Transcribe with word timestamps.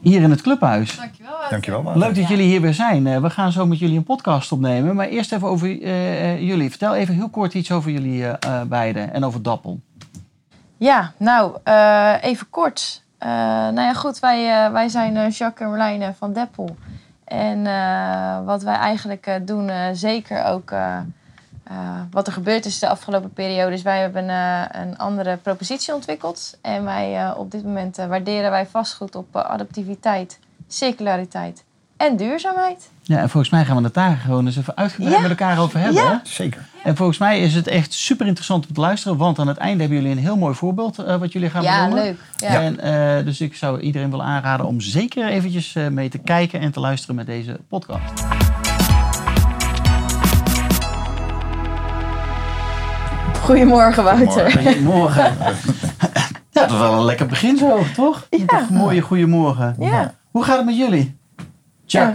hier 0.00 0.22
in 0.22 0.30
het 0.30 0.42
clubhuis. 0.42 0.96
Dankjewel. 0.96 1.34
Dankjewel. 1.50 1.92
Leuk 1.94 2.14
dat 2.14 2.28
jullie 2.28 2.46
hier 2.46 2.60
weer 2.60 2.74
zijn. 2.74 3.06
Eh, 3.06 3.20
we 3.20 3.30
gaan 3.30 3.52
zo 3.52 3.66
met 3.66 3.78
jullie 3.78 3.96
een 3.96 4.04
podcast 4.04 4.52
opnemen. 4.52 4.94
Maar 4.94 5.06
eerst 5.06 5.32
even 5.32 5.48
over 5.48 5.82
eh, 5.82 6.32
eh, 6.32 6.40
jullie. 6.40 6.70
Vertel 6.70 6.94
even 6.94 7.14
heel 7.14 7.28
kort 7.28 7.54
iets 7.54 7.72
over 7.72 7.90
jullie 7.90 8.26
eh, 8.28 8.62
beiden 8.62 9.12
en 9.12 9.24
over 9.24 9.42
Dappel. 9.42 9.80
Ja, 10.76 11.12
nou, 11.16 11.56
eh, 11.64 12.14
even 12.20 12.50
kort. 12.50 13.02
Eh, 13.18 13.28
nou 13.30 13.80
ja, 13.80 13.92
goed, 13.94 14.18
wij, 14.18 14.70
wij 14.72 14.88
zijn 14.88 15.16
eh, 15.16 15.30
Jacques 15.30 15.60
en 15.60 15.68
Marlijn 15.68 16.02
eh, 16.02 16.08
van 16.18 16.32
Deppel. 16.32 16.76
En 17.24 17.66
eh, 17.66 18.44
wat 18.44 18.62
wij 18.62 18.74
eigenlijk 18.74 19.26
eh, 19.26 19.34
doen, 19.42 19.68
eh, 19.68 19.86
zeker 19.92 20.44
ook 20.44 20.72
eh, 21.68 22.00
wat 22.10 22.26
er 22.26 22.32
gebeurd 22.32 22.64
is 22.64 22.78
de 22.78 22.88
afgelopen 22.88 23.32
periode, 23.32 23.72
is 23.72 23.82
wij 23.82 24.00
hebben 24.00 24.28
eh, 24.28 24.62
een 24.82 24.98
andere 24.98 25.36
propositie 25.36 25.94
ontwikkeld. 25.94 26.58
En 26.62 26.84
wij 26.84 27.16
eh, 27.24 27.38
op 27.38 27.50
dit 27.50 27.64
moment 27.64 27.98
eh, 27.98 28.06
waarderen 28.06 28.50
wij 28.50 28.66
vastgoed 28.66 29.14
op 29.14 29.36
adaptiviteit, 29.36 30.38
circulariteit 30.68 31.64
en 31.96 32.16
duurzaamheid. 32.16 32.88
Ja, 33.02 33.18
en 33.18 33.28
volgens 33.30 33.52
mij 33.52 33.64
gaan 33.64 33.76
we 33.76 33.82
het 33.82 33.94
daar 33.94 34.16
gewoon 34.16 34.46
eens 34.46 34.56
even 34.56 34.76
uitgebreid 34.76 35.14
Ja. 35.14 35.20
met 35.20 35.30
elkaar 35.30 35.58
over 35.58 35.78
hebben. 35.78 36.02
Ja. 36.02 36.10
hè? 36.10 36.16
Zeker. 36.30 36.64
En 36.84 36.96
volgens 36.96 37.18
mij 37.18 37.40
is 37.40 37.54
het 37.54 37.66
echt 37.66 37.92
super 37.92 38.26
interessant 38.26 38.66
om 38.68 38.74
te 38.74 38.80
luisteren. 38.80 39.16
Want 39.16 39.38
aan 39.38 39.48
het 39.48 39.56
einde 39.56 39.80
hebben 39.80 39.98
jullie 39.98 40.12
een 40.16 40.22
heel 40.22 40.36
mooi 40.36 40.54
voorbeeld 40.54 40.98
eh, 40.98 41.16
wat 41.16 41.32
jullie 41.32 41.50
gaan 41.50 41.62
ja, 41.62 41.78
benoemen. 41.88 42.04
leuk. 42.04 42.18
Ja. 42.36 42.62
En, 42.62 42.80
eh, 43.18 43.24
dus 43.24 43.40
ik 43.40 43.54
zou 43.56 43.80
iedereen 43.80 44.10
willen 44.10 44.24
aanraden 44.24 44.66
om 44.66 44.80
zeker 44.80 45.26
eventjes 45.28 45.74
eh, 45.74 45.88
mee 45.88 46.08
te 46.08 46.18
kijken 46.18 46.60
en 46.60 46.72
te 46.72 46.80
luisteren 46.80 47.16
met 47.16 47.26
deze 47.26 47.60
podcast. 47.68 48.24
Goedemorgen, 53.46 54.04
Wouter. 54.04 54.50
Goedemorgen. 54.52 55.36
Dat 56.52 56.70
is 56.70 56.78
wel 56.78 56.92
een 56.92 57.04
lekker 57.04 57.26
begin 57.26 57.56
zo, 57.56 57.78
toch? 57.94 58.26
Ja. 58.30 58.66
Mooie 58.70 59.00
goedemorgen. 59.00 59.76
Ja. 59.78 60.14
Hoe 60.30 60.44
gaat 60.44 60.56
het 60.56 60.66
met 60.66 60.76
jullie? 60.76 61.18
Jack, 61.84 62.14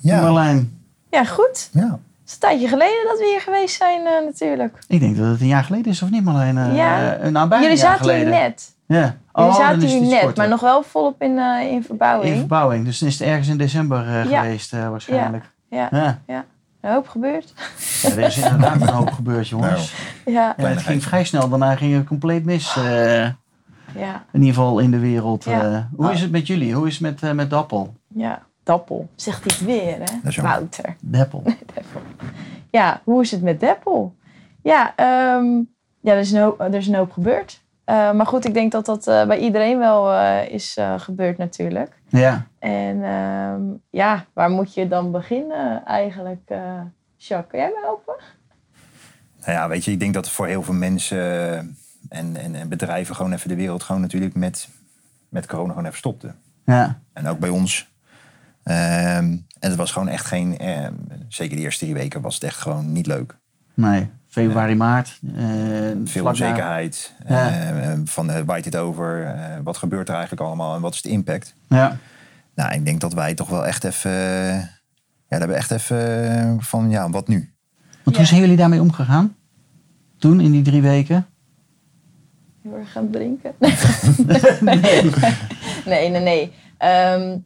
Ja. 0.00 0.20
Marlijn. 0.20 0.82
ja, 1.10 1.24
goed. 1.24 1.68
ja. 1.72 1.80
Het 1.80 1.98
is 2.26 2.32
een 2.32 2.38
tijdje 2.40 2.68
geleden 2.68 3.04
dat 3.08 3.18
we 3.18 3.26
hier 3.30 3.40
geweest 3.40 3.76
zijn, 3.76 4.06
eh, 4.06 4.24
natuurlijk. 4.24 4.78
Ik 4.88 5.00
denk 5.00 5.16
dat 5.16 5.26
het 5.26 5.40
een 5.40 5.46
jaar 5.46 5.64
geleden 5.64 5.92
is, 5.92 6.02
of 6.02 6.10
niet 6.10 6.24
Marlijn? 6.24 6.58
Eh, 6.58 6.76
Ja. 6.76 7.16
bijna 7.22 7.48
Jullie 7.48 7.70
een 7.70 7.76
jaar 7.76 7.76
zaten 7.76 8.16
hier 8.16 8.26
net. 8.28 8.74
Ja. 8.86 8.96
Jullie 8.96 9.14
Oh, 9.32 9.44
dan 9.44 9.54
zaten 9.54 9.80
hier 9.80 10.00
net, 10.00 10.20
korter. 10.20 10.36
maar 10.38 10.48
nog 10.48 10.60
wel 10.60 10.82
volop 10.82 11.22
in, 11.22 11.38
eh, 11.38 11.70
in 11.72 11.82
verbouwing. 11.84 12.32
In 12.32 12.38
verbouwing. 12.38 12.84
Dus 12.84 12.98
dan 12.98 13.08
is 13.08 13.18
het 13.18 13.28
ergens 13.28 13.48
in 13.48 13.56
december 13.56 14.06
eh, 14.06 14.30
Ja. 14.30 14.40
geweest 14.42 14.72
eh, 14.72 14.88
waarschijnlijk. 14.88 15.44
Ja, 15.68 15.88
Ja. 16.26 16.44
Een 16.82 16.92
hoop 16.92 17.08
gebeurd. 17.08 17.54
Ja, 18.02 18.08
er 18.10 18.18
is 18.18 18.38
inderdaad 18.38 18.80
een 18.80 18.88
hoop 18.88 19.10
gebeurd, 19.12 19.48
jongens. 19.48 19.94
Ja, 20.24 20.54
Ja, 20.56 20.66
het 20.66 20.82
ging 20.82 21.02
vrij 21.02 21.24
snel. 21.24 21.48
Daarna 21.48 21.76
ging 21.76 21.94
het 21.94 22.06
compleet 22.06 22.44
mis. 22.44 22.76
eh, 22.76 22.84
ja, 23.94 24.24
in 24.32 24.40
ieder 24.40 24.54
geval 24.54 24.78
in 24.78 24.90
de 24.90 24.98
wereld. 24.98 25.44
Ja. 25.44 25.72
eh. 25.72 25.84
hoe 25.96 26.12
is 26.12 26.20
het 26.20 26.30
met 26.30 26.46
jullie? 26.46 26.74
Hoe 26.74 26.86
is 26.86 26.92
het 26.92 27.02
met, 27.02 27.22
eh, 27.22 27.30
met 27.32 27.50
Dappel? 27.50 27.94
ja. 28.08 28.42
Dappel. 28.64 29.08
Zegt 29.16 29.44
hij 29.44 29.52
het 29.56 29.64
weer, 29.64 29.96
hè? 29.98 30.42
Wouter. 30.42 30.96
Deppel. 31.00 31.42
Ja, 32.70 33.00
hoe 33.04 33.22
is 33.22 33.30
het 33.30 33.42
met 33.42 33.60
Deppel? 33.60 34.14
Ja, 34.62 34.92
ehm, 34.96 35.46
ja 36.00 36.12
er, 36.12 36.18
is 36.18 36.32
een 36.32 36.42
hoop, 36.42 36.60
er 36.60 36.74
is 36.74 36.86
een 36.86 36.94
hoop 36.94 37.12
gebeurd. 37.12 37.61
Eh, 37.84 38.12
maar 38.12 38.26
goed, 38.26 38.44
ik 38.46 38.54
denk 38.54 38.72
dat 38.72 38.86
dat 38.86 39.06
eh, 39.06 39.26
bij 39.26 39.38
iedereen 39.38 39.78
wel 39.78 40.12
eh, 40.12 40.48
is 40.48 40.76
eh, 40.76 41.00
gebeurd 41.00 41.38
natuurlijk. 41.38 42.00
Ja. 42.08 42.46
En 42.58 43.04
ehm, 43.04 43.62
ja, 43.90 44.24
waar 44.32 44.50
moet 44.50 44.74
je 44.74 44.88
dan 44.88 45.10
beginnen 45.12 45.84
eigenlijk? 45.84 46.40
eh 46.44 46.80
Jacques, 47.16 47.50
kun 47.50 47.58
jij 47.58 47.68
me 47.68 47.80
helpen? 47.82 48.14
Nou 49.40 49.52
ja, 49.52 49.68
weet 49.68 49.84
je, 49.84 49.90
ik 49.90 50.00
denk 50.00 50.14
dat 50.14 50.30
voor 50.30 50.46
heel 50.46 50.62
veel 50.62 50.74
mensen 50.74 51.18
en, 52.08 52.36
en, 52.36 52.54
en 52.54 52.68
bedrijven 52.68 53.14
gewoon 53.14 53.32
even 53.32 53.48
de 53.48 53.56
wereld 53.56 53.82
gewoon 53.82 54.00
natuurlijk 54.00 54.34
met, 54.34 54.68
met 55.28 55.46
corona 55.46 55.68
gewoon 55.68 55.84
even 55.86 55.98
stopte. 55.98 56.34
Ja. 56.64 57.00
En 57.12 57.26
ook 57.26 57.38
bij 57.38 57.48
ons. 57.48 57.90
Ehm, 58.62 59.38
en 59.58 59.70
het 59.70 59.76
was 59.76 59.92
gewoon 59.92 60.08
echt 60.08 60.26
geen, 60.26 60.58
ehm, 60.58 60.94
zeker 61.28 61.56
de 61.56 61.62
eerste 61.62 61.84
drie 61.84 61.96
weken 61.96 62.20
was 62.20 62.34
het 62.34 62.44
echt 62.44 62.58
gewoon 62.58 62.92
niet 62.92 63.06
leuk. 63.06 63.36
Nee. 63.74 64.10
Februari, 64.32 64.74
maart. 64.74 65.18
eh, 65.36 65.44
Veel 66.04 66.26
onzekerheid. 66.26 67.14
Ja. 67.28 67.50
eh, 67.50 67.92
van 68.04 68.30
eh, 68.30 68.42
waait 68.46 68.64
dit 68.64 68.76
over? 68.76 69.24
Eh, 69.26 69.56
wat 69.62 69.76
gebeurt 69.76 70.08
er 70.08 70.14
eigenlijk 70.14 70.42
allemaal 70.46 70.74
en 70.74 70.80
wat 70.80 70.94
is 70.94 71.02
de 71.02 71.08
impact? 71.08 71.54
Ja. 71.68 71.96
Nou, 72.54 72.72
ik 72.74 72.84
denk 72.84 73.00
dat 73.00 73.12
wij 73.12 73.34
toch 73.34 73.48
wel 73.48 73.66
echt 73.66 73.84
even, 73.84 74.10
eh, 74.10 74.54
ja, 74.56 74.58
daar 75.28 75.38
hebben 75.38 75.48
we 75.48 75.54
echt 75.54 75.70
even 75.70 76.30
eh, 76.30 76.54
van, 76.58 76.90
ja, 76.90 77.10
wat 77.10 77.28
nu? 77.28 77.36
Want 78.02 78.16
hoe 78.16 78.24
Ja. 78.24 78.24
zijn 78.24 78.40
jullie 78.40 78.56
daarmee 78.56 78.80
omgegaan? 78.80 79.36
Toen, 80.18 80.40
in 80.40 80.50
die 80.52 80.62
drie 80.62 80.82
weken? 80.82 81.26
Heel 82.62 82.76
erg 82.76 82.92
gaan 82.92 83.10
drinken? 83.10 83.52
nee, 85.84 86.10
nee, 86.10 86.20
nee. 86.20 86.52
Ehm, 86.78 87.36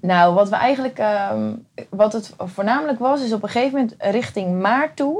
nou, 0.00 0.34
wat 0.34 0.48
we 0.48 0.56
eigenlijk, 0.56 0.98
ehm, 0.98 1.52
wat 1.90 2.12
het 2.12 2.34
voornamelijk 2.38 2.98
was, 2.98 3.22
is 3.24 3.32
op 3.32 3.42
een 3.42 3.48
gegeven 3.48 3.78
moment 3.78 3.94
richting 3.98 4.60
maart 4.60 4.96
toe 4.96 5.18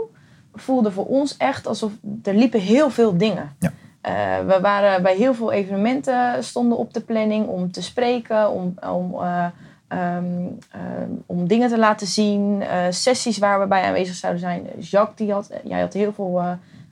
voelde 0.55 0.91
voor 0.91 1.07
ons 1.07 1.37
echt 1.37 1.67
alsof 1.67 1.93
er 2.23 2.35
liepen 2.35 2.61
heel 2.61 2.91
veel 2.91 3.17
dingen. 3.17 3.57
Ja. 3.59 3.73
Eh, 4.01 4.13
we 4.47 4.59
waren 4.61 5.03
bij 5.03 5.17
heel 5.17 5.35
veel 5.35 5.53
evenementen 5.53 6.45
stonden 6.45 6.79
op 6.79 6.95
de 6.95 7.01
planning 7.01 7.47
om 7.47 7.71
te 7.73 7.83
spreken, 7.83 8.51
om, 8.51 8.75
om, 8.91 9.15
eh, 9.23 9.45
ehm, 9.89 10.25
ehm, 10.71 11.11
om 11.27 11.47
dingen 11.49 11.69
te 11.69 11.79
laten 11.79 12.07
zien, 12.07 12.63
eh, 12.63 12.79
sessies 12.91 13.39
waar 13.39 13.61
we 13.61 13.67
bij 13.67 13.83
aanwezig 13.83 14.15
zouden 14.15 14.41
zijn. 14.41 14.67
Jacques, 14.79 15.17
die 15.17 15.33
had, 15.33 15.51
jij 15.65 15.81
had 15.81 15.93
heel 15.93 16.13
veel 16.13 16.39
eh, 16.41 16.51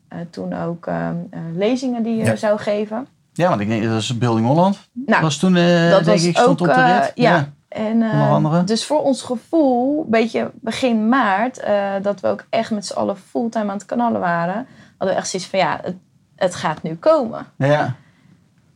eh, 0.08 0.18
toen 0.30 0.54
ook 0.62 0.86
ehm, 0.86 1.14
eh, 1.30 1.40
lezingen 1.54 2.02
die 2.02 2.16
je 2.16 2.24
Ja. 2.24 2.36
zou 2.36 2.58
geven. 2.58 3.06
Ja, 3.32 3.48
want 3.48 3.60
ik 3.60 3.68
denk 3.68 3.84
dat 3.84 4.00
is 4.00 4.18
Building 4.18 4.46
Holland. 4.46 4.78
Nou, 5.06 5.22
was 5.22 5.36
toen, 5.38 5.56
eh, 5.56 5.90
dat 5.90 6.04
denk 6.04 6.16
was 6.18 6.24
ik, 6.24 6.36
stond 6.36 6.60
ook, 6.62 6.68
op 6.68 6.74
de 6.74 6.80
eh, 6.80 6.98
rit. 7.00 7.12
ja. 7.14 7.48
En, 7.70 8.02
andere? 8.02 8.64
Dus 8.64 8.86
voor 8.86 9.02
ons 9.02 9.22
gevoel, 9.22 10.06
beetje 10.08 10.50
begin 10.54 11.08
maart, 11.08 11.58
eh, 11.58 11.92
dat 12.02 12.20
we 12.20 12.28
ook 12.28 12.44
echt 12.48 12.70
met 12.70 12.86
z'n 12.86 12.96
allen 12.96 13.16
fulltime 13.16 13.70
aan 13.70 13.76
het 13.76 13.86
kanalen 13.86 14.20
waren, 14.20 14.66
hadden 14.98 15.16
we 15.16 15.20
echt 15.22 15.28
zoiets 15.28 15.48
van 15.48 15.58
ja, 15.58 15.78
het, 15.82 15.96
het 16.36 16.54
gaat 16.54 16.82
nu 16.82 16.94
komen. 16.94 17.46
Ja. 17.56 17.94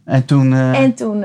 En 0.04 0.24
toen... 0.24 0.52
eh, 0.52 0.80
En 0.80 0.94
toen 0.94 1.24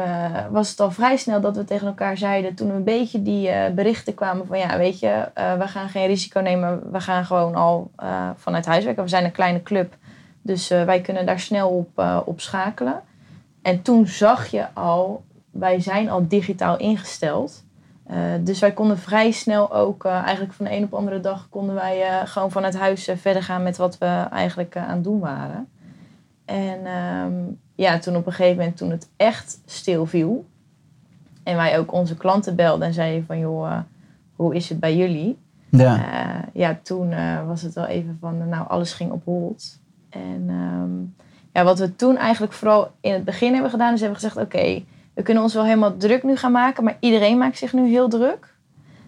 was 0.49 0.69
het 0.69 0.79
al 0.79 0.91
vrij 0.91 1.17
snel 1.17 1.41
dat 1.41 1.55
we 1.55 1.63
tegen 1.63 1.87
elkaar 1.87 2.17
zeiden, 2.17 2.55
toen 2.55 2.69
een 2.69 2.83
beetje 2.83 3.21
die 3.21 3.49
berichten 3.75 4.13
kwamen 4.13 4.47
van 4.47 4.57
ja, 4.57 4.77
weet 4.77 4.99
je, 4.99 5.29
we 5.33 5.67
gaan 5.67 5.89
geen 5.89 6.07
risico 6.07 6.39
nemen, 6.39 6.91
we 6.91 6.99
gaan 6.99 7.25
gewoon 7.25 7.55
al 7.55 7.91
vanuit 8.35 8.65
huis 8.65 8.83
werken. 8.83 9.03
We 9.03 9.09
zijn 9.09 9.25
een 9.25 9.31
kleine 9.31 9.63
club, 9.63 9.95
dus 10.41 10.67
wij 10.67 11.01
kunnen 11.01 11.25
daar 11.25 11.39
snel 11.39 11.69
op, 11.69 12.21
op 12.25 12.41
schakelen. 12.41 13.01
En 13.61 13.81
toen 13.81 14.07
zag 14.07 14.47
je 14.47 14.65
al, 14.73 15.23
wij 15.51 15.79
zijn 15.79 16.09
al 16.09 16.27
digitaal 16.27 16.77
ingesteld. 16.77 17.63
Eh, 18.09 18.17
dus 18.41 18.59
wij 18.59 18.71
konden 18.71 18.97
vrij 18.97 19.31
snel 19.31 19.73
ook, 19.73 20.05
eh, 20.05 20.11
eigenlijk 20.11 20.53
van 20.53 20.65
de 20.65 20.71
een 20.71 20.83
op 20.83 20.89
de 20.89 20.95
andere 20.95 21.19
dag, 21.19 21.47
konden 21.49 21.75
wij 21.75 22.01
eh, 22.01 22.27
gewoon 22.27 22.51
vanuit 22.51 22.77
huis 22.77 23.09
verder 23.15 23.43
gaan 23.43 23.63
met 23.63 23.77
wat 23.77 23.97
we 23.97 24.27
eigenlijk 24.31 24.77
aan 24.77 24.95
het 24.95 25.03
doen 25.03 25.19
waren. 25.19 25.67
En 26.45 26.85
ehm, 26.85 27.33
ja, 27.75 27.99
toen 27.99 28.15
op 28.15 28.25
een 28.25 28.33
gegeven 28.33 28.57
moment, 28.57 28.77
toen 28.77 28.91
het 28.91 29.09
echt 29.17 29.61
stil 29.65 30.05
viel. 30.05 30.45
En 31.43 31.55
wij 31.55 31.79
ook 31.79 31.91
onze 31.91 32.15
klanten 32.15 32.55
belden 32.55 32.87
en 32.87 32.93
zeiden 32.93 33.25
van, 33.25 33.39
joh, 33.39 33.77
hoe 34.35 34.55
is 34.55 34.69
het 34.69 34.79
bij 34.79 34.95
jullie? 34.95 35.37
ja. 35.69 36.27
Ja, 36.53 36.79
toen 36.83 37.13
was 37.47 37.61
het 37.61 37.73
wel 37.73 37.85
even 37.85 38.17
van, 38.21 38.49
nou, 38.49 38.67
alles 38.67 38.93
ging 38.93 39.11
op 39.11 39.25
hold. 39.25 39.79
En 40.09 40.45
ehm, 40.47 41.25
ja, 41.53 41.63
wat 41.63 41.79
we 41.79 41.95
toen 41.95 42.17
eigenlijk 42.17 42.53
vooral 42.53 42.91
in 43.01 43.13
het 43.13 43.23
begin 43.23 43.53
hebben 43.53 43.71
gedaan, 43.71 43.93
is 43.93 43.99
hebben 44.01 44.19
we 44.19 44.25
gezegd, 44.27 44.45
oké, 44.45 44.83
we 45.19 45.25
kunnen 45.25 45.43
ons 45.43 45.53
wel 45.53 45.63
helemaal 45.63 45.97
druk 45.97 46.23
nu 46.23 46.35
gaan 46.35 46.51
maken, 46.51 46.83
maar 46.83 46.97
iedereen 46.99 47.37
maakt 47.37 47.57
zich 47.57 47.73
nu 47.73 47.87
heel 47.89 48.09
druk. 48.09 48.55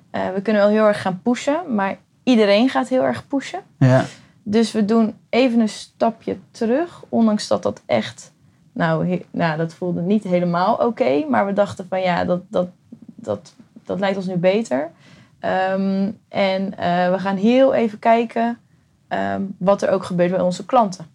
Eh, 0.09 0.21
we 0.33 0.41
kunnen 0.41 0.61
wel 0.61 0.71
heel 0.71 0.85
erg 0.87 1.01
gaan 1.01 1.19
pushen, 1.23 1.75
maar 1.75 1.97
iedereen 2.23 2.69
gaat 2.69 2.87
heel 2.87 3.03
erg 3.03 3.27
pushen. 3.27 3.59
ja. 3.77 4.05
Dus 4.43 4.71
we 4.71 4.85
doen 4.85 5.13
even 5.29 5.59
een 5.59 5.69
stapje 5.69 6.37
terug, 6.51 7.03
ondanks 7.09 7.47
dat 7.47 7.63
dat 7.63 7.81
echt, 7.85 8.31
nou, 8.71 9.07
he- 9.09 9.25
nou 9.31 9.57
dat 9.57 9.73
voelde 9.73 10.01
niet 10.01 10.23
helemaal 10.23 10.75
oké, 10.75 11.25
maar 11.29 11.45
we 11.45 11.53
dachten 11.53 11.85
van 11.89 12.01
ja, 12.01 12.25
dat, 12.25 12.41
dat, 12.47 12.67
dat, 13.15 13.53
dat 13.85 13.99
lijkt 13.99 14.17
ons 14.17 14.27
nu 14.27 14.35
beter. 14.35 14.91
Ehm, 15.39 16.11
en 16.29 16.77
eh, 16.77 17.11
we 17.11 17.19
gaan 17.19 17.35
heel 17.35 17.73
even 17.73 17.99
kijken 17.99 18.57
ehm, 19.07 19.41
wat 19.57 19.81
er 19.81 19.89
ook 19.89 20.03
gebeurt 20.03 20.31
bij 20.31 20.41
onze 20.41 20.65
klanten. 20.65 21.05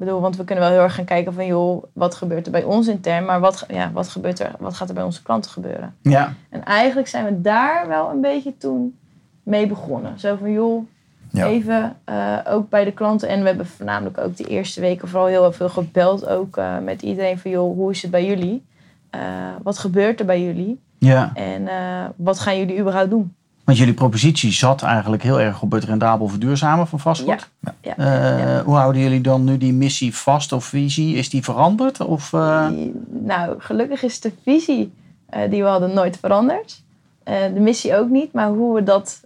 Bedoel, 0.00 0.20
want 0.20 0.36
we 0.36 0.44
kunnen 0.44 0.64
wel 0.64 0.72
heel 0.72 0.82
erg 0.82 0.94
gaan 0.94 1.04
kijken 1.04 1.32
van, 1.32 1.46
joh, 1.46 1.84
wat 1.92 2.14
gebeurt 2.14 2.46
er 2.46 2.52
bij 2.52 2.62
ons 2.62 2.86
intern, 2.88 3.24
maar 3.24 3.40
wat, 3.40 3.64
ja, 3.68 3.90
wat, 3.92 4.08
gebeurt 4.08 4.40
er, 4.40 4.52
wat 4.58 4.74
gaat 4.74 4.88
er 4.88 4.94
bij 4.94 5.04
onze 5.04 5.22
klanten 5.22 5.50
gebeuren? 5.50 5.94
Ja. 6.02 6.32
En 6.48 6.64
eigenlijk 6.64 7.08
zijn 7.08 7.24
we 7.24 7.40
daar 7.40 7.88
wel 7.88 8.10
een 8.10 8.20
beetje 8.20 8.56
toen 8.56 8.98
mee 9.42 9.66
begonnen. 9.66 10.18
Zo 10.18 10.36
van, 10.36 10.52
joh, 10.52 10.86
Ja. 11.30 11.46
even 11.46 11.96
eh, 12.04 12.36
ook 12.48 12.68
bij 12.68 12.84
de 12.84 12.92
klanten. 12.92 13.28
En 13.28 13.40
we 13.40 13.46
hebben 13.46 13.66
voornamelijk 13.66 14.18
ook 14.18 14.36
de 14.36 14.44
eerste 14.44 14.80
weken 14.80 15.08
vooral 15.08 15.26
heel 15.26 15.52
veel 15.52 15.68
gebeld. 15.68 16.26
Ook 16.26 16.56
eh, 16.56 16.78
met 16.78 17.02
iedereen 17.02 17.38
van, 17.38 17.50
joh, 17.50 17.74
hoe 17.76 17.90
is 17.90 18.02
het 18.02 18.10
bij 18.10 18.26
jullie? 18.26 18.64
Eh, 19.10 19.20
wat 19.62 19.78
gebeurt 19.78 20.20
er 20.20 20.26
bij 20.26 20.42
jullie? 20.44 20.80
ja. 20.98 21.30
En 21.34 21.68
wat 22.16 22.38
gaan 22.38 22.58
jullie 22.58 22.78
überhaupt 22.78 23.10
doen? 23.10 23.34
Want 23.70 23.82
jullie 23.82 23.98
propositie 23.98 24.52
zat 24.52 24.82
eigenlijk 24.82 25.22
heel 25.22 25.40
erg 25.40 25.62
op 25.62 25.72
het 25.72 25.84
rendabel 25.84 26.28
verduurzamen 26.28 26.86
van 26.86 27.00
vastgoed. 27.00 27.48
Ja, 27.60 27.74
ja, 27.82 27.96
Eh. 27.96 28.64
Hoe 28.64 28.74
houden 28.74 29.02
jullie 29.02 29.20
dan 29.20 29.44
nu 29.44 29.58
die 29.58 29.72
missie 29.72 30.14
vast 30.14 30.52
of 30.52 30.64
visie? 30.64 31.16
Is 31.16 31.30
die 31.30 31.44
veranderd? 31.44 32.00
Of, 32.00 32.32
eh, 32.32 32.68
Nou, 33.08 33.60
gelukkig 33.60 34.02
is 34.02 34.20
de 34.20 34.32
visie 34.42 34.92
eh, 35.26 35.50
die 35.50 35.62
we 35.62 35.68
hadden 35.68 35.94
nooit 35.94 36.16
veranderd. 36.16 36.82
De 37.24 37.60
missie 37.60 37.96
ook 37.96 38.08
niet, 38.08 38.32
maar 38.32 38.48
hoe 38.48 38.74
we 38.74 38.82
dat 38.82 39.20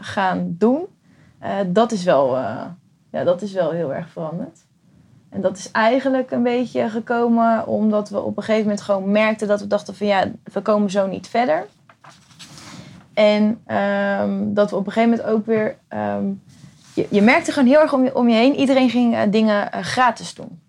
gaan 0.00 0.54
doen, 0.58 0.86
dat, 1.66 1.92
is 1.92 2.04
wel, 2.04 2.36
ja, 3.10 3.24
dat 3.24 3.42
is 3.42 3.52
wel 3.52 3.70
heel 3.70 3.94
erg 3.94 4.08
veranderd. 4.08 4.64
En 5.30 5.40
dat 5.40 5.56
is 5.56 5.70
eigenlijk 5.70 6.30
een 6.30 6.42
beetje 6.42 6.88
gekomen 6.88 7.66
omdat 7.66 8.08
we 8.08 8.20
op 8.20 8.36
een 8.36 8.42
gegeven 8.42 8.66
moment 8.66 8.82
gewoon 8.82 9.10
merkten 9.10 9.48
dat 9.48 9.60
we 9.60 9.66
dachten 9.66 9.94
van 9.94 10.06
ja, 10.06 10.30
we 10.52 10.60
komen 10.60 10.90
zo 10.90 11.06
niet 11.06 11.28
verder. 11.28 11.66
En 13.14 13.60
ehm, 13.66 14.30
dat 14.54 14.70
we 14.70 14.76
op 14.76 14.86
een 14.86 14.92
gegeven 14.92 15.16
moment 15.18 15.28
ook 15.36 15.46
weer. 15.46 15.76
ehm, 15.88 16.24
je, 16.94 17.06
je 17.10 17.22
merkte 17.22 17.52
gewoon 17.52 17.68
heel 17.68 17.80
erg 17.80 17.92
om 17.92 18.04
je, 18.04 18.14
om 18.16 18.28
je 18.28 18.34
heen. 18.34 18.54
Iedereen 18.54 18.90
ging 18.90 19.14
eh, 19.14 19.20
dingen 19.30 19.72
eh, 19.72 19.82
gratis 19.82 20.34
doen. 20.34 20.60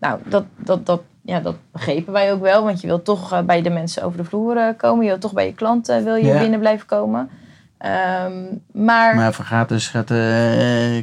Nou, 0.00 0.20
dat, 0.24 0.44
dat, 0.56 0.86
dat, 0.86 1.00
ja, 1.22 1.40
dat 1.40 1.54
begrepen 1.72 2.12
wij 2.12 2.32
ook 2.32 2.40
wel. 2.40 2.64
Want 2.64 2.80
je 2.80 2.86
wilt 2.86 3.04
toch 3.04 3.32
eh, 3.32 3.40
bij 3.40 3.62
de 3.62 3.70
mensen 3.70 4.02
over 4.02 4.18
de 4.18 4.24
vloer 4.24 4.74
komen. 4.76 5.02
Je 5.04 5.08
wilt 5.10 5.20
toch 5.20 5.32
bij 5.32 5.46
je 5.46 5.54
klanten 5.54 6.04
wil 6.04 6.14
je 6.14 6.26
Ja. 6.26 6.38
binnen 6.38 6.58
blijven 6.58 6.86
komen. 6.86 7.30
Ehm, 7.78 8.32
maar, 8.72 9.14
maar 9.14 9.32
voor 9.32 9.44
gratis 9.44 9.88
gaat, 9.88 10.06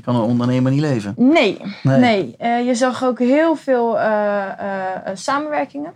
kan 0.04 0.16
een 0.16 0.22
ondernemer 0.22 0.72
niet 0.72 0.82
leven. 0.82 1.14
nee, 1.18 1.62
Nee. 1.84 2.36
nee. 2.40 2.66
Je 2.66 2.76
zag 2.76 3.04
ook 3.04 3.20
heel 3.20 3.56
veel 3.56 3.98
samenwerkingen. 5.14 5.94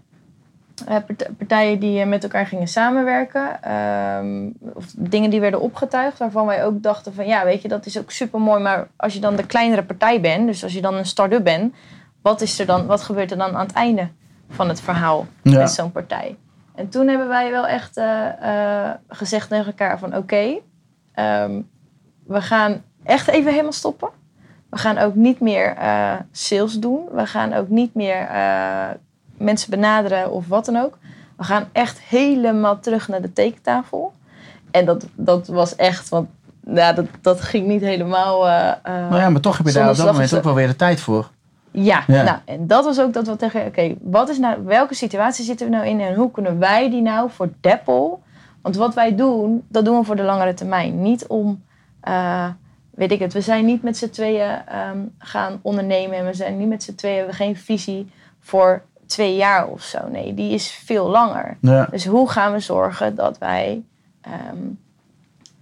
Eh, 0.88 0.96
part- 1.08 1.38
partijen 1.38 1.80
die 1.80 2.00
eh, 2.02 2.08
met 2.08 2.24
elkaar 2.24 2.46
gingen 2.48 2.68
samenwerken. 2.68 3.62
Ehm, 3.64 4.50
of 4.74 4.86
dingen 4.98 5.30
die 5.30 5.40
werden 5.40 5.62
opgetuigd. 5.62 6.18
Waarvan 6.18 6.46
wij 6.46 6.66
ook 6.66 6.84
dachten 6.84 7.14
van 7.14 7.26
ja, 7.26 7.46
weet 7.46 7.62
je, 7.62 7.68
dat 7.68 7.86
is 7.86 8.00
ook 8.00 8.12
super 8.12 8.40
mooi. 8.40 8.62
Maar 8.62 8.88
als 8.96 9.14
je 9.14 9.20
dan 9.20 9.36
de 9.36 9.46
kleinere 9.46 9.84
partij 9.84 10.22
bent. 10.22 10.48
Dus 10.48 10.64
als 10.64 10.74
je 10.74 10.82
dan 10.82 10.94
een 10.94 11.06
start-up 11.06 11.44
bent. 11.44 11.74
Wat, 12.22 12.42
is 12.42 12.60
er 12.60 12.66
dan, 12.66 12.86
wat 12.86 13.02
gebeurt 13.02 13.32
er 13.32 13.38
dan 13.38 13.56
aan 13.56 13.66
het 13.66 13.74
einde 13.76 14.08
van 14.50 14.68
het 14.70 14.82
verhaal 14.82 15.26
Ja. 15.42 15.58
met 15.60 15.72
zo'n 15.72 15.92
partij? 15.92 16.38
En 16.76 16.90
toen 16.90 17.08
hebben 17.08 17.28
wij 17.28 17.52
wel 17.52 17.68
echt 17.68 17.98
eh, 17.98 18.90
gezegd 19.08 19.50
tegen 19.50 19.66
elkaar 19.66 20.00
van 20.00 20.16
oké. 20.16 20.60
ehm, 21.14 21.62
we 22.28 22.42
gaan 22.42 22.84
echt 23.04 23.28
even 23.28 23.52
helemaal 23.52 23.72
stoppen. 23.72 24.10
We 24.70 24.78
gaan 24.78 24.98
ook 24.98 25.16
niet 25.16 25.40
meer 25.40 25.76
sales 26.32 26.74
doen. 26.80 27.02
We 27.12 27.26
gaan 27.28 27.54
ook 27.54 27.68
niet 27.70 27.94
meer 27.94 28.28
mensen 29.44 29.70
benaderen 29.70 30.32
of 30.32 30.48
wat 30.48 30.66
dan 30.66 30.78
ook. 30.78 30.98
We 31.38 31.44
gaan 31.44 31.66
echt 31.72 32.00
helemaal 32.00 32.80
terug 32.80 33.08
naar 33.08 33.22
de 33.22 33.34
tekentafel. 33.34 34.14
En 34.72 34.86
dat, 34.86 35.06
dat 35.16 35.48
was 35.48 35.76
echt, 35.76 36.10
want 36.10 36.30
ja, 36.66 36.94
dat, 36.94 37.06
dat 37.22 37.42
ging 37.42 37.68
niet 37.68 37.82
helemaal. 37.82 38.48
eh, 38.50 38.74
Nou 38.84 39.16
ja, 39.16 39.30
maar 39.30 39.42
toch 39.42 39.58
heb 39.58 39.66
je 39.68 39.74
daar 39.74 39.90
op 39.90 39.96
dat 39.96 40.12
moment 40.12 40.32
en 40.32 40.38
ook 40.38 40.44
wel 40.44 40.54
weer 40.54 40.68
de 40.68 40.76
tijd 40.76 41.00
voor. 41.00 41.30
ja, 41.72 42.04
Ja. 42.08 42.24
Nou, 42.24 42.38
en 42.46 42.68
dat 42.68 42.86
was 42.86 43.00
ook 43.00 43.14
dat 43.14 43.28
we 43.28 43.36
tegen, 43.36 43.66
oké, 43.66 43.96
wat 44.02 44.30
is 44.30 44.38
nou, 44.40 44.64
welke 44.66 44.94
situatie 44.96 45.46
zitten 45.46 45.70
we 45.70 45.76
nou 45.76 45.88
in 45.88 46.00
en 46.02 46.16
hoe 46.16 46.32
kunnen 46.32 46.60
wij 46.60 46.90
die 46.90 47.02
nou 47.02 47.30
voor 47.32 47.50
Deppel? 47.62 48.22
Want 48.62 48.76
wat 48.76 48.94
wij 48.94 49.16
doen, 49.16 49.64
dat 49.68 49.86
doen 49.86 49.98
we 50.00 50.06
voor 50.06 50.16
de 50.16 50.24
langere 50.24 50.54
termijn. 50.54 51.02
Niet 51.02 51.28
om, 51.28 51.64
eh, 52.02 52.48
weet 52.92 53.12
ik 53.12 53.20
het, 53.20 53.34
we 53.34 53.42
zijn 53.42 53.66
niet 53.66 53.84
met 53.84 53.98
z'n 53.98 54.10
tweeën 54.10 54.50
ehm, 54.68 54.98
gaan 55.18 55.60
ondernemen 55.62 56.18
en 56.18 56.26
we 56.26 56.34
zijn 56.34 56.58
niet 56.58 56.68
met 56.68 56.84
z'n 56.84 56.96
tweeën, 56.96 57.14
we 57.16 57.20
hebben 57.20 57.38
geen 57.46 57.56
visie 57.58 58.12
voor 58.40 58.82
twee 59.06 59.36
jaar 59.36 59.68
of 59.68 59.82
zo. 59.82 60.00
Nee, 60.12 60.34
die 60.34 60.52
is 60.54 60.72
veel 60.86 61.10
langer. 61.10 61.58
Ja. 61.62 61.88
Dus 61.92 62.06
hoe 62.06 62.30
gaan 62.30 62.52
we 62.52 62.60
zorgen 62.60 63.16
dat 63.16 63.38
wij 63.38 63.82
ehm, 64.22 64.58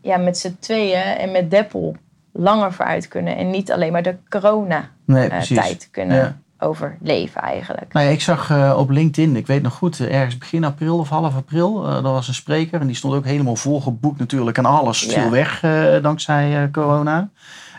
ja, 0.01 0.17
met 0.17 0.38
z'n 0.38 0.55
tweeën 0.59 1.01
en 1.01 1.31
met 1.31 1.51
Deppel 1.51 1.95
langer 2.31 2.73
vooruit 2.73 3.07
kunnen 3.07 3.38
en 3.38 3.49
niet 3.49 3.71
alleen 3.71 3.91
maar 3.91 4.03
de 4.03 4.15
corona 4.29 4.89
Nee, 5.05 5.29
eh, 5.29 5.71
kunnen 5.91 6.17
Ja. 6.17 6.38
overleven 6.59 7.41
eigenlijk. 7.41 7.93
Nou 7.93 8.05
ja, 8.05 8.11
ik 8.11 8.21
zag 8.21 8.49
eh, 8.49 8.75
op 8.77 8.89
LinkedIn, 8.89 9.35
ik 9.35 9.47
weet 9.47 9.61
nog 9.61 9.73
goed, 9.73 9.99
eh, 9.99 10.15
ergens 10.15 10.37
begin 10.37 10.63
april 10.63 10.97
of 10.97 11.09
half 11.09 11.35
april, 11.35 11.87
er 11.87 12.01
was 12.01 12.27
een 12.27 12.33
spreker 12.33 12.81
en 12.81 12.87
die 12.87 12.95
stond 12.95 13.13
ook 13.13 13.25
helemaal 13.25 13.55
volgeboekt 13.55 14.19
natuurlijk 14.19 14.57
en 14.57 14.65
alles 14.65 15.03
Ja. 15.03 15.21
viel 15.21 15.29
weg 15.29 15.59
dankzij 16.01 16.69
corona. 16.71 17.29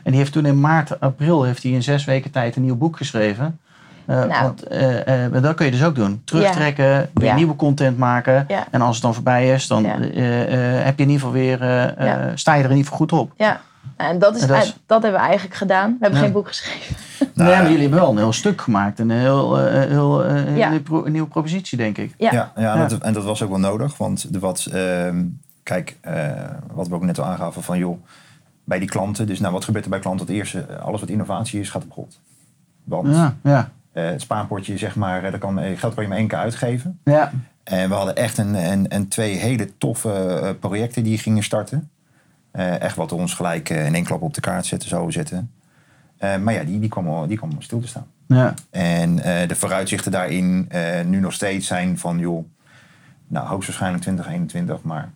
En 0.03 0.11
die 0.11 0.21
heeft 0.21 0.33
toen 0.33 0.47
in 0.47 0.61
maart, 0.61 1.01
april, 1.01 1.43
heeft 1.43 1.63
hij 1.63 1.73
in 1.73 1.83
zes 1.83 2.05
weken 2.05 2.31
tijd 2.31 2.57
een 2.57 2.63
nieuw 2.63 2.77
boek 2.77 2.97
geschreven. 2.97 3.59
Eh, 4.07 4.17
Nou. 4.25 4.43
Want 4.43 4.63
eh, 4.63 5.25
eh, 5.25 5.43
dat 5.43 5.55
kun 5.55 5.65
je 5.67 5.73
dus 5.73 5.85
ook 5.85 5.95
doen. 5.95 6.23
Terugtrekken, 6.25 7.11
weer 7.15 7.29
Ja. 7.29 7.35
nieuwe 7.35 7.57
content 7.57 7.99
maken. 7.99 8.45
Ja. 8.49 8.67
En 8.71 8.81
als 8.81 8.95
het 8.95 9.05
dan 9.05 9.15
voorbij 9.15 9.53
is, 9.53 9.67
dan 9.67 9.83
Ja. 9.83 9.99
eh, 10.01 10.77
eh, 10.79 10.85
heb 10.85 10.97
je 10.99 11.05
in 11.05 11.11
ieder 11.11 11.27
geval 11.27 11.33
weer, 11.33 11.65
Ja. 12.05 12.31
sta 12.37 12.55
je 12.55 12.59
er 12.65 12.71
in 12.71 12.77
ieder 12.77 12.93
geval 12.93 12.99
goed 13.09 13.13
op. 13.13 13.33
Ja, 13.37 13.61
en 13.97 14.19
dat, 14.19 14.37
is, 14.37 14.43
En 14.43 14.49
dat 14.49 14.63
is- 14.63 14.77
dat, 14.87 15.03
hebben 15.03 15.21
we 15.21 15.27
eigenlijk 15.27 15.57
gedaan. 15.57 15.91
We 15.91 15.97
hebben 16.01 16.19
Ja. 16.19 16.25
geen 16.25 16.35
boek 16.35 16.47
geschreven. 16.49 16.97
Nou, 17.35 17.49
nee, 17.49 17.59
maar 17.59 17.65
jullie 17.67 17.81
hebben 17.81 17.99
wel 18.01 18.11
een 18.11 18.17
heel 18.17 18.33
stuk 18.33 18.61
gemaakt. 18.61 18.99
Een 18.99 19.11
heel, 19.11 19.57
heel 19.59 20.25
nieuwe 20.55 20.81
pro- 20.81 21.05
een 21.05 21.13
nieuwe 21.13 21.29
propositie, 21.29 21.79
denk 21.79 21.99
ik. 21.99 22.15
Ja. 22.19 22.33
Ja, 22.33 22.53
ja, 22.57 22.75
Ja. 22.77 22.87
Dat, 22.87 23.01
en 23.01 23.13
dat 23.13 23.25
was 23.25 23.43
ook 23.43 23.49
wel 23.51 23.59
nodig. 23.59 23.97
Want 23.97 24.33
de 24.33 24.39
wat, 24.39 24.67
ehm, 24.73 25.25
kijk, 25.63 25.97
eh, 26.01 26.31
wat 26.73 26.89
we 26.89 26.95
ook 26.95 27.03
net 27.05 27.19
al 27.19 27.25
aangaven 27.25 27.63
van 27.63 27.79
joh, 27.79 28.05
bij 28.65 28.79
die 28.79 28.89
klanten. 28.89 29.27
Dus 29.27 29.41
nou, 29.41 29.53
wat 29.53 29.65
gebeurt 29.65 29.85
er 29.85 29.91
bij 29.91 29.99
klanten? 29.99 30.27
Het 30.27 30.35
eerste, 30.35 30.67
alles 30.83 31.01
wat 31.01 31.09
innovatie 31.09 31.61
is, 31.61 31.71
gaat 31.71 31.85
op 31.85 31.93
grond. 31.93 32.21
Want 32.85 33.15
Ja, 33.15 33.35
ja. 33.43 33.69
Eh, 33.93 34.05
het 34.05 34.21
spaarpotje, 34.21 34.79
zeg 34.79 34.97
maar, 34.97 35.25
eh, 35.25 35.31
dat 35.31 35.41
kan, 35.41 35.59
eh, 35.59 35.79
geld 35.79 35.95
kan 35.95 36.03
je 36.03 36.09
maar 36.09 36.19
één 36.19 36.29
keer 36.29 36.39
uitgeven. 36.39 37.01
ja. 37.05 37.33
En 37.63 37.89
we 37.89 37.95
hadden 37.95 38.17
echt 38.17 38.39
een, 38.39 38.55
een, 38.55 38.95
een 38.95 39.09
twee 39.09 39.35
hele 39.35 39.79
toffe 39.79 40.57
projecten 40.61 41.03
die 41.03 41.19
gingen 41.19 41.43
starten. 41.43 41.91
Echt 42.53 42.97
wat 42.97 43.13
ons 43.13 43.35
gelijk 43.35 43.69
in 43.69 43.95
één 43.95 44.05
klap 44.05 44.23
op 44.23 44.35
de 44.35 44.41
kaart 44.41 44.67
zetten, 44.67 44.89
zo 44.89 45.11
zetten. 45.11 45.51
Maar 46.19 46.53
ja, 46.53 46.65
die, 46.65 46.79
die 46.79 46.89
kwam 46.89 47.09
al 47.09 47.27
die 47.27 47.37
kwam 47.37 47.51
al 47.57 47.63
stil 47.63 47.81
te 47.81 47.87
staan. 47.87 48.07
ja. 48.27 48.55
En 48.71 49.17
de 49.49 49.55
vooruitzichten 49.55 50.13
daarin 50.13 50.69
nu 51.07 51.21
nog 51.21 51.33
steeds 51.33 51.67
zijn 51.67 51.99
van, 51.99 52.19
joh, 52.19 52.45
nou 53.27 53.47
hoogstwaarschijnlijk 53.47 54.03
2021, 54.03 54.83
maar 54.83 55.11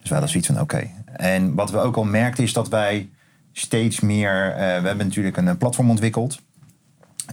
dus 0.00 0.10
wel 0.10 0.20
eens 0.20 0.30
zoiets 0.30 0.48
van, 0.48 0.60
oké. 0.60 0.90
En 1.12 1.54
wat 1.54 1.70
we 1.70 1.78
ook 1.78 1.96
al 1.96 2.04
merkten 2.04 2.44
is 2.44 2.52
dat 2.52 2.68
wij 2.68 3.10
steeds 3.52 4.00
meer, 4.00 4.54
we 4.56 4.86
hebben 4.86 5.06
natuurlijk 5.06 5.36
een, 5.36 5.56
platform 5.56 5.90
ontwikkeld. 5.90 6.40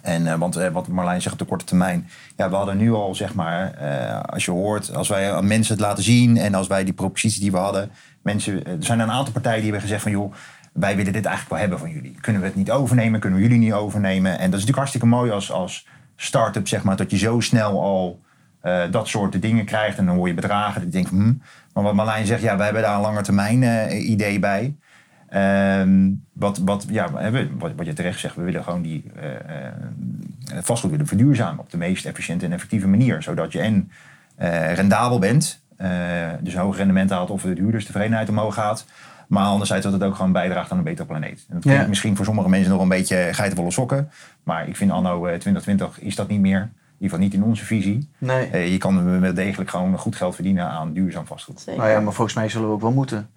En 0.02 0.28
eh, 0.28 0.36
want 0.36 0.56
eh, 0.56 0.72
wat 0.72 0.88
Marlijn 0.88 1.22
zegt 1.22 1.40
de 1.40 1.46
korte 1.46 1.66
termijn, 1.66 2.10
ja, 2.36 2.50
we 2.50 2.56
hadden 2.56 2.78
nu 2.78 2.94
al 2.94 3.16
zeg 3.16 3.34
maar, 3.34 3.74
eh, 3.74 4.22
als 4.22 4.46
je 4.46 4.52
hoort, 4.52 4.96
als 4.96 5.08
wij 5.08 5.42
mensen 5.42 5.74
het 5.74 5.84
laten 5.84 6.04
zien 6.04 6.38
en 6.38 6.56
als 6.56 6.68
wij 6.68 6.84
die 6.84 6.94
propositie 6.94 7.42
die 7.42 7.52
we 7.52 7.58
hadden, 7.58 7.92
mensen, 8.22 8.66
er 8.66 8.78
zijn 8.80 9.00
een 9.00 9.12
aantal 9.12 9.34
partijen 9.34 9.62
die 9.62 9.72
hebben 9.72 9.88
gezegd 9.88 10.04
van, 10.04 10.12
joh, 10.12 10.34
wij 10.74 10.96
willen 10.96 11.14
dit 11.14 11.26
eigenlijk 11.26 11.50
wel 11.50 11.60
hebben 11.60 11.80
van 11.80 11.90
jullie. 11.90 12.18
Kunnen 12.22 12.42
we 12.42 12.48
het 12.48 12.56
niet 12.56 12.72
overnemen? 12.72 13.20
Kunnen 13.20 13.40
we 13.40 13.46
jullie 13.46 13.60
niet 13.60 13.74
overnemen? 13.74 14.32
En 14.32 14.38
dat 14.38 14.60
is 14.60 14.66
natuurlijk 14.66 14.78
hartstikke 14.78 15.08
mooi 15.08 15.32
als, 15.32 15.52
als 15.52 15.88
start-up, 16.16 16.68
zeg 16.68 16.84
maar, 16.84 16.96
dat 16.96 17.12
je 17.12 17.18
zo 17.18 17.40
snel 17.40 17.82
al 17.82 18.20
dat 18.92 19.08
soort 19.08 19.42
dingen 19.42 19.66
krijgt. 19.66 19.98
En 19.98 20.06
dan 20.06 20.16
hoor 20.16 20.28
je 20.28 20.34
bedragen. 20.34 20.92
Dat 20.92 21.02
je 21.02 21.08
hm. 21.08 21.34
Maar 21.74 21.84
wat 21.84 21.94
Marlijn 21.94 22.26
zegt, 22.26 22.42
ja, 22.42 22.58
we 22.58 22.64
hebben 22.64 22.82
daar 22.82 22.96
een 22.96 23.02
lange 23.02 23.22
termijn 23.22 23.64
eh, 23.64 24.10
idee 24.10 24.40
bij. 24.40 24.76
Ehm, 25.30 26.10
wat, 26.34 26.58
wat, 26.58 26.86
ja, 26.90 27.32
wat, 27.58 27.72
wat 27.76 27.86
je 27.86 27.94
terecht 27.94 28.20
zegt, 28.20 28.36
we 28.36 28.42
willen 28.42 28.64
gewoon 28.64 28.82
die 28.82 29.04
eh, 29.16 29.36
eh, 29.36 29.74
vastgoed 30.62 30.92
willen 30.92 31.08
verduurzamen 31.08 31.60
op 31.60 31.70
de 31.72 31.78
meest 31.78 32.06
efficiënte 32.06 32.46
en 32.46 32.52
effectieve 32.54 32.88
manier. 32.88 33.24
Zodat 33.24 33.52
je 33.52 33.60
en 33.60 33.92
eh, 34.36 34.74
rendabel 34.74 35.20
bent, 35.20 35.64
eh, 35.78 35.90
dus 36.42 36.54
een 36.54 36.60
hoog 36.60 36.78
rendement 36.78 37.10
haalt 37.10 37.30
of 37.30 37.42
de 37.42 37.48
huurderstevredenheid 37.54 38.30
omhoog 38.30 38.54
gaat. 38.54 38.86
Maar 39.28 39.44
anderzijds 39.46 39.84
dat 39.84 39.94
het 39.94 40.04
ook 40.04 40.16
gewoon 40.16 40.32
bijdraagt 40.32 40.72
aan 40.72 40.78
een 40.78 40.84
betere 40.84 41.08
planeet. 41.08 41.46
En 41.48 41.54
dat 41.54 41.62
klinkt 41.62 41.82
Ja. 41.82 41.88
misschien 41.88 42.16
voor 42.16 42.26
sommige 42.26 42.50
mensen 42.50 42.72
nog 42.72 42.82
een 42.82 42.88
beetje 42.88 43.30
geitenwolle 43.32 43.72
sokken. 43.72 44.10
Maar 44.44 44.68
ik 44.68 44.76
vind 44.76 44.92
anno 44.92 45.26
eh, 45.26 45.38
2020 45.40 46.00
is 46.00 46.16
dat 46.16 46.28
niet 46.28 46.40
meer. 46.40 46.60
In 46.62 47.06
ieder 47.06 47.18
geval 47.18 47.20
niet 47.20 47.34
in 47.34 47.44
onze 47.44 47.66
visie. 47.66 48.10
Nee. 48.18 48.72
Je 48.72 48.78
kan 48.78 49.20
wel 49.20 49.34
degelijk 49.34 49.70
gewoon 49.70 49.98
goed 49.98 50.16
geld 50.16 50.36
verdienen 50.36 50.66
aan 50.70 50.94
duurzaam 50.94 51.26
vastgoed. 51.26 51.60
Zeker. 51.60 51.80
Nou 51.82 51.92
ja, 51.94 52.00
maar 52.00 52.14
volgens 52.14 52.36
mij 52.36 52.50
zullen 52.50 52.68
we 52.68 52.74
ook 52.74 52.82
wel 52.82 52.92
moeten. 52.92 53.30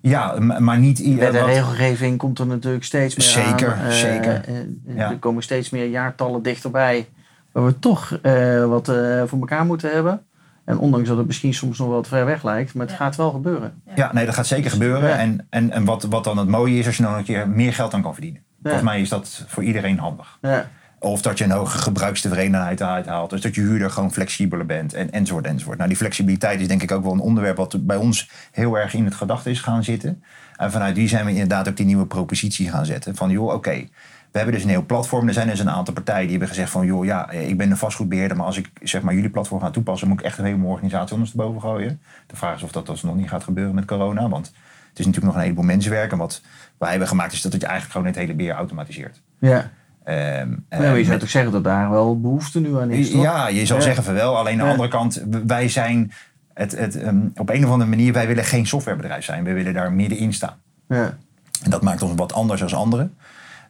Ja, 0.00 0.34
maar 0.58 0.78
niet... 0.78 0.98
i- 0.98 1.14
Met 1.14 1.32
de 1.32 1.38
wat- 1.38 1.48
regelgeving 1.48 2.18
komt 2.18 2.38
er 2.38 2.46
natuurlijk 2.46 2.84
steeds 2.84 3.16
meer 3.16 3.26
Zeker, 3.26 3.72
aan. 3.74 3.84
Eh, 3.86 3.90
zeker. 3.90 4.44
eh, 4.44 4.58
eh, 4.58 4.64
Ja. 4.96 5.10
Er 5.10 5.18
komen 5.18 5.42
steeds 5.42 5.70
meer 5.70 5.86
jaartallen 5.86 6.42
dichterbij. 6.42 7.08
Waar 7.52 7.64
we 7.64 7.78
toch 7.78 8.18
eh, 8.22 8.64
wat 8.66 8.88
eh, 8.88 9.22
voor 9.26 9.38
elkaar 9.38 9.64
moeten 9.66 9.90
hebben. 9.90 10.22
En 10.64 10.78
ondanks 10.78 11.08
dat 11.08 11.16
het 11.16 11.26
misschien 11.26 11.54
soms 11.54 11.78
nog 11.78 11.88
wat 11.88 12.08
ver 12.08 12.24
weg 12.24 12.44
lijkt. 12.44 12.74
Maar 12.74 12.86
het 12.86 12.96
Ja. 12.98 13.04
gaat 13.04 13.16
wel 13.16 13.30
gebeuren. 13.30 13.82
Ja, 13.94 14.12
nee, 14.12 14.24
dat 14.26 14.34
gaat 14.34 14.46
zeker 14.46 14.70
gebeuren. 14.70 15.08
Ja. 15.08 15.16
En, 15.16 15.46
en, 15.50 15.70
en 15.70 15.84
wat, 15.84 16.02
wat 16.02 16.24
dan 16.24 16.38
het 16.38 16.48
mooie 16.48 16.78
is, 16.78 16.86
als 16.86 16.96
je 16.96 17.02
dan 17.02 17.14
een 17.14 17.24
keer 17.24 17.48
meer 17.48 17.72
geld 17.74 17.94
aan 17.94 18.02
kan 18.02 18.12
verdienen. 18.12 18.42
Volgens 18.62 18.82
mij 18.82 19.00
is 19.00 19.08
dat 19.08 19.44
voor 19.46 19.62
iedereen 19.62 19.98
handig. 19.98 20.38
Ja. 20.40 20.68
Of 21.00 21.22
dat 21.22 21.38
je 21.38 21.44
een 21.44 21.50
hoge 21.50 21.78
gebruikstevredenheid 21.78 22.82
uithaalt. 22.82 23.30
Dus 23.30 23.40
dat 23.40 23.54
je 23.54 23.60
huurder 23.60 23.90
gewoon 23.90 24.12
flexibeler 24.12 24.66
bent. 24.66 24.94
En, 24.94 25.10
enzovoort, 25.10 25.46
enzovoort. 25.46 25.76
Nou, 25.76 25.88
die 25.88 25.98
flexibiliteit 25.98 26.60
is 26.60 26.68
denk 26.68 26.82
ik 26.82 26.92
ook 26.92 27.02
wel 27.02 27.12
een 27.12 27.18
onderwerp 27.18 27.56
wat 27.56 27.86
bij 27.86 27.96
ons 27.96 28.30
heel 28.50 28.78
erg 28.78 28.94
in 28.94 29.04
het 29.04 29.14
gedachte 29.14 29.50
is 29.50 29.60
gaan 29.60 29.84
zitten. 29.84 30.22
En 30.56 30.70
vanuit 30.70 30.94
die 30.94 31.08
zijn 31.08 31.24
we 31.24 31.30
inderdaad 31.30 31.68
ook 31.68 31.76
die 31.76 31.86
nieuwe 31.86 32.06
propositie 32.06 32.68
gaan 32.68 32.86
zetten. 32.86 33.16
Van 33.16 33.30
joh, 33.30 33.52
oké, 33.52 33.88
we 34.30 34.38
hebben 34.38 34.54
dus 34.54 34.62
een 34.62 34.70
heel 34.70 34.86
platform. 34.86 35.28
Er 35.28 35.34
zijn 35.34 35.48
dus 35.48 35.58
een 35.58 35.70
aantal 35.70 35.94
partijen 35.94 36.22
die 36.22 36.30
hebben 36.30 36.48
gezegd 36.48 36.70
van 36.70 36.86
joh, 36.86 37.04
ja, 37.04 37.30
ik 37.30 37.56
ben 37.56 37.70
een 37.70 37.76
vastgoedbeheerder. 37.76 38.36
Maar 38.36 38.46
als 38.46 38.56
ik 38.56 38.70
zeg 38.82 39.02
maar 39.02 39.14
jullie 39.14 39.30
platform 39.30 39.60
ga 39.60 39.70
toepassen, 39.70 40.08
moet 40.08 40.20
ik 40.20 40.26
echt 40.26 40.38
een 40.38 40.44
hele 40.44 40.64
organisatie 40.64 41.14
ondersteboven 41.14 41.60
gooien. 41.60 42.00
De 42.26 42.36
vraag 42.36 42.56
is 42.56 42.62
of 42.62 42.72
dat 42.72 42.86
dus 42.86 43.02
nog 43.02 43.16
niet 43.16 43.28
gaat 43.28 43.44
gebeuren 43.44 43.74
met 43.74 43.84
corona. 43.84 44.28
Want 44.28 44.46
het 44.88 44.98
is 44.98 45.06
natuurlijk 45.06 45.24
nog 45.24 45.34
een 45.34 45.40
heleboel 45.40 45.64
mensenwerk. 45.64 46.12
En 46.12 46.18
wat 46.18 46.42
wij 46.78 46.90
hebben 46.90 47.08
gemaakt 47.08 47.32
is 47.32 47.42
dat 47.42 47.52
het 47.52 47.60
je 47.60 47.66
eigenlijk 47.66 47.96
gewoon 47.96 48.12
het 48.12 48.20
hele 48.22 48.34
beheer 48.34 48.54
automatiseert. 48.54 49.22
Ja. 49.38 49.70
Ehm, 50.08 50.48
maar 50.68 50.94
je 50.94 51.00
eh, 51.00 51.06
zou 51.06 51.18
toch 51.18 51.28
zeggen 51.30 51.52
dat 51.52 51.64
daar 51.64 51.90
wel 51.90 52.20
behoefte 52.20 52.60
nu 52.60 52.76
aan 52.78 52.90
is, 52.90 53.10
toch? 53.10 53.22
ja, 53.22 53.48
je 53.48 53.66
zou 53.66 53.78
Ja. 53.78 53.84
zeggen 53.84 54.04
van 54.04 54.14
wel. 54.14 54.36
Alleen 54.38 54.52
aan 54.52 54.58
de 54.58 54.64
Ja. 54.64 54.70
andere 54.70 54.88
kant, 54.88 55.24
wij 55.46 55.68
zijn 55.68 56.12
het, 56.54 56.78
het, 56.78 56.96
ehm, 57.00 57.18
op 57.36 57.48
een 57.50 57.64
of 57.64 57.70
andere 57.70 57.90
manier, 57.90 58.12
wij 58.12 58.26
willen 58.26 58.44
geen 58.44 58.66
softwarebedrijf 58.66 59.24
zijn. 59.24 59.44
We 59.44 59.52
willen 59.52 59.74
daar 59.74 59.92
middenin 59.92 60.32
staan. 60.32 60.56
Ja. 60.88 61.16
En 61.62 61.70
dat 61.70 61.82
maakt 61.82 62.02
ons 62.02 62.12
wat 62.16 62.32
anders 62.32 62.60
dan 62.60 62.72
anderen. 62.72 63.14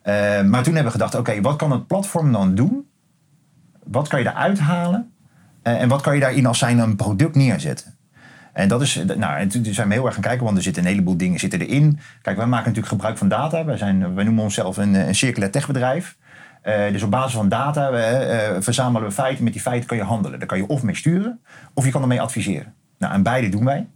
Eh, 0.02 0.14
maar 0.42 0.62
toen 0.62 0.74
hebben 0.74 0.84
we 0.92 0.98
gedacht, 0.98 1.14
oké, 1.14 1.40
wat 1.40 1.56
kan 1.56 1.70
het 1.72 1.86
platform 1.86 2.32
dan 2.32 2.54
doen? 2.54 2.86
Wat 3.84 4.08
kan 4.08 4.20
je 4.20 4.26
eruit 4.28 4.58
halen? 4.58 5.12
Eh, 5.62 5.80
en 5.82 5.88
wat 5.88 6.00
kan 6.00 6.14
je 6.14 6.20
daarin 6.20 6.46
als 6.46 6.58
zijn 6.58 6.78
een 6.78 6.96
product 6.96 7.34
neerzetten? 7.34 7.94
En 8.52 8.68
dat 8.68 8.82
is, 8.82 9.02
nou, 9.16 9.38
en 9.38 9.48
toen 9.48 9.64
zijn 9.64 9.88
we 9.88 9.94
heel 9.94 10.04
erg 10.04 10.14
gaan 10.14 10.22
kijken, 10.22 10.44
want 10.44 10.56
er 10.56 10.62
zitten 10.62 10.82
een 10.82 10.88
heleboel 10.88 11.16
dingen 11.16 11.38
zitten 11.38 11.60
erin. 11.60 11.98
Kijk, 12.22 12.36
wij 12.36 12.46
maken 12.46 12.66
natuurlijk 12.66 12.92
gebruik 12.92 13.18
van 13.18 13.28
data. 13.28 13.64
Wij, 13.64 13.76
zijn, 13.76 14.14
wij 14.14 14.24
noemen 14.24 14.44
onszelf 14.44 14.76
een, 14.76 14.94
een 14.94 15.14
circulair 15.14 15.50
techbedrijf. 15.50 16.16
Eh, 16.62 16.92
dus 16.92 17.02
op 17.02 17.10
basis 17.10 17.32
van 17.34 17.48
data 17.48 17.90
eh, 17.90 18.56
verzamelen 18.60 19.08
we 19.08 19.14
feiten. 19.14 19.44
Met 19.44 19.52
die 19.52 19.62
feiten 19.62 19.88
kan 19.88 19.96
je 19.96 20.02
handelen. 20.02 20.38
Daar 20.38 20.48
kan 20.48 20.58
je 20.58 20.66
of 20.66 20.82
mee 20.82 20.94
sturen, 20.94 21.40
of 21.74 21.84
je 21.84 21.90
kan 21.90 22.02
ermee 22.02 22.20
adviseren. 22.20 22.74
Nou, 22.98 23.12
en 23.14 23.22
beide 23.22 23.48
doen 23.48 23.64
wij. 23.64 23.86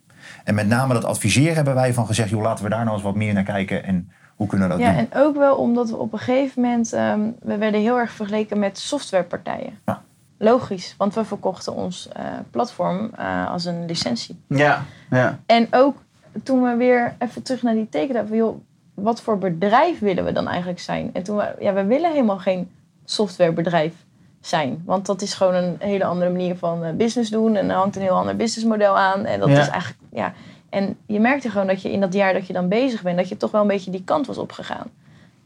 En 0.45 0.55
met 0.55 0.67
name 0.67 0.95
dat 0.95 1.05
adviseren 1.05 1.55
hebben 1.55 1.75
wij 1.75 1.95
van 1.95 2.07
gezegd, 2.07 2.31
joh, 2.31 2.43
laten 2.43 2.65
we 2.65 2.71
daar 2.71 2.85
nou 2.85 2.95
eens 2.95 3.05
wat 3.05 3.15
meer 3.15 3.33
naar 3.35 3.43
kijken. 3.43 3.85
En 3.85 4.11
hoe 4.37 4.47
kunnen 4.47 4.69
we 4.69 4.75
dat 4.75 4.83
Ja, 4.83 4.91
doen? 4.93 5.09
en 5.11 5.21
ook 5.21 5.37
wel 5.37 5.57
omdat 5.57 5.91
we 5.91 5.97
op 5.97 6.13
een 6.13 6.19
gegeven 6.19 6.63
moment... 6.63 6.93
ehm, 6.93 7.21
we 7.41 7.57
werden 7.57 7.81
heel 7.81 7.99
erg 7.99 8.11
vergeleken 8.11 8.59
met 8.59 8.79
softwarepartijen. 8.79 9.79
Ja. 9.87 10.03
Logisch, 10.39 10.95
want 10.99 11.15
we 11.15 11.25
verkochten 11.25 11.75
ons 11.75 12.09
eh, 12.09 12.25
platform 12.51 13.11
eh, 13.17 13.51
als 13.51 13.65
een 13.65 13.87
licentie. 13.87 14.41
Ja. 14.47 14.83
ja. 15.11 15.39
En 15.47 15.67
ook 15.71 15.97
toen 16.43 16.63
we 16.63 16.77
weer 16.77 17.15
even 17.19 17.43
terug 17.43 17.63
naar 17.63 17.75
die 17.75 17.89
teken 17.89 18.17
hadden... 18.17 18.37
joh, 18.37 18.61
wat 18.95 19.21
voor 19.21 19.39
bedrijf 19.39 19.99
willen 19.99 20.25
we 20.25 20.33
dan 20.33 20.49
eigenlijk 20.49 20.81
zijn? 20.81 21.11
En 21.13 21.23
toen 21.23 21.37
we, 21.37 21.55
ja, 21.61 21.73
we 21.73 21.85
willen 21.85 22.11
helemaal 22.11 22.39
geen 22.39 22.71
softwarebedrijf 23.05 23.93
zijn. 24.41 24.83
Want 24.85 25.07
dat 25.07 25.23
is 25.23 25.35
gewoon 25.35 25.55
een 25.55 25.77
hele 25.79 26.05
andere 26.05 26.31
manier 26.31 26.57
van 26.57 26.85
eh, 26.85 26.93
business 26.95 27.31
doen. 27.31 27.57
En 27.57 27.71
er 27.71 27.77
hangt 27.77 27.97
een 27.97 28.03
heel 28.03 28.15
ander 28.17 28.37
businessmodel 28.37 28.99
aan. 28.99 29.25
En 29.25 29.41
dat 29.41 29.49
Ja. 29.49 29.61
is 29.61 29.69
eigenlijk, 29.69 30.01
ja... 30.13 30.33
En 30.71 30.97
je 31.07 31.21
merkte 31.21 31.51
gewoon 31.51 31.67
dat 31.67 31.83
je 31.83 31.93
in 31.93 32.01
dat 32.01 32.13
jaar 32.13 32.33
dat 32.33 32.47
je 32.47 32.53
dan 32.53 32.69
bezig 32.69 33.03
bent... 33.03 33.17
dat 33.17 33.29
je 33.29 33.37
toch 33.37 33.51
wel 33.51 33.61
een 33.61 33.67
beetje 33.67 33.91
die 33.91 34.05
kant 34.05 34.27
was 34.27 34.39
opgegaan. 34.39 34.87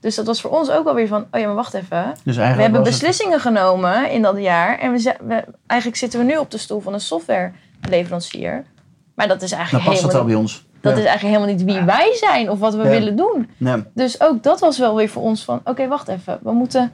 Dus 0.01 0.15
dat 0.15 0.27
was 0.27 0.41
voor 0.41 0.51
ons 0.51 0.71
ook 0.71 0.87
alweer 0.87 1.07
van... 1.07 1.27
oh 1.31 1.41
ja, 1.41 1.47
maar 1.47 1.55
wacht 1.55 1.75
even. 1.75 2.15
Dus 2.25 2.37
We 2.37 2.43
hebben 2.43 2.73
het- 2.75 2.83
beslissingen 2.83 3.41
genomen 3.41 4.11
in 4.11 4.23
dat 4.23 4.39
jaar. 4.39 4.79
En 4.79 4.93
we, 4.93 5.45
eigenlijk 5.67 5.99
zitten 6.01 6.19
we 6.19 6.25
nu 6.25 6.37
op 6.37 6.51
de 6.51 6.59
stoel 6.59 6.81
van 6.81 6.93
een 6.95 7.01
softwareleverancier. 7.01 8.65
Maar 9.15 9.29
dat 9.29 9.43
is 9.43 9.51
Dan 9.51 9.59
eigenlijk, 9.59 9.89
past 9.89 10.03
dat 10.03 10.13
wel 10.13 10.25
bij 10.25 10.35
ons. 10.35 10.66
Dat 10.87 10.97
ja. 10.97 11.03
is 11.03 11.09
eigenlijk 11.09 11.37
helemaal 11.39 11.57
niet 11.57 11.65
wie 11.77 11.85
wij 11.85 12.15
zijn 12.15 12.51
of 12.51 12.59
wat 12.59 12.75
we 12.75 12.83
Ja. 12.83 12.89
willen 12.89 13.17
doen. 13.17 13.49
Dus 13.95 14.21
ook 14.21 14.43
dat 14.43 14.61
was 14.61 14.79
wel 14.79 14.97
weer 14.97 15.09
voor 15.09 15.23
ons 15.23 15.45
van... 15.45 15.61
oké, 15.65 15.89
wacht 15.89 16.09
even. 16.09 16.39
We 16.43 16.53
moeten 16.53 16.93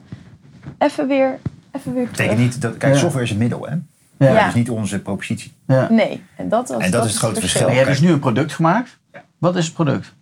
even 0.77 1.07
weer, 1.07 1.39
even 1.71 1.93
weer 1.93 2.05
betekent 2.07 2.35
terug. 2.37 2.51
niet 2.51 2.61
dat, 2.61 2.77
kijk, 2.77 2.93
Ja. 2.93 2.99
software 2.99 3.23
is 3.23 3.29
het 3.29 3.39
middel, 3.39 3.65
hè? 3.67 3.75
Ja. 4.17 4.33
Ja. 4.33 4.33
Dat 4.39 4.47
is 4.47 4.53
niet 4.53 4.69
onze 4.69 4.99
propositie. 5.01 5.53
Ja. 5.67 5.87
Nee, 5.91 6.23
en 6.37 6.49
dat 6.49 6.69
was 6.69 6.83
En 6.83 6.91
dat 6.91 7.05
is 7.05 7.09
het 7.11 7.19
grote 7.19 7.39
verschil. 7.39 7.61
Maar 7.61 7.71
je 7.71 7.77
hebt 7.77 7.89
dus 7.89 7.99
nu 8.01 8.11
een 8.11 8.19
product 8.19 8.53
gemaakt. 8.53 8.99
Wat 9.37 9.55
is 9.55 9.65
het 9.65 9.73
product? 9.73 10.13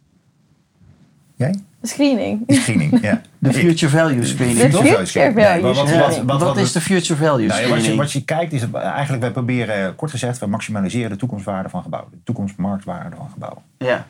Jij? 1.35 1.55
Screening. 1.81 2.43
Screening, 2.47 3.01
ja. 3.01 3.21
De 3.39 3.53
Future 3.53 3.91
Value 3.91 4.25
Screening. 4.25 4.59
De 4.59 4.77
future 4.77 5.31
value 5.33 5.61
wat, 5.61 5.89
Ja. 5.89 6.07
wat, 6.07 6.21
wat, 6.23 6.41
Wat, 6.41 6.57
is 6.57 6.71
de 6.71 6.81
Future 6.81 7.19
Value 7.25 7.47
Nou 7.47 7.61
ja, 7.61 7.67
wat, 7.67 7.75
je, 7.75 7.81
Screening? 7.81 7.97
wat 7.97 8.11
je 8.11 8.23
kijkt 8.23 8.53
is, 8.53 8.71
eigenlijk 8.71 9.21
wij 9.21 9.31
proberen, 9.31 9.95
kort 9.95 10.11
gezegd, 10.11 10.39
we 10.39 10.45
maximaliseren 10.45 11.09
de 11.09 11.15
toekomstwaarde 11.15 11.69
van 11.69 11.81
gebouwen. 11.83 12.11
De 12.11 12.23
toekomstmarktwaarde 12.23 13.15
van 13.15 13.29
gebouwen. 13.29 13.61
Ja. 13.77 14.05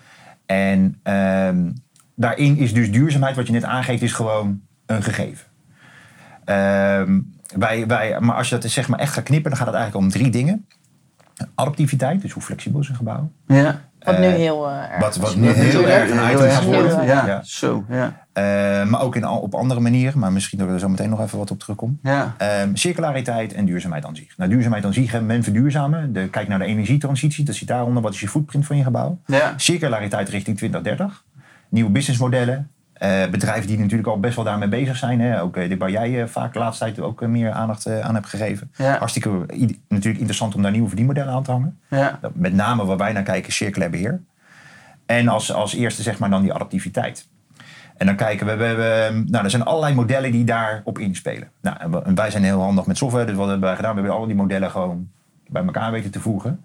En 0.45 0.99
ehm, 1.03 1.71
daarin 2.15 2.57
is 2.57 2.73
dus 2.73 2.91
duurzaamheid, 2.91 3.35
wat 3.35 3.47
je 3.47 3.53
net 3.53 3.63
aangeeft, 3.63 4.01
is 4.01 4.13
gewoon 4.13 4.61
een 4.85 5.03
gegeven. 5.03 5.45
Ehm, 6.45 7.19
wij, 7.55 7.87
wij, 7.87 8.19
maar 8.19 8.35
als 8.35 8.49
je 8.49 8.57
dat 8.57 8.71
zeg 8.71 8.87
maar 8.87 8.99
echt 8.99 9.13
gaat 9.13 9.23
knippen, 9.23 9.49
dan 9.49 9.59
gaat 9.59 9.67
het 9.67 9.75
eigenlijk 9.75 10.05
om 10.05 10.11
drie 10.11 10.31
dingen. 10.31 10.65
Adaptiviteit, 11.55 12.21
dus 12.21 12.31
hoe 12.31 12.43
flexibel 12.43 12.79
is 12.79 12.89
een 12.89 12.95
gebouw. 12.95 13.31
Ja. 13.47 13.81
Wat 14.03 14.19
nu 14.19 14.25
Eh, 14.25 14.33
heel 14.33 14.67
eh, 14.69 14.91
erg 14.91 14.99
Wat, 14.99 15.15
wat 15.15 15.29
is. 15.29 15.35
nu 15.35 15.49
heel 15.49 15.87
erg 15.87 16.09
een 16.09 16.31
item 16.31 16.41
erg 16.45 16.53
gaat 16.53 16.63
worden. 16.63 16.91
wordt. 16.91 17.05
Ja. 17.07 17.41
Zo, 17.43 17.85
ja. 17.89 18.25
Eh, 18.33 18.43
maar 18.89 19.01
ook 19.01 19.15
in, 19.15 19.23
al- 19.23 19.39
op 19.39 19.53
andere 19.55 19.79
manieren. 19.79 20.19
Maar 20.19 20.31
misschien 20.31 20.57
dat 20.59 20.67
we 20.67 20.73
er 20.73 20.79
zo 20.79 20.89
meteen 20.89 21.09
nog 21.09 21.21
even 21.21 21.37
wat 21.37 21.51
op 21.51 21.59
terugkomen. 21.59 21.99
Ja. 22.03 22.35
Ehm, 22.37 22.75
circulariteit 22.75 23.53
en 23.53 23.65
duurzaamheid 23.65 24.05
aan 24.05 24.15
zich. 24.15 24.37
Nou, 24.37 24.49
duurzaamheid 24.49 24.85
aan 24.85 24.93
zich, 24.93 25.11
hè, 25.11 25.21
men 25.21 25.43
verduurzamen. 25.43 26.13
De, 26.13 26.29
kijk 26.29 26.47
naar 26.47 26.59
de 26.59 26.65
energietransitie, 26.65 27.45
dat 27.45 27.55
zit 27.55 27.67
daaronder. 27.67 28.03
Wat 28.03 28.13
is 28.13 28.19
je 28.19 28.27
footprint 28.29 28.65
van 28.65 28.77
je 28.77 28.83
gebouw? 28.83 29.17
Ja. 29.25 29.53
Circulariteit 29.57 30.29
richting 30.29 30.57
2030. 30.57 31.23
Nieuwe 31.69 31.89
businessmodellen. 31.91 32.69
Eh, 33.01 33.27
bedrijven 33.31 33.67
die 33.67 33.79
natuurlijk 33.79 34.07
al 34.07 34.19
best 34.19 34.35
wel 34.35 34.45
daarmee 34.45 34.67
bezig 34.67 34.97
zijn. 34.97 35.21
Hè. 35.21 35.41
Ook 35.41 35.57
uh, 35.57 35.77
waar 35.77 35.91
jij 35.91 36.21
eh, 36.21 36.27
vaak 36.27 36.53
de 36.53 36.59
laatste 36.59 36.83
tijd 36.83 36.99
ook 36.99 37.21
eh, 37.21 37.27
meer 37.27 37.51
aandacht 37.51 37.85
eh, 37.85 37.99
aan 37.99 38.13
hebt 38.13 38.27
gegeven. 38.27 38.71
Ja. 38.75 38.97
Hartstikke 38.97 39.29
natuurlijk 39.87 40.17
interessant 40.17 40.55
om 40.55 40.61
daar 40.61 40.71
nieuwe 40.71 40.87
verdienmodellen 40.87 41.33
aan 41.33 41.43
te 41.43 41.51
hangen. 41.51 41.79
Ja. 41.89 42.19
Met 42.33 42.53
name 42.53 42.85
waar 42.85 42.97
wij 42.97 43.11
naar 43.11 43.23
kijken, 43.23 43.53
circulair 43.53 43.89
beheer. 43.89 44.21
En 45.05 45.27
als, 45.27 45.53
als 45.53 45.73
eerste 45.73 46.01
zeg 46.01 46.19
maar 46.19 46.29
dan 46.29 46.41
die 46.41 46.53
adaptiviteit. 46.53 47.27
En 47.97 48.05
dan 48.05 48.15
kijken 48.15 48.47
we, 48.47 48.55
we, 48.55 49.23
nou, 49.27 49.43
er 49.43 49.49
zijn 49.49 49.65
allerlei 49.65 49.95
modellen 49.95 50.31
die 50.31 50.43
daarop 50.43 50.99
inspelen. 50.99 51.51
Nou, 51.61 52.03
en 52.03 52.15
wij 52.15 52.31
zijn 52.31 52.43
heel 52.43 52.61
handig 52.61 52.85
met 52.85 52.97
software, 52.97 53.25
dus 53.25 53.35
wat 53.35 53.47
hebben 53.47 53.67
wij 53.67 53.75
gedaan? 53.75 53.95
We 53.95 53.99
hebben 53.99 54.19
al 54.19 54.25
die 54.25 54.35
modellen 54.35 54.71
gewoon 54.71 55.09
bij 55.47 55.63
elkaar 55.63 55.91
weten 55.91 56.11
te 56.11 56.19
voegen. 56.19 56.63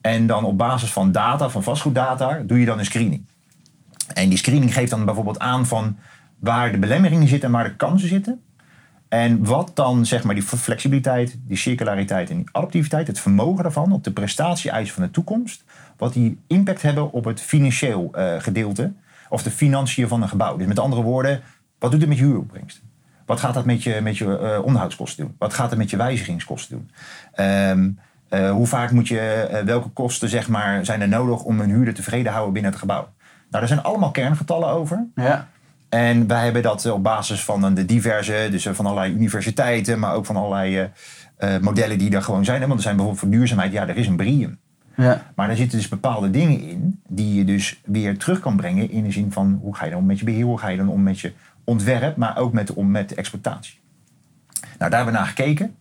En 0.00 0.26
dan 0.26 0.44
op 0.44 0.58
basis 0.58 0.92
van 0.92 1.12
data, 1.12 1.48
van 1.48 1.62
vastgoeddata, 1.62 2.42
doe 2.46 2.60
je 2.60 2.66
dan 2.66 2.78
een 2.78 2.84
screening. 2.84 3.26
En 4.14 4.28
die 4.28 4.38
screening 4.38 4.74
geeft 4.74 4.90
dan 4.90 5.04
bijvoorbeeld 5.04 5.38
aan 5.38 5.66
van 5.66 5.96
waar 6.38 6.72
de 6.72 6.78
belemmeringen 6.78 7.28
zitten 7.28 7.48
en 7.48 7.54
waar 7.54 7.64
de 7.64 7.76
kansen 7.76 8.08
zitten. 8.08 8.40
En 9.08 9.44
wat 9.44 9.70
dan 9.74 10.06
zeg 10.06 10.24
maar 10.24 10.34
die 10.34 10.44
flexibiliteit, 10.44 11.38
die 11.46 11.56
circulariteit 11.56 12.30
en 12.30 12.36
die 12.36 12.48
adaptiviteit, 12.52 13.06
het 13.06 13.20
vermogen 13.20 13.62
daarvan 13.62 13.92
op 13.92 14.04
de 14.04 14.12
prestatie-eisen 14.12 14.94
van 14.94 15.04
de 15.04 15.10
toekomst, 15.10 15.64
wat 15.96 16.12
die 16.12 16.38
impact 16.46 16.82
hebben 16.82 17.12
op 17.12 17.24
het 17.24 17.40
financieel 17.40 18.08
eh, 18.12 18.34
gedeelte 18.38 18.92
of 19.28 19.42
de 19.42 19.50
financiën 19.50 20.08
van 20.08 20.22
een 20.22 20.28
gebouw. 20.28 20.56
Dus 20.56 20.66
met 20.66 20.78
andere 20.78 21.02
woorden, 21.02 21.42
wat 21.78 21.90
doet 21.90 22.00
het 22.00 22.08
met 22.08 22.18
je 22.18 22.24
huuropbrengst? 22.24 22.82
Wat 23.26 23.40
gaat 23.40 23.54
dat 23.54 23.64
met 23.64 23.82
je, 23.82 24.00
met 24.02 24.18
je 24.18 24.38
eh, 24.38 24.64
onderhoudskosten 24.64 25.24
doen? 25.24 25.34
Wat 25.38 25.54
gaat 25.54 25.70
het 25.70 25.78
met 25.78 25.90
je 25.90 25.96
wijzigingskosten 25.96 26.76
doen? 26.76 26.90
Ehm, 27.32 27.90
eh, 28.28 28.50
hoe 28.50 28.66
vaak 28.66 28.90
moet 28.90 29.08
je, 29.08 29.62
welke 29.64 29.88
kosten 29.88 30.28
zeg 30.28 30.48
maar, 30.48 30.84
zijn 30.84 31.00
er 31.00 31.08
nodig 31.08 31.42
om 31.42 31.60
een 31.60 31.70
huurder 31.70 31.94
tevreden 31.94 32.24
te 32.24 32.30
houden 32.30 32.52
binnen 32.52 32.70
het 32.70 32.80
gebouw? 32.80 33.08
Nou, 33.56 33.68
er 33.68 33.74
zijn 33.74 33.86
allemaal 33.86 34.10
kerngetallen 34.10 34.68
over. 34.68 35.06
Ja. 35.14 35.48
En 35.88 36.26
wij 36.26 36.44
hebben 36.44 36.62
dat 36.62 36.84
eh, 36.84 36.92
op 36.92 37.02
basis 37.02 37.44
van 37.44 37.74
de 37.74 37.84
diverse, 37.84 38.48
dus 38.50 38.66
eh, 38.66 38.72
van 38.72 38.86
allerlei 38.86 39.12
universiteiten, 39.12 39.98
maar 39.98 40.14
ook 40.14 40.26
van 40.26 40.36
allerlei 40.36 40.78
eh, 40.78 41.54
eh, 41.54 41.62
modellen 41.62 41.98
die 41.98 42.14
er 42.14 42.22
gewoon 42.22 42.44
zijn. 42.44 42.60
Want 42.60 42.72
er 42.72 42.80
zijn 42.80 42.96
bijvoorbeeld 42.96 43.24
voor 43.24 43.38
duurzaamheid, 43.38 43.72
ja, 43.72 43.88
er 43.88 43.96
is 43.96 44.06
een 44.06 44.16
BRIEM. 44.16 44.58
Ja. 44.96 45.22
Maar 45.34 45.46
daar 45.46 45.56
zitten 45.56 45.78
dus 45.78 45.88
bepaalde 45.88 46.30
dingen 46.30 46.60
in 46.60 47.00
die 47.08 47.34
je 47.34 47.44
dus 47.44 47.80
weer 47.84 48.18
terug 48.18 48.40
kan 48.40 48.56
brengen 48.56 48.90
in 48.90 49.04
de 49.04 49.10
zin 49.12 49.32
van 49.32 49.58
hoe 49.62 49.76
ga 49.76 49.84
je 49.84 49.90
dan 49.90 50.00
om 50.00 50.06
met 50.06 50.18
je 50.18 50.24
beheer, 50.24 50.44
hoe 50.44 50.58
ga 50.58 50.68
je 50.68 50.76
dan 50.76 50.88
om 50.88 51.02
met 51.02 51.20
je 51.20 51.32
ontwerp, 51.64 52.16
maar 52.16 52.36
ook 52.36 52.52
met, 52.52 52.72
om 52.72 52.90
met 52.90 53.08
de 53.08 53.14
exploitatie. 53.14 53.78
Nou, 54.60 54.90
daar 54.90 54.90
hebben 54.90 55.12
we 55.12 55.18
naar 55.18 55.28
gekeken. 55.28 55.76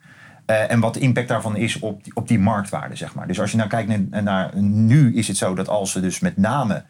Eh, 0.46 0.72
en 0.72 0.79
wat 0.79 0.94
de 0.94 1.00
impact 1.00 1.27
daarvan 1.27 1.55
is 1.55 1.79
op 1.79 2.03
die, 2.03 2.15
op 2.15 2.27
die 2.27 2.39
marktwaarde, 2.39 2.96
zeg 2.96 3.15
maar. 3.15 3.27
Dus 3.27 3.39
als 3.39 3.51
je 3.51 3.58
nou 3.58 3.70
kijkt 3.70 4.10
naar, 4.10 4.24
naar 4.24 4.58
nu 4.62 5.15
is 5.15 5.27
het 5.27 5.38
zo 5.38 5.55
dat 5.55 5.67
als 5.67 5.96
er 5.96 6.01
dus 6.01 6.20
met 6.20 6.38
name 6.38 6.74
eh, 6.74 6.82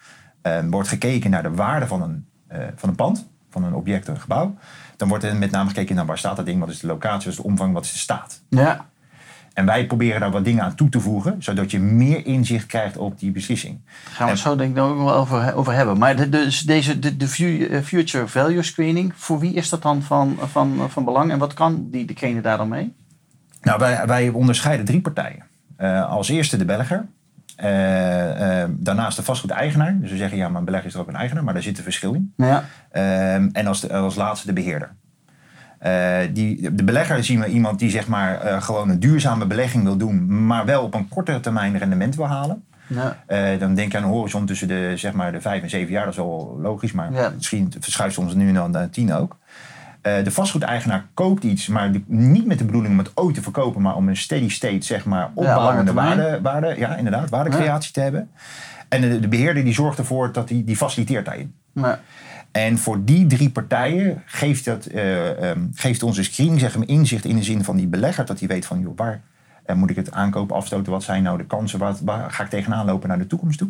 wordt 0.70 0.90
gekeken 0.90 1.30
naar 1.30 1.44
de 1.44 1.52
waarde 1.52 1.88
van 1.88 2.02
een, 2.02 2.26
eh, 2.48 2.60
van 2.76 2.90
een 2.90 2.96
pand, 2.96 3.28
van 3.50 3.64
een 3.64 3.74
object, 3.74 4.08
een 4.08 4.20
gebouw, 4.20 4.56
dan 4.98 5.08
wordt 5.08 5.24
er 5.24 5.36
met 5.36 5.52
name 5.52 5.70
gekeken 5.70 5.96
naar 5.96 6.06
waar 6.06 6.18
staat 6.18 6.36
dat 6.36 6.46
ding, 6.46 6.60
wat 6.60 6.70
is 6.70 6.80
de 6.80 6.88
locatie, 6.88 7.24
wat 7.30 7.38
is 7.38 7.44
de 7.44 7.44
omvang, 7.44 7.74
wat 7.74 7.86
is 7.86 7.92
de 7.92 7.98
staat. 7.98 8.42
Ja. 8.50 8.86
En 9.54 9.66
wij 9.66 9.86
proberen 9.86 10.20
daar 10.20 10.32
wat 10.32 10.46
dingen 10.46 10.64
aan 10.64 10.76
toe 10.76 10.90
te 10.90 11.00
voegen, 11.00 11.44
zodat 11.44 11.72
je 11.72 11.80
meer 11.80 12.26
inzicht 12.26 12.66
krijgt 12.66 12.98
op 12.98 13.20
die 13.20 13.32
beslissing. 13.32 13.80
Gaan 14.04 14.26
we 14.26 14.32
het 14.32 14.42
zo 14.42 14.56
denk 14.56 14.70
ik 14.70 14.76
nog 14.76 14.90
ook 14.90 14.98
wel 14.98 15.14
over, 15.14 15.56
over 15.56 15.74
hebben. 15.74 15.98
Maar 15.98 16.16
de, 16.16 16.30
dus 16.30 16.62
deze, 16.62 17.00
de, 17.00 17.18
de 17.18 17.68
eh, 17.70 17.82
Future 17.82 18.28
Value 18.28 18.64
Screening, 18.64 19.14
voor 19.16 19.40
wie 19.40 19.54
is 19.54 19.70
dat 19.70 19.82
dan 19.82 20.02
van, 20.02 20.38
van, 20.42 20.90
van 20.90 21.06
belang? 21.06 21.32
En 21.32 21.38
wat 21.38 21.54
kan 21.54 21.88
die, 21.92 22.06
degene 22.06 22.42
daar 22.42 22.58
dan 22.58 22.68
mee? 22.68 22.94
Nou, 23.62 23.80
wij, 23.80 24.08
wij 24.08 24.30
onderscheiden 24.30 24.86
drie 24.86 25.02
partijen. 25.02 25.44
Eh, 25.76 26.10
als 26.10 26.30
eerste 26.30 26.58
de 26.58 26.66
Belger. 26.66 27.06
Eh, 27.56 28.62
eh, 28.62 28.70
daarnaast 28.72 29.18
de 29.18 29.24
vastgoedeigenaar. 29.24 29.98
Dus 30.00 30.12
we 30.12 30.18
zeggen, 30.18 30.38
ja, 30.38 30.50
maar 30.50 30.60
een 30.60 30.66
belegger 30.66 30.88
is 30.90 30.94
er 30.96 31.00
ook 31.02 31.08
een 31.08 31.16
eigenaar. 31.16 31.44
Maar 31.44 31.54
daar 31.54 31.64
zit 31.64 31.78
een 31.78 31.84
verschil 31.84 32.14
in. 32.14 32.34
Ja. 32.38 32.64
Ehm, 32.92 33.50
en 33.52 33.68
als, 33.68 33.82
de- 33.82 33.94
als 33.94 34.16
laatste 34.16 34.48
de 34.48 34.54
beheerder. 34.54 34.92
Eh, 35.80 36.18
die, 36.34 36.74
de 36.76 36.84
belegger 36.84 37.24
zien 37.24 37.40
we 37.40 37.48
iemand 37.48 37.80
die 37.80 37.90
zeg 37.90 38.08
maar, 38.08 38.42
eh, 38.42 38.62
gewoon 38.62 38.90
een 38.90 39.00
duurzame 39.00 39.46
belegging 39.46 39.84
wil 39.84 39.98
doen, 39.98 40.46
maar 40.48 40.66
wel 40.66 40.84
op 40.84 40.94
een 40.94 41.08
kortere 41.08 41.40
termijn 41.40 41.78
rendement 41.78 42.16
wil 42.16 42.28
halen. 42.28 42.64
Ja. 42.88 43.18
Eh, 43.28 43.60
dan 43.60 43.76
denk 43.76 43.92
je 43.92 43.98
aan 43.98 44.04
een 44.04 44.10
horizon 44.10 44.46
tussen 44.46 44.68
de, 44.68 44.94
zeg 44.96 45.14
maar, 45.14 45.32
de 45.32 45.42
vijf 45.42 45.62
en 45.64 45.70
zeven 45.70 45.92
jaar. 45.92 46.04
Dat 46.04 46.14
is 46.14 46.20
wel 46.20 46.58
logisch, 46.62 46.92
maar 46.92 47.14
Ja. 47.14 47.30
misschien 47.36 47.74
verschuift 47.80 48.14
soms 48.14 48.34
nu 48.34 48.48
en 48.48 48.54
dan 48.54 48.72
naar 48.72 48.90
tien 48.90 49.14
ook. 49.14 49.38
Eh, 50.06 50.24
de 50.24 50.32
vastgoedeigenaar 50.32 51.06
koopt 51.14 51.44
iets, 51.44 51.68
maar 51.68 51.92
niet 52.08 52.46
met 52.46 52.58
de 52.58 52.66
bedoeling 52.66 52.94
om 52.94 53.00
het 53.00 53.12
ooit 53.14 53.36
te 53.36 53.42
verkopen, 53.42 53.82
maar 53.82 53.96
om 53.96 54.08
een 54.08 54.18
steady 54.18 54.50
state, 54.50 54.86
zeg 54.86 55.06
maar, 55.06 55.32
opbouwende 55.34 55.84
termijn. 55.84 56.18
waarde, 56.18 56.42
waarde, 56.42 56.76
ja, 56.78 56.96
inderdaad, 56.96 57.30
waardecreatie 57.30 57.94
te 57.94 58.00
hebben. 58.00 58.30
En 58.90 59.02
de, 59.02 59.20
de 59.20 59.28
beheerder 59.28 59.64
die 59.64 59.74
zorgt 59.74 59.98
ervoor 59.98 60.32
dat 60.32 60.48
die, 60.48 60.64
die 60.64 60.76
faciliteert 60.76 61.26
daarin. 61.26 61.56
Ja. 61.74 62.00
En 62.52 62.78
voor 62.78 63.06
die 63.06 63.26
drie 63.26 63.50
partijen 63.50 64.24
geeft, 64.26 64.66
dat, 64.66 64.86
eh, 64.86 65.50
ehm, 65.50 65.60
geeft 65.74 66.04
onze 66.04 66.24
screening 66.24 66.60
zeg 66.60 66.78
maar, 66.78 66.88
inzicht 66.88 67.26
in 67.26 67.36
de 67.36 67.44
zin 67.44 67.64
van 67.64 67.76
die 67.76 67.88
belegger. 67.88 68.26
Dat 68.26 68.40
hij 68.40 68.48
weet 68.48 68.66
van, 68.66 68.80
joh, 68.80 68.98
waar 68.98 69.22
eh, 69.66 69.76
moet 69.76 69.90
ik 69.90 69.96
het 69.96 70.12
aankopen, 70.12 70.56
afstoten? 70.56 70.92
Wat 70.92 71.04
zijn 71.04 71.24
nou 71.24 71.38
de 71.38 71.46
kansen? 71.46 71.80
Waar, 71.80 71.96
waar 72.04 72.32
ga 72.32 72.44
ik 72.44 72.50
tegenaan 72.50 72.86
lopen 72.86 73.10
naar 73.10 73.20
de 73.20 73.28
toekomst 73.28 73.58
toe? 73.58 73.70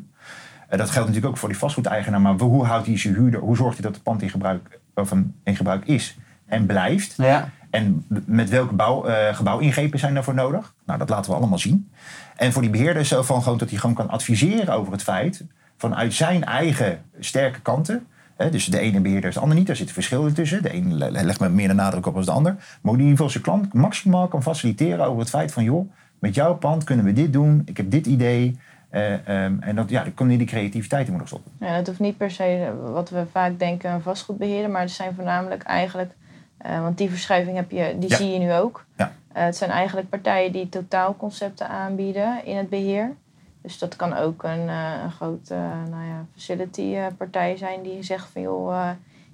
Dat 0.70 0.90
geldt 0.90 1.08
natuurlijk 1.08 1.26
ook 1.26 1.38
voor 1.38 1.50
die 1.50 1.58
vastgoedeigenaar. 1.58 2.22
Maar 2.22 2.34
hoe 2.34 2.66
houdt 2.66 2.88
hij 2.88 2.98
zijn 2.98 3.14
huurder? 3.14 3.40
Hoe 3.40 3.56
zorgt 3.56 3.74
hij 3.74 3.86
dat 3.86 3.96
het 3.96 4.04
pand 4.04 4.22
in 4.22 4.30
gebruik, 4.30 4.80
of 4.94 5.12
in 5.44 5.56
gebruik 5.56 5.86
is 5.86 6.18
en 6.46 6.66
blijft? 6.66 7.14
Ja. 7.18 7.50
En 7.70 8.06
met 8.26 8.50
welke 8.50 8.74
bouw, 8.74 9.06
eh, 9.06 9.36
gebouwingrepen 9.36 10.00
zijn 10.00 10.14
daarvoor 10.14 10.34
nodig? 10.34 10.74
Nou, 10.86 11.00
dat 11.00 11.10
laten 11.10 11.32
we 11.32 11.38
allemaal 11.38 11.60
zien. 11.60 11.90
En 12.36 12.52
voor 12.52 12.62
die 12.62 12.72
beheerder 12.72 13.02
is 13.02 13.08
zo 13.08 13.22
van 13.22 13.44
gewoon 13.44 13.58
dat 13.58 13.70
hij 13.70 13.80
gewoon 13.80 13.96
kan 13.96 14.10
adviseren 14.10 14.74
over 14.74 14.92
het 14.92 15.04
feit 15.04 15.44
vanuit 15.78 16.14
zijn 16.14 16.44
eigen 16.44 17.02
sterke 17.20 17.60
kanten. 17.62 18.06
Hè, 18.38 18.50
dus 18.50 18.66
de 18.66 18.80
ene 18.80 19.00
beheerder 19.00 19.30
is 19.30 19.36
de 19.36 19.42
ander 19.42 19.58
niet. 19.58 19.68
Daar 19.68 19.76
zit 19.76 19.92
verschil 19.92 20.34
tussen. 20.34 20.62
De 20.62 20.72
ene 20.72 20.94
le- 20.94 21.10
legt 21.10 21.40
met 21.40 21.52
meer 21.52 21.68
de 21.68 21.74
nadruk 21.74 22.06
op 22.06 22.16
als 22.16 22.26
de 22.26 22.32
ander. 22.32 22.54
Maar 22.54 22.80
hoe 22.82 22.98
die 22.98 23.06
in 23.06 23.12
ieder 23.12 23.26
geval 23.26 23.30
zijn 23.30 23.44
klant 23.44 23.74
maximaal 23.74 24.28
kan 24.28 24.44
faciliteren 24.44 25.06
over 25.06 25.20
het 25.20 25.30
feit 25.30 25.54
van... 25.54 25.64
joh, 25.64 25.92
met 26.20 26.36
jouw 26.36 26.56
pand 26.56 26.84
kunnen 26.84 27.06
we 27.06 27.14
dit 27.14 27.34
doen. 27.34 27.62
Ik 27.66 27.78
heb 27.78 27.92
dit 27.92 28.06
idee. 28.06 28.60
Eh, 28.90 29.14
ehm, 29.14 29.56
en 29.60 29.76
dat, 29.76 29.90
ja, 29.90 30.04
dan 30.04 30.14
kan 30.14 30.28
hij 30.28 30.38
die 30.38 30.48
creativiteit 30.48 31.06
in 31.08 31.12
moeten 31.14 31.28
stoppen. 31.28 31.52
Ja, 31.68 31.76
dat 31.78 31.88
hoeft 31.88 32.00
niet 32.00 32.18
per 32.18 32.32
se 32.32 32.74
wat 32.92 33.10
we 33.10 33.24
vaak 33.32 33.60
denken 33.60 33.92
een 33.92 34.02
vastgoedbeheerder, 34.02 34.72
maar 34.72 34.82
het 34.82 34.92
zijn 34.92 35.16
voornamelijk 35.16 35.64
eigenlijk, 35.64 36.12
eh, 36.58 36.82
want 36.82 36.98
die 36.98 37.10
verschuiving 37.10 37.56
heb 37.56 37.72
je, 37.72 37.96
die 38.00 38.10
Ja. 38.10 38.16
zie 38.16 38.32
je 38.32 38.40
nu 38.40 38.54
ook. 38.54 38.86
Ja. 38.98 39.12
Eh, 39.34 39.44
het 39.44 39.56
zijn 39.58 39.70
eigenlijk 39.72 40.10
partijen 40.10 40.52
die 40.52 40.70
totaalconcepten 40.70 41.70
aanbieden 41.70 42.46
in 42.46 42.58
het 42.58 42.70
beheer. 42.70 43.16
Dus 43.62 43.78
dat 43.80 43.96
kan 43.96 44.14
ook 44.14 44.44
een, 44.44 44.70
eh, 44.70 44.92
een 45.04 45.12
grote 45.12 45.54
nou 45.90 46.04
ja, 46.06 46.26
facility 46.34 46.98
partij 47.18 47.58
zijn 47.58 47.82
die 47.82 48.04
zegt 48.04 48.28
van 48.30 48.42
joh, 48.42 48.90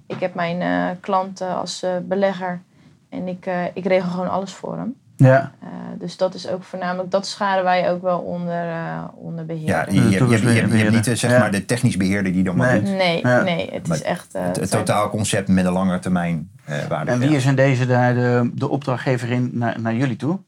ik 0.06 0.20
heb 0.20 0.34
mijn 0.34 1.00
klanten 1.00 1.56
als 1.56 1.84
belegger 2.02 2.60
en 3.08 3.28
ik, 3.28 3.50
ik 3.74 3.84
regel 3.86 4.10
gewoon 4.10 4.30
alles 4.30 4.52
voor 4.52 4.76
hem. 4.76 4.96
Ja. 5.22 5.52
Eh, 5.60 5.68
dus 5.98 6.16
dat 6.16 6.34
is 6.34 6.48
ook 6.48 6.62
voornamelijk, 6.62 7.10
dat 7.10 7.26
scharen 7.26 7.64
wij 7.64 7.90
ook 7.90 8.02
wel 8.02 8.18
onder, 8.18 8.68
eh, 8.68 9.04
onder 9.14 9.46
beheer. 9.46 9.66
Ja, 9.68 9.86
je, 9.90 9.94
De 9.94 9.96
je, 10.10 10.10
je, 10.10 10.40
je, 10.40 10.52
je 10.54 10.82
hebt 10.82 10.90
niet 10.94 11.06
eh, 11.06 11.14
zeg 11.14 11.30
Ja. 11.30 11.38
maar, 11.38 11.50
de 11.50 11.64
technisch 11.64 11.96
beheerder 11.96 12.32
die 12.32 12.42
dan 12.44 12.56
maar 12.56 12.72
Nee. 12.72 12.80
doet. 12.82 12.94
Nee, 12.96 13.20
Ja. 13.22 13.42
nee, 13.42 13.68
het 13.72 13.88
Maar 13.88 13.96
is 13.96 14.02
echt... 14.02 14.34
eh, 14.34 14.42
Het, 14.44 14.70
totaalconcept 14.70 15.48
met 15.48 15.64
een 15.66 15.72
lange 15.72 15.98
termijn 15.98 16.50
eh 16.64 16.76
waarde. 16.88 17.10
En 17.10 17.18
wie 17.18 17.36
is 17.36 17.44
in 17.46 17.54
deze 17.54 17.86
daar 17.86 18.14
de, 18.14 18.50
de 18.54 18.68
opdrachtgever 18.68 19.30
in 19.30 19.50
naar, 19.52 19.80
naar 19.80 19.94
jullie 19.94 20.16
toe? 20.16 20.38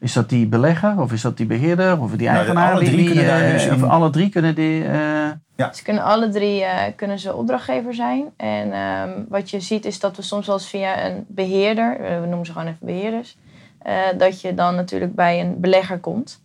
Is 0.00 0.12
dat 0.12 0.28
die 0.28 0.46
belegger 0.46 1.00
of 1.00 1.12
is 1.12 1.20
dat 1.22 1.36
die 1.36 1.46
beheerder 1.46 2.00
of 2.00 2.10
die 2.10 2.28
Nou, 2.28 2.30
de- 2.32 2.36
eigenaar? 2.44 2.72
alle 2.72 2.84
drie 2.84 2.96
wie, 2.96 3.06
kunnen 3.06 3.26
daar 3.26 3.42
eh, 3.42 3.52
dus 3.52 3.68
of 3.70 3.82
alle 3.82 4.10
drie 4.10 4.28
kunnen 4.28 4.54
die... 4.54 4.84
eh, 4.84 5.68
Ze 5.72 5.82
kunnen 5.82 6.02
alle 6.02 6.28
drie 6.28 6.64
eh, 6.64 6.92
kunnen 6.96 7.18
ze 7.18 7.34
opdrachtgever 7.34 7.94
zijn. 7.94 8.24
En 8.36 8.72
ehm, 8.72 9.10
wat 9.28 9.50
je 9.50 9.60
ziet 9.60 9.84
is 9.84 10.00
dat 10.00 10.16
we 10.16 10.22
soms 10.22 10.46
wel 10.46 10.56
eens 10.56 10.68
via 10.68 11.04
een 11.06 11.24
beheerder, 11.28 12.00
eh, 12.00 12.20
we 12.20 12.26
noemen 12.26 12.46
ze 12.46 12.52
gewoon 12.52 12.66
even 12.66 12.86
beheerders, 12.86 13.36
eh, 13.82 13.94
dat 14.18 14.40
je 14.40 14.54
dan 14.54 14.74
natuurlijk 14.74 15.14
bij 15.14 15.40
een 15.40 15.60
belegger 15.60 15.98
komt. 15.98 16.40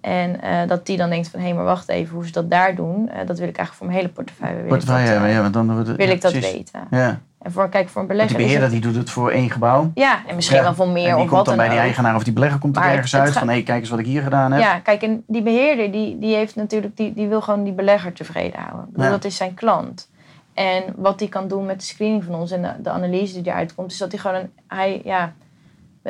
En 0.00 0.40
eh, 0.40 0.68
dat 0.68 0.86
die 0.86 0.96
dan 0.96 1.10
denkt 1.10 1.28
van, 1.28 1.40
hé, 1.40 1.52
maar 1.52 1.64
wacht 1.64 1.88
even, 1.88 2.14
hoe 2.14 2.26
ze 2.26 2.32
dat 2.32 2.50
daar 2.50 2.74
doen, 2.74 3.08
eh, 3.08 3.16
dat 3.26 3.38
wil 3.38 3.48
ik 3.48 3.56
eigenlijk 3.56 3.72
voor 3.74 3.86
mijn 3.86 3.98
hele 3.98 4.08
portefeuille. 4.08 4.56
Wil 4.56 4.66
portefeuille 4.68 5.08
hebben, 5.08 5.30
ja, 5.30 5.40
want 5.40 5.52
dan 5.54 5.72
wordt 5.72 5.88
het- 5.88 5.96
wil 5.96 6.08
ik 6.08 6.20
dat 6.20 6.32
precies. 6.32 6.52
weten. 6.52 6.80
Ja. 6.90 7.20
En 7.38 7.52
voor, 7.52 7.68
kijk, 7.68 7.88
voor 7.88 8.00
een 8.02 8.06
Want 8.06 8.18
belegger 8.18 8.36
die 8.36 8.46
beheerder 8.46 8.70
die 8.70 8.80
doet 8.80 8.96
het 8.96 9.10
voor 9.10 9.30
één 9.30 9.50
gebouw. 9.50 9.90
Ja, 9.94 10.18
en 10.26 10.34
misschien 10.34 10.56
Ja. 10.56 10.62
wel 10.62 10.74
voor 10.74 10.86
en 10.86 10.92
meer 10.92 11.04
die 11.04 11.12
of 11.14 11.18
komt 11.20 11.30
wat 11.30 11.44
dan 11.44 11.56
bij 11.56 11.68
die 11.68 11.78
eigenaar 11.78 12.14
of 12.14 12.24
die 12.24 12.32
belegger 12.32 12.58
komt 12.58 12.76
er 12.76 12.82
ergens 12.82 13.12
het 13.12 13.20
uit 13.20 13.32
van 13.32 13.48
hé, 13.48 13.62
kijk 13.62 13.80
eens 13.80 13.90
wat 13.90 13.98
ik 13.98 14.06
hier 14.06 14.22
gedaan 14.22 14.52
heb. 14.52 14.62
Ja, 14.62 14.78
kijk, 14.78 15.02
en 15.02 15.24
die 15.26 15.42
beheerder 15.42 15.92
die, 15.92 16.18
die 16.18 16.34
heeft 16.34 16.54
natuurlijk, 16.56 16.96
die, 16.96 17.14
die 17.14 17.28
wil 17.28 17.40
gewoon 17.40 17.64
die 17.64 17.72
belegger 17.72 18.12
tevreden 18.12 18.60
houden. 18.60 18.88
Ja. 18.96 19.10
Dat 19.10 19.24
is 19.24 19.36
zijn 19.36 19.54
klant. 19.54 20.10
En 20.54 20.82
wat 20.96 21.20
hij 21.20 21.28
kan 21.28 21.48
doen 21.48 21.66
met 21.66 21.78
de 21.80 21.86
screening 21.86 22.24
van 22.24 22.34
ons 22.34 22.50
en 22.50 22.62
de, 22.62 22.72
de 22.82 22.90
analyse 22.90 23.40
die 23.42 23.52
eruit 23.52 23.74
komt, 23.74 23.92
is 23.92 23.98
dat 23.98 24.12
hij 24.12 24.20
gewoon 24.20 24.36
een. 24.36 24.50
Hij, 24.68 25.00
ja, 25.04 25.32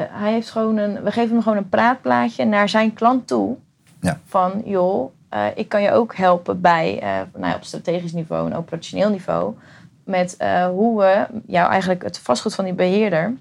hij 0.03 0.33
heeft 0.33 0.51
gewoon 0.51 0.77
een. 0.77 1.03
We 1.03 1.11
geven 1.11 1.31
hem 1.31 1.43
gewoon 1.43 1.59
een 1.59 1.69
praatplaatje 1.69 2.45
naar 2.45 2.69
zijn 2.69 2.95
klant 2.95 3.27
toe. 3.27 3.57
Ja. 4.01 4.19
Van 4.25 4.63
joh, 4.65 5.13
eh, 5.35 5.47
ik 5.55 5.69
kan 5.69 5.83
je 5.83 5.93
ook 5.93 6.17
helpen 6.17 6.61
bij, 6.61 6.99
eh, 7.01 7.09
nou 7.35 7.47
ja, 7.47 7.55
op 7.55 7.65
strategisch 7.65 8.13
niveau 8.13 8.51
en 8.51 8.57
operationeel 8.57 9.11
niveau. 9.11 9.55
Met 10.05 10.37
eh, 10.37 10.67
hoe 10.67 11.01
we 11.01 11.27
jou 11.47 11.71
eigenlijk 11.71 12.03
het 12.03 12.19
vastgoed 12.19 12.55
van 12.55 12.65
die 12.65 12.75
beheerder, 12.75 13.35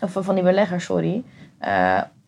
of 0.00 0.16
van 0.20 0.34
die 0.34 0.44
belegger, 0.44 0.80
sorry. 0.80 1.22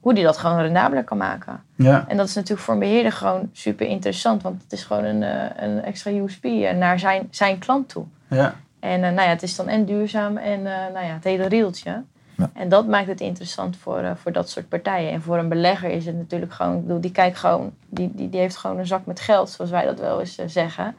hoe 0.00 0.14
die 0.14 0.24
dat 0.24 0.37
gewoon 0.37 0.61
rendabeler 0.61 1.05
kan 1.05 1.16
maken. 1.16 1.62
Ja. 1.74 2.05
En 2.09 2.16
dat 2.16 2.29
is 2.29 2.35
natuurlijk 2.35 2.62
voor 2.62 2.74
een 2.74 2.81
beheerder 2.81 3.12
gewoon 3.12 3.48
super 3.53 3.87
interessant. 3.87 4.42
Want 4.42 4.62
het 4.62 4.72
is 4.72 4.85
gewoon 4.85 5.05
een, 5.05 5.22
een 5.64 5.83
extra 5.83 6.11
USP 6.11 6.44
naar 6.77 6.98
zijn, 6.98 7.29
zijn 7.31 7.59
klant 7.59 7.88
toe. 7.88 8.05
Ja. 8.29 8.55
En 8.81 9.00
nou 9.00 9.14
ja, 9.14 9.29
het 9.29 9.42
is 9.42 9.57
dan 9.57 9.68
en 9.68 9.85
duurzaam 9.85 10.37
en 10.37 10.62
nou 10.62 11.07
ja, 11.07 11.12
het 11.14 11.24
hele 11.24 11.46
rieltje. 11.46 12.03
Ja. 12.37 12.51
En 12.55 12.68
dat 12.68 12.87
maakt 12.87 13.07
het 13.07 13.20
interessant 13.20 13.77
voor, 13.77 13.99
eh, 13.99 14.11
voor 14.14 14.33
dat 14.33 14.51
soort 14.51 14.68
partijen. 14.68 15.11
En 15.11 15.23
voor 15.23 15.38
een 15.38 15.49
belegger 15.49 15.90
is 15.90 16.07
het 16.07 16.16
natuurlijk 16.16 16.53
gewoon... 16.53 16.77
Ik 16.77 16.83
bedoel, 16.83 17.01
die 17.01 17.12
kijkt 17.12 17.38
gewoon... 17.38 17.73
Die, 17.88 18.11
die, 18.14 18.29
die 18.29 18.40
heeft 18.40 18.57
gewoon 18.57 18.79
een 18.79 18.87
zak 18.87 19.07
met 19.07 19.20
geld, 19.20 19.51
zoals 19.51 19.70
wij 19.70 19.85
dat 19.85 20.01
wel 20.01 20.20
eens 20.20 20.38
eh, 20.38 20.47
zeggen. 20.49 20.94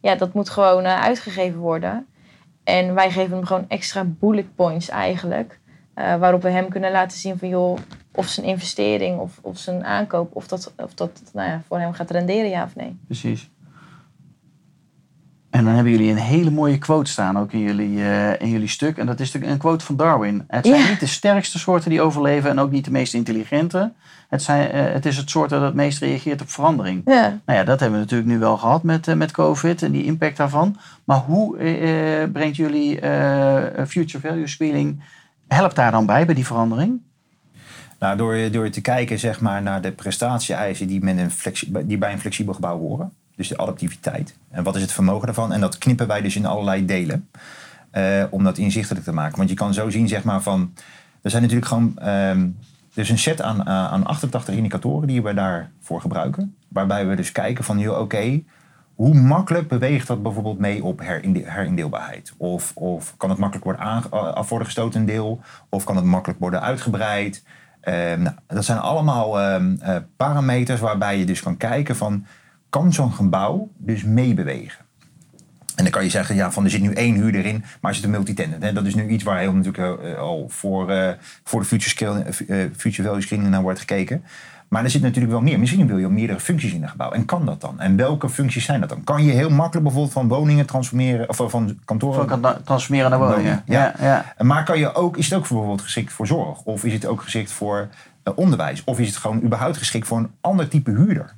Ja, 0.00 0.14
dat 0.14 0.32
moet 0.32 0.50
gewoon 0.50 0.84
eh, 0.84 1.00
uitgegeven 1.00 1.58
worden. 1.58 2.06
En 2.64 2.94
wij 2.94 3.10
geven 3.10 3.36
hem 3.36 3.46
gewoon 3.46 3.64
extra 3.68 4.04
bullet 4.04 4.54
points 4.54 4.88
eigenlijk. 4.88 5.58
waarop 5.94 6.42
we 6.42 6.50
hem 6.50 6.68
kunnen 6.68 6.90
laten 6.90 7.18
zien 7.18 7.38
van... 7.38 7.48
joh, 7.48 7.78
of 8.12 8.26
zijn 8.26 8.46
investering 8.46 9.18
of, 9.18 9.38
of 9.42 9.58
zijn 9.58 9.84
aankoop... 9.84 10.36
of 10.36 10.48
dat, 10.48 10.72
of 10.76 10.94
dat 10.94 11.22
nou 11.32 11.48
ja, 11.48 11.62
voor 11.66 11.78
hem 11.78 11.92
gaat 11.92 12.10
renderen, 12.10 12.50
ja 12.50 12.64
of 12.64 12.76
nee. 12.76 12.98
Precies. 13.06 13.50
En 15.50 15.64
dan 15.64 15.74
hebben 15.74 15.92
jullie 15.92 16.10
een 16.10 16.16
hele 16.16 16.50
mooie 16.50 16.78
quote 16.78 17.10
staan 17.10 17.38
ook 17.38 17.52
in 17.52 17.58
jullie, 17.60 18.02
eh, 18.02 18.40
in 18.40 18.48
jullie 18.48 18.68
stuk. 18.68 18.98
En 18.98 19.06
dat 19.06 19.20
is 19.20 19.34
een 19.34 19.58
quote 19.58 19.84
van 19.84 19.96
Darwin. 19.96 20.44
Het 20.48 20.66
zijn 20.66 20.80
Ja. 20.82 20.88
niet 20.88 21.00
de 21.00 21.06
sterkste 21.06 21.58
soorten 21.58 21.90
die 21.90 22.00
overleven 22.00 22.50
en 22.50 22.58
ook 22.58 22.70
niet 22.70 22.84
de 22.84 22.90
meest 22.90 23.14
intelligente. 23.14 23.92
Het, 24.28 24.42
zijn, 24.42 24.70
eh, 24.70 24.92
het 24.92 25.06
is 25.06 25.16
het 25.16 25.30
soort 25.30 25.50
dat 25.50 25.62
het 25.62 25.74
meest 25.74 25.98
reageert 25.98 26.40
op 26.40 26.50
verandering. 26.50 27.02
Ja. 27.04 27.38
Nou 27.46 27.58
ja, 27.58 27.64
dat 27.64 27.80
hebben 27.80 27.98
we 27.98 28.04
natuurlijk 28.04 28.30
nu 28.30 28.38
wel 28.38 28.56
gehad 28.56 28.82
met, 28.82 29.08
eh, 29.08 29.14
met 29.14 29.30
COVID 29.32 29.82
en 29.82 29.92
die 29.92 30.04
impact 30.04 30.36
daarvan. 30.36 30.76
Maar 31.04 31.18
hoe 31.18 31.56
brengt 32.32 32.56
jullie 32.56 33.00
eh, 33.00 33.86
Future 33.86 34.28
Value 34.28 34.46
Screening, 34.46 35.02
helpt 35.48 35.76
daar 35.76 35.90
dan 35.90 36.06
bij, 36.06 36.26
bij 36.26 36.34
die 36.34 36.46
verandering? 36.46 37.00
Nou, 37.98 38.16
door, 38.16 38.50
door 38.50 38.70
te 38.70 38.80
kijken 38.80 39.18
zeg 39.18 39.40
maar, 39.40 39.62
naar 39.62 39.80
de 39.80 39.92
prestatie-eisen 39.92 40.86
die, 40.86 41.04
met 41.04 41.18
een 41.18 41.30
flexi- 41.30 41.72
die 41.84 41.98
bij 41.98 42.12
een 42.12 42.20
flexibel 42.20 42.54
gebouw 42.54 42.78
horen. 42.78 43.12
Dus 43.40 43.48
de 43.48 43.56
adaptiviteit. 43.58 44.36
En 44.50 44.62
wat 44.62 44.76
is 44.76 44.82
het 44.82 44.92
vermogen 44.92 45.26
daarvan? 45.26 45.52
En 45.52 45.60
dat 45.60 45.78
knippen 45.78 46.06
wij 46.06 46.20
dus 46.20 46.36
in 46.36 46.46
allerlei 46.46 46.84
delen. 46.84 47.28
eh, 47.90 48.24
om 48.30 48.44
dat 48.44 48.58
inzichtelijk 48.58 49.04
te 49.04 49.12
maken. 49.12 49.36
Want 49.36 49.48
je 49.48 49.54
kan 49.54 49.74
zo 49.74 49.90
zien, 49.90 50.08
zeg 50.08 50.24
maar, 50.24 50.42
van... 50.42 50.72
Er 51.22 51.30
zijn 51.30 51.42
natuurlijk 51.42 51.68
gewoon... 51.68 51.98
is 52.94 53.10
een 53.10 53.18
set 53.18 53.42
aan, 53.42 53.60
eh, 53.60 53.92
aan 53.92 54.06
88 54.06 54.54
indicatoren 54.54 55.08
die 55.08 55.22
we 55.22 55.34
daarvoor 55.34 56.00
gebruiken. 56.00 56.54
Waarbij 56.68 57.06
we 57.06 57.14
dus 57.16 57.32
kijken 57.32 57.64
van, 57.64 57.88
oké... 57.98 58.42
hoe 58.94 59.14
makkelijk 59.14 59.68
beweegt 59.68 60.06
dat 60.06 60.22
bijvoorbeeld 60.22 60.58
mee 60.58 60.84
op 60.84 61.00
herinde- 61.00 61.50
herindeelbaarheid? 61.50 62.34
Of, 62.36 62.72
of 62.74 63.14
kan 63.16 63.30
het 63.30 63.38
makkelijk 63.38 63.64
worden 63.66 63.84
aange- 63.84 64.08
af 64.08 64.48
worden 64.48 64.66
gestoten 64.66 65.00
een 65.00 65.06
deel? 65.06 65.40
Of 65.68 65.84
kan 65.84 65.96
het 65.96 66.04
makkelijk 66.04 66.40
worden 66.40 66.62
uitgebreid? 66.62 67.42
Ehm, 67.80 68.22
nou, 68.22 68.36
dat 68.46 68.64
zijn 68.64 68.78
allemaal 68.78 69.40
ehm, 69.40 69.74
eh, 69.80 69.96
parameters 70.16 70.80
waarbij 70.80 71.18
je 71.18 71.24
dus 71.26 71.42
kan 71.42 71.56
kijken 71.56 71.96
van... 71.96 72.26
kan 72.70 72.92
zo'n 72.92 73.12
gebouw 73.12 73.68
dus 73.76 74.04
meebewegen? 74.04 74.84
En 75.74 75.86
dan 75.86 75.94
kan 75.94 76.04
je 76.04 76.10
zeggen, 76.10 76.34
ja, 76.34 76.52
van 76.52 76.64
er 76.64 76.70
zit 76.70 76.80
nu 76.80 76.92
één 76.92 77.14
huurder 77.14 77.46
in, 77.46 77.64
maar 77.80 77.90
er 77.90 77.96
zit 77.96 78.04
een 78.04 78.10
multitenant. 78.10 78.62
Hè? 78.62 78.72
Dat 78.72 78.86
is 78.86 78.94
nu 78.94 79.08
iets 79.08 79.24
waar 79.24 79.38
heel 79.38 79.52
natuurlijk 79.52 80.02
eh, 80.02 80.18
al 80.18 80.46
voor, 80.48 80.90
eh, 80.90 81.12
voor 81.44 81.60
de 81.60 81.66
future, 81.66 81.90
scale, 81.90 82.22
eh, 82.22 82.56
future 82.76 83.08
value 83.08 83.22
screening 83.22 83.50
naar 83.50 83.62
wordt 83.62 83.78
gekeken. 83.78 84.24
Maar 84.70 84.84
er 84.84 84.90
zit 84.90 85.02
natuurlijk 85.02 85.32
wel 85.32 85.42
meer. 85.42 85.58
Misschien 85.58 85.86
wil 85.86 85.98
je 85.98 86.08
meerdere 86.08 86.40
functies 86.40 86.72
in 86.72 86.82
een 86.82 86.88
gebouw. 86.88 87.10
En 87.10 87.24
kan 87.24 87.46
dat 87.46 87.60
dan? 87.60 87.80
En 87.80 87.96
welke 87.96 88.28
functies 88.28 88.64
zijn 88.64 88.80
dat 88.80 88.88
dan? 88.88 89.04
Kan 89.04 89.24
je 89.24 89.32
heel 89.32 89.50
makkelijk 89.50 89.82
bijvoorbeeld 89.82 90.12
van 90.12 90.28
woningen 90.28 90.66
transformeren, 90.66 91.28
of 91.28 91.36
van 91.36 91.78
kantoren 91.84 92.28
Van 92.28 92.62
transformeren 92.64 93.10
naar 93.10 93.18
woningen. 93.18 93.62
Ja. 93.66 93.94
Ja, 93.98 94.24
ja. 94.38 94.44
maar 94.44 94.64
kan 94.64 94.78
je 94.78 94.94
ook, 94.94 95.16
is 95.16 95.24
het 95.24 95.34
ook 95.34 95.48
bijvoorbeeld 95.48 95.80
geschikt 95.80 96.12
voor 96.12 96.26
zorg? 96.26 96.62
Of 96.62 96.84
is 96.84 96.92
het 96.92 97.06
ook 97.06 97.22
geschikt 97.22 97.52
voor 97.52 97.88
eh, 98.22 98.32
onderwijs? 98.36 98.84
Of 98.84 98.98
is 98.98 99.06
het 99.06 99.16
gewoon 99.16 99.42
überhaupt 99.42 99.76
geschikt 99.76 100.06
voor 100.06 100.18
een 100.18 100.30
ander 100.40 100.68
type 100.68 100.90
huurder? 100.90 101.34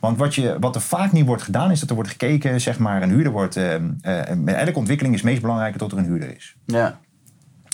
Want 0.00 0.18
wat, 0.18 0.34
je, 0.34 0.56
wat 0.60 0.74
er 0.74 0.80
vaak 0.80 1.12
niet 1.12 1.26
wordt 1.26 1.42
gedaan, 1.42 1.70
is 1.70 1.80
dat 1.80 1.88
er 1.88 1.94
wordt 1.94 2.10
gekeken, 2.10 2.60
zeg 2.60 2.78
maar, 2.78 3.02
een 3.02 3.10
huurder 3.10 3.32
wordt. 3.32 3.56
eh, 3.56 3.74
eh, 3.74 4.36
met 4.36 4.54
elke 4.54 4.78
ontwikkeling 4.78 5.14
is 5.14 5.20
het 5.20 5.30
meest 5.30 5.42
belangrijk 5.42 5.78
dat 5.78 5.92
er 5.92 5.98
een 5.98 6.04
huurder 6.04 6.36
is. 6.36 6.56
Ja. 6.66 6.98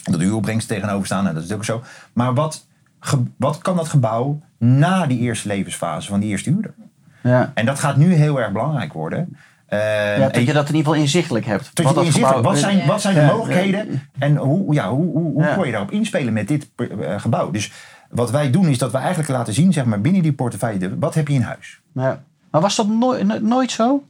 Dat 0.05 0.19
de 0.19 0.25
huuropbrengst 0.25 0.69
tegenover 0.69 1.07
staan, 1.07 1.27
en 1.27 1.35
dat 1.35 1.45
is 1.45 1.53
ook 1.53 1.65
zo. 1.65 1.83
Maar 2.13 2.35
wat, 2.35 2.67
ge- 3.01 3.23
wat 3.37 3.59
kan 3.59 3.77
dat 3.77 3.89
gebouw 3.89 4.41
na 4.59 5.07
die 5.07 5.19
eerste 5.19 5.49
levensfase 5.49 6.09
van 6.09 6.21
die 6.21 6.31
eerste 6.31 6.51
huurder? 6.51 6.75
Ja. 7.23 7.51
En 7.55 7.67
dat 7.67 7.79
gaat 7.79 7.97
nu 7.97 8.13
heel 8.15 8.41
erg 8.41 8.53
belangrijk 8.53 8.93
worden. 8.93 9.37
Eh, 9.81 10.19
Ja, 10.19 10.29
dat 10.29 10.47
je 10.47 10.53
dat 10.53 10.69
in 10.69 10.75
ieder 10.75 10.77
geval 10.77 10.95
inzichtelijk 10.95 11.47
hebt. 11.47 11.71
dat 11.75 11.85
Wat 11.85 11.95
het 11.95 12.05
inzichtelijk- 12.05 12.37
gebouw- 12.37 12.51
wat, 12.53 12.61
zijn, 12.61 12.87
wat 12.87 13.01
zijn 13.01 13.15
de 13.15 13.21
Ja. 13.21 13.27
mogelijkheden 13.33 14.09
en 14.19 14.37
hoe, 14.37 14.75
ja, 14.75 14.89
hoe, 14.91 15.13
hoe, 15.13 15.33
hoe 15.33 15.43
Ja. 15.43 15.55
kon 15.55 15.67
je 15.67 15.73
daarop 15.73 15.91
inspelen 15.91 16.33
met 16.33 16.49
dit 16.49 16.71
eh, 16.77 16.87
gebouw? 17.21 17.51
Dus 17.51 17.73
wat 18.11 18.31
wij 18.31 18.51
doen 18.51 18.69
is 18.69 18.79
dat 18.79 18.93
we 18.93 18.99
eigenlijk 18.99 19.29
laten 19.29 19.55
zien, 19.55 19.73
zeg 19.73 19.85
maar, 19.85 20.01
binnen 20.01 20.23
die 20.23 20.33
portefeuille, 20.33 20.99
wat 20.99 21.15
heb 21.15 21.29
je 21.29 21.35
in 21.35 21.43
huis? 21.43 21.81
Ja. 21.95 22.23
Maar 22.51 22.61
was 22.61 22.77
dat 22.77 22.89
nooit, 22.89 23.27
no- 23.27 23.39
nooit 23.41 23.71
zo? 23.71 24.03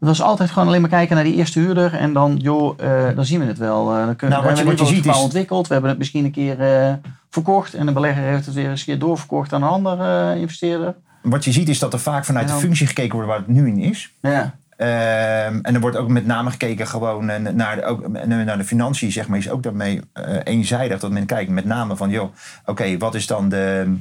Het 0.00 0.08
was 0.08 0.22
altijd 0.22 0.50
gewoon 0.50 0.68
alleen 0.68 0.80
maar 0.80 0.90
kijken 0.90 1.14
naar 1.14 1.24
die 1.24 1.34
eerste 1.34 1.58
huurder 1.60 1.94
en 1.94 2.12
dan, 2.12 2.36
joh, 2.36 2.74
eh, 2.80 3.16
dan 3.16 3.24
zien 3.24 3.40
we 3.40 3.46
het 3.46 3.58
wel. 3.58 3.90
Eh, 3.96 4.04
dan 4.06 4.16
kunnen, 4.16 4.38
Nou, 4.38 4.48
wat 4.48 4.58
we 4.58 4.64
je- 4.64 4.66
hebben 4.66 4.66
wat 4.66 4.88
je 4.88 4.94
het 4.94 5.04
ziet 5.04 5.14
is- 5.14 5.20
ontwikkeld. 5.22 5.66
We 5.66 5.72
hebben 5.72 5.90
het 5.90 5.98
misschien 5.98 6.24
een 6.24 6.30
keer 6.30 6.60
eh, 6.60 6.92
verkocht 7.30 7.74
en 7.74 7.86
de 7.86 7.92
belegger 7.92 8.22
heeft 8.22 8.46
het 8.46 8.54
weer 8.54 8.70
eens 8.70 8.80
een 8.80 8.86
keer 8.86 8.98
doorverkocht 8.98 9.52
aan 9.52 9.62
een 9.62 9.68
andere 9.68 10.32
eh, 10.32 10.40
investeerder. 10.40 10.94
Wat 11.22 11.44
je 11.44 11.52
ziet 11.52 11.68
is 11.68 11.78
dat 11.78 11.92
er 11.92 11.98
vaak 11.98 12.24
vanuit 12.24 12.48
Ja. 12.48 12.54
de 12.54 12.60
functie 12.60 12.86
gekeken 12.86 13.12
wordt 13.12 13.28
waar 13.28 13.38
het 13.38 13.46
nu 13.48 13.66
in 13.68 13.78
is. 13.78 14.12
Ja. 14.20 14.54
Ehm, 14.76 15.58
en 15.62 15.74
er 15.74 15.80
wordt 15.80 15.96
ook 15.96 16.08
met 16.08 16.26
name 16.26 16.50
gekeken 16.50 16.86
gewoon 16.86 17.28
eh, 17.28 17.40
naar 17.52 17.76
de, 17.76 17.84
ook, 17.84 18.08
naar 18.26 18.58
de 18.58 18.64
financiën, 18.64 19.12
zeg 19.12 19.28
maar, 19.28 19.38
is 19.38 19.50
ook 19.50 19.62
daarmee 19.62 20.00
eh, 20.12 20.36
eenzijdig 20.44 21.00
dat 21.00 21.10
men 21.10 21.26
kijkt 21.26 21.50
met 21.50 21.64
name 21.64 21.96
van, 21.96 22.10
joh, 22.10 22.34
oké, 22.64 22.98
wat 22.98 23.14
is 23.14 23.26
dan 23.26 23.48
de, 23.48 23.96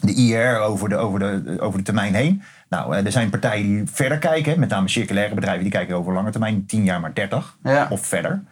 de 0.00 0.14
IR 0.14 0.58
over 0.58 0.88
de, 0.88 0.96
over, 0.96 1.18
de, 1.18 1.56
over 1.60 1.78
de 1.78 1.84
termijn 1.84 2.14
heen? 2.14 2.42
Nou, 2.68 2.96
eh, 2.96 3.04
er 3.04 3.12
zijn 3.12 3.30
partijen 3.30 3.66
die 3.66 3.82
verder 3.92 4.18
kijken, 4.18 4.60
met 4.60 4.68
name 4.68 4.88
circulaire 4.88 5.34
bedrijven, 5.34 5.62
die 5.62 5.72
kijken 5.72 5.96
over 5.96 6.12
lange 6.12 6.30
termijn, 6.30 6.66
10 6.66 6.84
jaar 6.84 7.00
maar 7.00 7.14
30 7.14 7.56
Ja. 7.62 7.86
of 7.90 8.06
verder. 8.06 8.42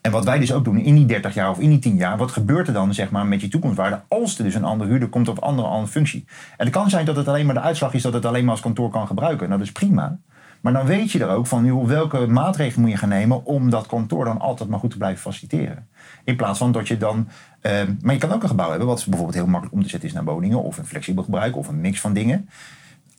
En 0.00 0.10
wat 0.10 0.24
wij 0.24 0.38
dus 0.38 0.52
ook 0.52 0.64
doen 0.64 0.78
in 0.78 0.94
die 0.94 1.06
30 1.06 1.34
jaar 1.34 1.50
of 1.50 1.58
in 1.58 1.68
die 1.68 1.78
10 1.78 1.96
jaar, 1.96 2.16
wat 2.16 2.30
gebeurt 2.30 2.66
er 2.66 2.72
dan 2.72 2.94
zeg 2.94 3.10
maar, 3.10 3.26
met 3.26 3.40
je 3.40 3.48
toekomstwaarde 3.48 4.00
als 4.08 4.38
er 4.38 4.44
dus 4.44 4.54
een 4.54 4.64
andere 4.64 4.90
huurder 4.90 5.08
komt 5.08 5.28
of 5.28 5.40
andere, 5.40 5.68
andere 5.68 5.92
functie? 5.92 6.24
En 6.56 6.66
het 6.66 6.74
kan 6.74 6.90
zijn 6.90 7.04
dat 7.04 7.16
het 7.16 7.28
alleen 7.28 7.46
maar 7.46 7.54
de 7.54 7.60
uitslag 7.60 7.94
is 7.94 8.02
dat 8.02 8.12
het 8.12 8.26
alleen 8.26 8.42
maar 8.42 8.52
als 8.52 8.60
kantoor 8.60 8.90
kan 8.90 9.06
gebruiken. 9.06 9.46
Nou, 9.46 9.58
dat 9.58 9.68
is 9.68 9.72
prima. 9.72 10.18
Maar 10.60 10.72
dan 10.72 10.86
weet 10.86 11.10
je 11.10 11.18
er 11.18 11.28
ook 11.28 11.46
van 11.46 11.64
joh, 11.64 11.86
welke 11.86 12.26
maatregelen 12.26 12.80
moet 12.80 12.90
je 12.90 12.96
gaan 12.96 13.08
nemen 13.08 13.44
om 13.44 13.70
dat 13.70 13.86
kantoor 13.86 14.24
dan 14.24 14.40
altijd 14.40 14.68
maar 14.68 14.78
goed 14.78 14.90
te 14.90 14.96
blijven 14.96 15.20
faciliteren. 15.20 15.88
In 16.24 16.36
plaats 16.36 16.58
van 16.58 16.72
dat 16.72 16.88
je 16.88 16.96
dan. 16.96 17.28
eh, 17.60 17.72
maar 18.00 18.14
je 18.14 18.20
kan 18.20 18.32
ook 18.32 18.42
een 18.42 18.48
gebouw 18.48 18.68
hebben 18.70 18.86
wat 18.88 19.04
bijvoorbeeld 19.06 19.36
heel 19.36 19.46
makkelijk 19.46 19.74
om 19.74 19.82
te 19.82 19.88
zetten 19.88 20.08
is 20.08 20.14
naar 20.14 20.24
woningen 20.24 20.62
of 20.62 20.78
een 20.78 20.86
flexibel 20.86 21.22
gebruik 21.24 21.56
of 21.56 21.68
een 21.68 21.80
mix 21.80 22.00
van 22.00 22.12
dingen. 22.12 22.48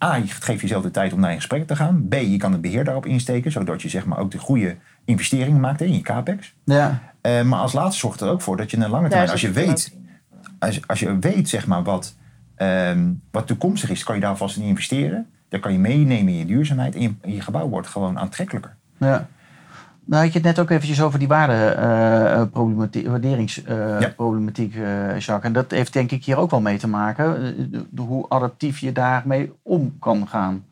A, 0.04 0.16
je 0.16 0.28
geeft 0.28 0.62
jezelf 0.62 0.84
de 0.84 0.92
tijd 0.92 1.14
om 1.14 1.20
naar 1.20 1.30
in 1.32 1.36
gesprek 1.36 1.68
te 1.68 1.76
gaan. 1.76 2.06
B, 2.10 2.14
je 2.14 2.38
kan 2.38 2.52
het 2.52 2.62
beheer 2.62 2.84
daarop 2.84 3.06
insteken, 3.06 3.52
zodat 3.52 3.82
je 3.82 3.90
zeg 3.90 4.06
maar, 4.06 4.18
ook 4.18 4.32
de 4.32 4.38
goede 4.38 4.76
investeringen 5.06 5.60
maakt 5.60 5.82
in 5.82 5.94
je 5.94 6.02
capex. 6.02 6.54
Ja. 6.64 7.02
Eh, 7.22 7.42
maar 7.42 7.60
als 7.60 7.74
laatste 7.74 8.00
zorgt 8.00 8.22
er 8.22 8.30
ook 8.30 8.42
voor 8.42 8.58
dat 8.58 8.72
je 8.72 8.78
een 8.78 8.90
lange 8.90 9.08
termijn, 9.08 9.30
als 9.32 9.42
je 9.42 9.52
weet, 9.52 9.96
als, 10.60 10.88
als 10.88 11.00
je 11.00 11.20
weet 11.20 11.50
zeg 11.50 11.68
maar, 11.68 11.84
wat, 11.84 12.16
ehm, 12.56 13.12
wat 13.32 13.48
toekomstig 13.48 13.90
is, 13.90 14.04
kan 14.04 14.16
je 14.16 14.22
daar 14.22 14.38
vast 14.38 14.58
in 14.58 14.64
investeren. 14.64 15.30
Dan 15.50 15.60
kan 15.60 15.72
je 15.72 15.80
meenemen 15.80 16.34
in 16.34 16.40
je 16.40 16.46
duurzaamheid 16.46 16.96
en 16.96 17.02
je, 17.02 17.14
en 17.22 17.34
je 17.34 17.42
gebouw 17.42 17.68
wordt 17.68 17.88
gewoon 17.88 18.20
aantrekkelijker. 18.20 18.76
Ja. 18.98 19.28
Nou 20.06 20.24
had 20.24 20.34
je 20.34 20.40
het 20.40 20.48
net 20.48 20.60
ook 20.60 20.70
eventjes 20.70 21.02
over 21.02 21.20
die 21.20 21.28
waardeproblematiek, 21.28 23.08
waarderingsproblematiek, 23.08 24.74
Jacques. 24.74 25.40
En 25.42 25.54
dat 25.54 25.72
heeft 25.72 25.94
denk 25.94 26.12
ik 26.12 26.26
hier 26.26 26.38
ook 26.38 26.52
wel 26.52 26.62
mee 26.62 26.78
te 26.78 26.88
maken. 26.88 27.56
eh, 27.72 28.00
hoe 28.06 28.26
adaptief 28.30 28.80
je 28.80 28.92
daarmee 28.92 29.52
om 29.64 29.96
kan 30.00 30.28
gaan. 30.28 30.64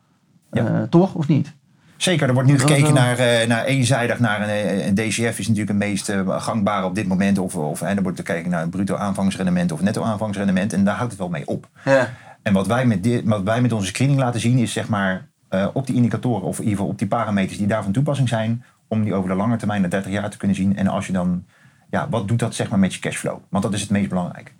Ja. 0.52 0.66
Eh, 0.66 0.82
toch, 0.90 1.14
of 1.14 1.28
niet? 1.28 1.54
Zeker, 1.98 2.28
er 2.28 2.34
wordt 2.34 2.50
nu 2.50 2.58
Dat 2.58 2.70
gekeken 2.70 2.94
naar, 2.94 3.18
eh, 3.18 3.48
naar 3.48 3.66
eenzijdig 3.66 4.20
naar 4.20 4.42
een, 4.42 4.50
eh, 4.50 4.86
een 4.86 4.96
DCF 4.96 5.40
is 5.40 5.48
natuurlijk 5.48 5.68
het 5.68 5.78
meest 5.90 6.10
eh, 6.10 6.42
gangbare 6.42 6.86
op 6.86 6.96
dit 6.96 7.08
moment. 7.08 7.38
Of, 7.38 7.56
of 7.56 7.82
en 7.82 7.98
er 7.98 8.04
wordt 8.04 8.18
gekeken 8.18 8.50
naar 8.52 8.64
een 8.64 8.70
bruto 8.70 8.96
aanvangsrendement 8.96 9.72
of 9.72 9.82
netto 9.82 10.04
aanvangsrendement. 10.04 10.74
En 10.74 10.84
daar 10.84 10.96
houdt 10.96 11.12
het 11.12 11.20
wel 11.20 11.30
mee 11.30 11.48
op. 11.48 11.68
Ja. 11.86 12.10
En 12.48 12.54
wat 12.54 12.68
wij 12.68 12.86
met, 12.86 13.04
dit, 13.04 13.26
met 13.62 13.74
onze 13.74 13.88
screening 13.88 14.20
laten 14.20 14.40
zien 14.40 14.58
is 14.58 14.74
zeg 14.74 14.90
maar 14.90 15.28
eh, 15.50 15.68
op 15.74 15.88
die 15.88 15.96
indicatoren 15.96 16.48
of 16.48 16.58
in 16.58 16.64
ieder 16.64 16.78
geval 16.78 16.92
op 16.92 17.00
die 17.00 17.08
parameters 17.08 17.58
die 17.58 17.68
daar 17.68 17.84
van 17.84 17.92
toepassing 17.92 18.30
zijn. 18.30 18.64
Om 18.88 19.04
die 19.04 19.14
over 19.14 19.30
de 19.30 19.36
lange 19.36 19.56
termijn 19.58 19.82
naar 19.82 19.90
30 19.90 20.12
jaar 20.12 20.30
te 20.30 20.38
kunnen 20.38 20.56
zien. 20.56 20.78
En 20.78 20.88
als 20.88 21.08
je 21.08 21.14
dan, 21.14 21.46
ja, 21.90 22.10
wat 22.10 22.28
doet 22.28 22.40
dat 22.40 22.56
zeg 22.56 22.70
maar 22.70 22.80
met 22.80 22.94
je 22.94 23.00
cashflow? 23.00 23.38
Want 23.50 23.64
dat 23.64 23.74
is 23.74 23.82
het 23.82 23.90
meest 23.90 24.10
belangrijke. 24.10 24.52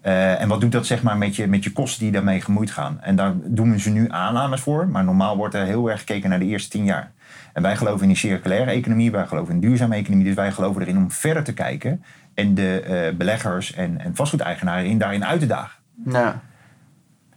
Eh, 0.00 0.40
en 0.40 0.48
wat 0.48 0.60
doet 0.60 0.72
dat 0.72 0.86
zeg 0.86 1.02
maar 1.02 1.16
met 1.16 1.36
je, 1.36 1.46
met 1.46 1.64
je 1.64 1.72
kosten 1.72 2.02
die 2.02 2.12
daarmee 2.12 2.40
gemoeid 2.40 2.70
gaan? 2.70 3.00
En 3.00 3.16
daar 3.16 3.32
doen 3.44 3.78
ze 3.78 3.90
nu 3.90 4.10
aannames 4.10 4.60
voor. 4.60 4.88
Maar 4.88 5.04
normaal 5.04 5.36
wordt 5.36 5.54
er 5.54 5.64
heel 5.64 5.90
erg 5.90 5.98
gekeken 5.98 6.30
naar 6.30 6.38
de 6.38 6.44
eerste 6.44 6.70
10 6.70 6.84
jaar. 6.84 7.12
En 7.52 7.62
wij 7.62 7.76
geloven 7.76 8.02
in 8.02 8.08
die 8.08 8.16
circulaire 8.16 8.70
economie. 8.70 9.10
Wij 9.10 9.26
geloven 9.26 9.54
in 9.54 9.60
duurzame 9.60 9.96
economie. 9.96 10.24
Dus 10.26 10.34
wij 10.34 10.52
geloven 10.52 10.82
erin 10.82 10.96
om 10.96 11.10
verder 11.10 11.44
te 11.44 11.54
kijken. 11.54 12.04
En 12.34 12.54
de 12.54 12.80
eh, 12.80 13.16
beleggers 13.16 13.74
en, 13.74 14.00
en 14.00 14.14
vastgoedeigenaren 14.14 14.86
in 14.86 14.98
daarin 14.98 15.24
uit 15.24 15.40
te 15.40 15.46
dagen. 15.46 15.78
Ja. 16.04 16.40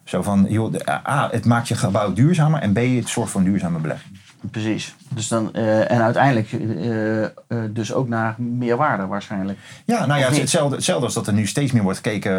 Zo 0.08 0.22
van, 0.22 0.46
joh, 0.50 0.74
A, 1.08 1.30
het 1.32 1.46
maakt 1.46 1.68
je 1.68 1.76
gebouw 1.76 2.14
duurzamer. 2.14 2.62
En 2.62 2.74
B, 2.74 2.78
het 2.78 3.10
zorgt 3.10 3.32
voor 3.32 3.42
een 3.42 3.48
duurzame 3.48 3.80
belegging. 3.80 4.18
Precies. 4.52 4.96
Dus 5.10 5.28
dan, 5.28 5.54
eh, 5.54 5.92
en 5.92 6.02
uiteindelijk 6.02 6.52
eh, 6.52 7.24
eh, 7.24 7.30
dus 7.70 7.94
ook 7.94 8.08
naar 8.08 8.36
meer 8.38 8.78
waarde 8.78 9.06
waarschijnlijk. 9.06 9.60
Ja, 9.86 10.06
nou 10.06 10.20
ja, 10.20 10.28
het 10.28 10.38
hetzelfde, 10.38 10.76
hetzelfde 10.76 11.06
als 11.06 11.14
dat 11.14 11.28
er 11.28 11.34
nu 11.34 11.46
steeds 11.46 11.72
meer 11.72 11.84
wordt 11.84 11.98
gekeken 11.98 12.34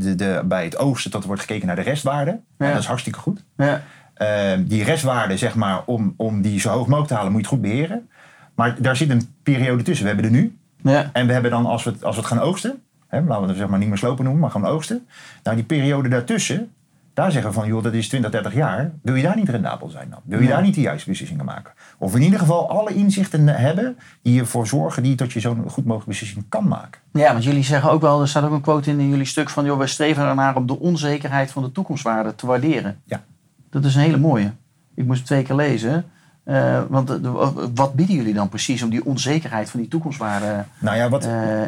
de, 0.00 0.14
de, 0.14 0.42
bij 0.44 0.64
het 0.64 0.78
oogsten. 0.78 1.10
Dat 1.10 1.20
er 1.20 1.26
wordt 1.26 1.42
gekeken 1.42 1.66
naar 1.66 1.76
de 1.76 1.82
restwaarde. 1.82 2.40
Ja. 2.58 2.70
Dat 2.70 2.78
is 2.78 2.86
hartstikke 2.86 3.18
goed. 3.18 3.44
Ja. 3.56 3.82
Die 4.58 4.84
restwaarde, 4.84 5.36
zeg 5.36 5.54
maar, 5.54 5.82
om, 5.86 6.14
om 6.16 6.42
die 6.42 6.60
zo 6.60 6.68
hoog 6.68 6.86
mogelijk 6.86 7.08
te 7.08 7.14
halen, 7.14 7.32
moet 7.32 7.40
je 7.40 7.46
het 7.46 7.56
goed 7.56 7.70
beheren. 7.70 8.08
Maar 8.54 8.76
daar 8.78 8.96
zit 8.96 9.10
een 9.10 9.34
periode 9.42 9.82
tussen. 9.82 10.06
We 10.06 10.12
hebben 10.12 10.30
er 10.30 10.36
nu. 10.36 10.56
Ja. 10.82 11.10
En 11.12 11.26
we 11.26 11.32
hebben 11.32 11.50
dan, 11.50 11.66
als 11.66 11.84
we 11.84 11.90
het, 11.90 12.04
als 12.04 12.14
we 12.14 12.20
het 12.20 12.30
gaan 12.30 12.40
oogsten, 12.40 12.82
hè, 13.08 13.20
laten 13.20 13.42
we 13.42 13.48
het 13.48 13.58
zeg 13.58 13.68
maar 13.68 13.78
niet 13.78 13.88
meer 13.88 13.98
slopen 13.98 14.24
noemen, 14.24 14.42
maar 14.42 14.50
gaan 14.50 14.66
oogsten. 14.66 15.06
Nou, 15.42 15.56
die 15.56 15.66
periode 15.66 16.08
daartussen, 16.08 16.72
daar 17.14 17.32
zeggen 17.32 17.50
we 17.50 17.56
van, 17.56 17.66
joh, 17.68 17.82
dat 17.82 17.92
is 17.92 18.08
20, 18.08 18.30
30 18.30 18.54
jaar. 18.54 18.90
Wil 19.02 19.14
je 19.14 19.22
daar 19.22 19.36
niet 19.36 19.48
rendabel 19.48 19.88
zijn 19.88 20.10
dan? 20.10 20.20
Wil 20.24 20.40
je 20.40 20.48
daar 20.48 20.62
niet 20.62 20.74
de 20.74 20.80
juiste 20.80 21.08
beslissingen 21.08 21.44
maken? 21.44 21.72
Of 21.98 22.14
in 22.14 22.22
ieder 22.22 22.38
geval 22.38 22.70
alle 22.70 22.94
inzichten 22.94 23.46
hebben 23.48 23.96
die 24.22 24.40
ervoor 24.40 24.66
zorgen 24.66 25.02
die, 25.02 25.14
dat 25.16 25.32
je 25.32 25.40
zo'n 25.40 25.56
goed 25.68 25.84
mogelijke 25.84 26.08
beslissing 26.08 26.44
kan 26.48 26.68
maken. 26.68 27.00
Ja, 27.12 27.32
want 27.32 27.44
jullie 27.44 27.62
zeggen 27.64 27.90
ook 27.90 28.00
wel, 28.00 28.20
er 28.20 28.28
staat 28.28 28.44
ook 28.44 28.52
een 28.52 28.60
quote 28.60 28.90
in 28.90 29.00
in 29.00 29.08
jullie 29.08 29.24
stuk 29.24 29.50
van, 29.50 29.64
joh, 29.64 29.78
we 29.78 29.86
streven 29.86 30.24
ernaar 30.24 30.56
om 30.56 30.66
de 30.66 30.78
onzekerheid 30.80 31.50
van 31.50 31.62
de 31.62 31.72
toekomstwaarde 31.72 32.34
te 32.34 32.46
waarderen. 32.46 33.00
Ja. 33.04 33.22
Dat 33.70 33.84
is 33.84 33.94
een 33.94 34.00
hele 34.00 34.18
mooie. 34.18 34.52
Ik 34.94 35.04
moest 35.06 35.18
het 35.18 35.26
twee 35.26 35.42
keer 35.42 35.56
lezen. 35.56 36.04
Eh, 36.44 36.82
want 36.88 37.06
de- 37.06 37.20
de- 37.20 37.70
wat 37.74 37.94
bieden 37.94 38.16
jullie 38.16 38.34
dan 38.34 38.48
precies 38.48 38.82
om 38.82 38.90
die 38.90 39.04
onzekerheid 39.04 39.70
van 39.70 39.80
die 39.80 39.88
toekomstwaarde? 39.88 40.64
Nou 40.78 40.96
ja, 40.96 41.08
wat, 41.08 41.24
eh, 41.24 41.60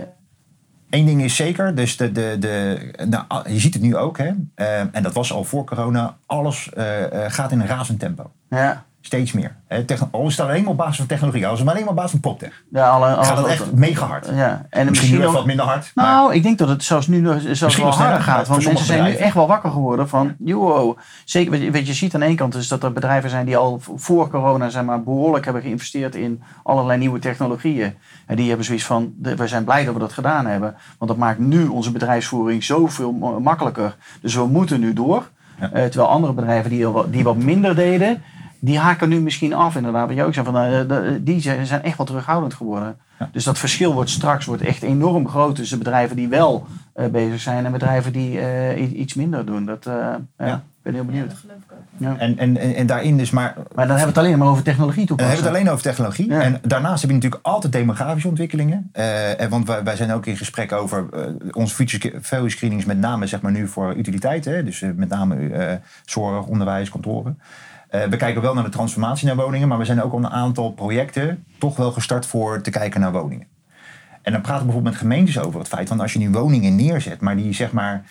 Eén 0.97 1.07
ding 1.07 1.23
is 1.23 1.37
zeker, 1.37 1.75
dus 1.75 1.97
de, 1.97 2.13
de, 2.13 2.37
de, 2.39 2.79
nou, 3.09 3.51
je 3.51 3.61
ziet 3.61 3.75
het 3.75 3.83
nu 3.83 3.97
ook, 3.97 4.19
hè, 4.19 4.31
eh, 4.55 4.81
en 4.81 5.03
dat 5.03 5.13
was 5.13 5.33
al 5.33 5.45
voor 5.45 5.65
corona, 5.65 6.17
alles 6.27 6.73
eh, 6.73 7.25
eh, 7.25 7.33
gaat 7.33 7.53
in 7.53 7.61
een 7.61 7.67
razend 7.67 8.01
tempo. 8.01 8.31
ja, 8.49 8.85
Steeds 9.07 9.33
meer. 9.33 9.57
Hè. 9.69 9.85
Techno- 9.85 10.09
Al 10.11 10.27
is 10.27 10.37
het 10.37 10.47
alleen 10.47 10.63
maar 10.63 10.71
op 10.71 10.77
basis 10.77 10.97
van 10.97 11.07
technologie, 11.07 11.47
al 11.47 11.53
is 11.53 11.57
het 11.59 11.65
maar 11.67 11.75
alleen 11.75 11.87
maar 11.87 11.95
op 11.97 12.01
basis 12.03 12.21
van 12.21 12.31
poptech. 12.31 12.63
ja, 12.71 12.89
alle, 12.89 13.07
alle, 13.15 13.25
Gaat 13.25 13.37
het 13.39 13.47
echt 13.47 13.73
mega 13.73 14.07
hard. 14.07 14.29
Ja, 14.35 14.67
en 14.71 14.89
Misschien 14.89 15.25
ook- 15.25 15.33
wat 15.33 15.47
minder 15.47 15.65
hard. 15.65 15.91
Nou, 15.95 16.35
ik 16.35 16.43
denk 16.43 16.59
dat 16.59 16.69
het 16.69 16.85
zelfs 16.85 17.07
nu 17.07 17.21
nog- 17.21 17.41
zelfs 17.41 17.61
Misschien 17.61 17.85
wel 17.87 17.95
harder 17.95 18.21
gaat. 18.21 18.47
Want 18.49 18.65
mensen 18.65 18.87
zijn 18.87 19.05
nu 19.05 19.11
echt 19.15 19.35
wel 19.35 19.47
wakker 19.47 19.71
geworden 19.71 20.09
van, 20.09 20.35
joh, 20.39 20.99
zeker 21.25 21.73
wat 21.73 21.87
je, 21.87 21.93
ziet 21.95 22.15
aan 22.15 22.21
de 22.21 22.27
ene 22.27 22.35
kant 22.35 22.55
is 22.55 22.69
dat 22.69 22.83
er 22.83 22.93
bedrijven 22.93 23.31
zijn 23.31 23.47
die 23.47 23.57
al 23.57 23.81
voor 23.97 24.31
corona 24.31 24.69
zeg 24.69 24.83
maar, 24.85 25.03
behoorlijk 25.03 25.45
hebben 25.45 25.63
geïnvesteerd 25.63 26.15
in 26.15 26.43
allerlei 26.63 26.99
nieuwe 26.99 27.19
technologieën. 27.19 27.95
En 28.27 28.37
die 28.37 28.49
hebben 28.49 28.67
zoiets 28.67 28.85
van, 28.85 29.13
we 29.23 29.47
zijn 29.47 29.65
blij 29.65 29.85
dat 29.85 29.95
we 29.95 30.01
dat 30.01 30.13
gedaan 30.13 30.47
hebben. 30.47 30.75
Want 30.99 31.11
dat 31.11 31.21
maakt 31.21 31.39
nu 31.39 31.67
onze 31.67 31.93
bedrijfsvoering 31.93 32.65
zoveel 32.65 33.13
ma- 33.13 33.39
makkelijker. 33.39 33.97
Dus 34.21 34.35
we 34.35 34.47
moeten 34.47 34.81
nu 34.81 34.93
door. 34.93 35.29
Ja. 35.61 35.71
Eh, 35.73 35.85
terwijl 35.85 36.11
andere 36.11 36.33
bedrijven 36.33 36.71
die, 36.71 36.87
die 37.11 37.25
wat 37.25 37.37
minder 37.37 37.75
deden, 37.75 38.23
die 38.59 38.79
haken 38.79 39.09
nu 39.09 39.21
misschien 39.21 39.55
af 39.55 39.77
inderdaad. 39.77 40.07
Wat 40.07 40.17
jij 40.17 40.25
ook 40.25 40.35
zei, 40.35 40.47
van, 40.47 40.57
eh, 40.57 40.89
de- 40.89 41.21
die 41.23 41.41
zijn 41.41 41.67
zijn 41.67 41.83
echt 41.83 41.97
wel 41.97 42.07
terughoudend 42.07 42.55
geworden. 42.55 42.97
Ja. 43.19 43.29
Dus 43.33 43.45
dat 43.45 43.59
verschil 43.59 43.93
wordt 43.95 44.11
straks 44.11 44.45
wordt 44.45 44.63
echt 44.63 44.83
enorm 44.83 45.29
groot 45.29 45.55
tussen 45.57 45.79
bedrijven 45.79 46.17
die 46.17 46.29
wel 46.29 46.67
eh, 46.93 47.07
bezig 47.07 47.41
zijn 47.41 47.67
en 47.67 47.73
bedrijven 47.73 48.13
die 48.13 48.41
eh, 48.41 48.99
iets 49.01 49.15
minder 49.15 49.47
doen. 49.47 49.65
Dat, 49.65 49.87
eh, 49.87 49.95
ja. 50.39 50.55
Ik 50.57 50.93
ben 50.93 50.93
heel 50.95 51.03
Ja, 51.03 51.09
benieuwd. 51.11 51.29
dat 51.31 51.39
geloof 51.39 51.57
ik 51.57 51.73
ook. 51.73 51.79
Ja. 51.97 52.17
En, 52.19 52.39
en, 52.39 52.75
en, 52.77 52.87
daarin 52.87 53.17
dus 53.17 53.31
maar... 53.31 53.55
Maar 53.57 53.65
dan 53.87 53.97
hebben 53.97 53.97
we 53.99 54.07
het 54.07 54.19
alleen 54.19 54.39
maar 54.39 54.49
over 54.49 54.63
technologie 54.63 55.07
Dan 55.07 55.17
hebben 55.17 55.37
we 55.37 55.43
toepassen. 55.43 55.45
het 55.47 55.55
alleen 55.57 55.73
over 55.73 55.83
technologie. 55.85 56.31
Ja. 56.31 56.41
En 56.55 56.69
daarnaast 56.69 57.01
heb 57.01 57.11
je 57.11 57.17
natuurlijk 57.17 57.47
altijd 57.47 57.73
demografische 57.73 58.29
ontwikkelingen. 58.29 58.89
Eh, 58.93 59.41
en 59.41 59.49
want 59.51 59.67
wij, 59.67 59.85
wij 59.85 59.97
zijn 59.97 60.13
ook 60.13 60.27
in 60.27 60.37
gesprek 60.37 60.73
over 60.73 61.07
eh, 61.13 61.21
onze 61.51 61.75
future 61.75 62.19
value 62.21 62.51
screenings, 62.51 62.85
met 62.85 62.99
name 62.99 63.27
zeg 63.27 63.41
maar 63.41 63.53
nu 63.53 63.69
voor 63.69 63.95
utiliteiten. 63.97 64.55
Hè? 64.55 64.65
Dus 64.65 64.83
eh, 64.83 64.91
met 64.95 65.09
name 65.09 65.49
eh, 65.49 65.75
zorg, 66.05 66.47
onderwijs, 66.47 66.91
kantoren. 66.91 67.39
Eh, 67.89 68.05
we 68.05 68.17
kijken 68.17 68.43
wel 68.43 68.55
naar 68.55 68.65
de 68.65 68.71
transformatie 68.71 69.27
naar 69.27 69.37
woningen, 69.37 69.69
maar 69.69 69.79
we 69.79 69.85
zijn 69.85 70.03
ook 70.03 70.13
al 70.13 70.19
een 70.19 70.29
aantal 70.29 70.73
projecten 70.73 71.45
toch 71.59 71.77
wel 71.77 71.93
gestart 71.93 72.27
voor 72.27 72.61
te 72.61 72.71
kijken 72.71 73.01
naar 73.01 73.13
woningen. 73.13 73.47
En 74.23 74.33
dan 74.33 74.41
praten 74.41 74.61
we 74.61 74.65
bijvoorbeeld 74.65 74.95
met 74.95 75.03
gemeentes 75.03 75.39
over 75.39 75.59
het 75.59 75.69
feit 75.69 75.89
van 75.89 76.01
als 76.01 76.13
je 76.13 76.19
nu 76.19 76.31
woningen 76.31 76.77
neerzet, 76.77 77.21
maar 77.21 77.37
die 77.37 77.53
zeg 77.53 77.73
maar 77.73 78.05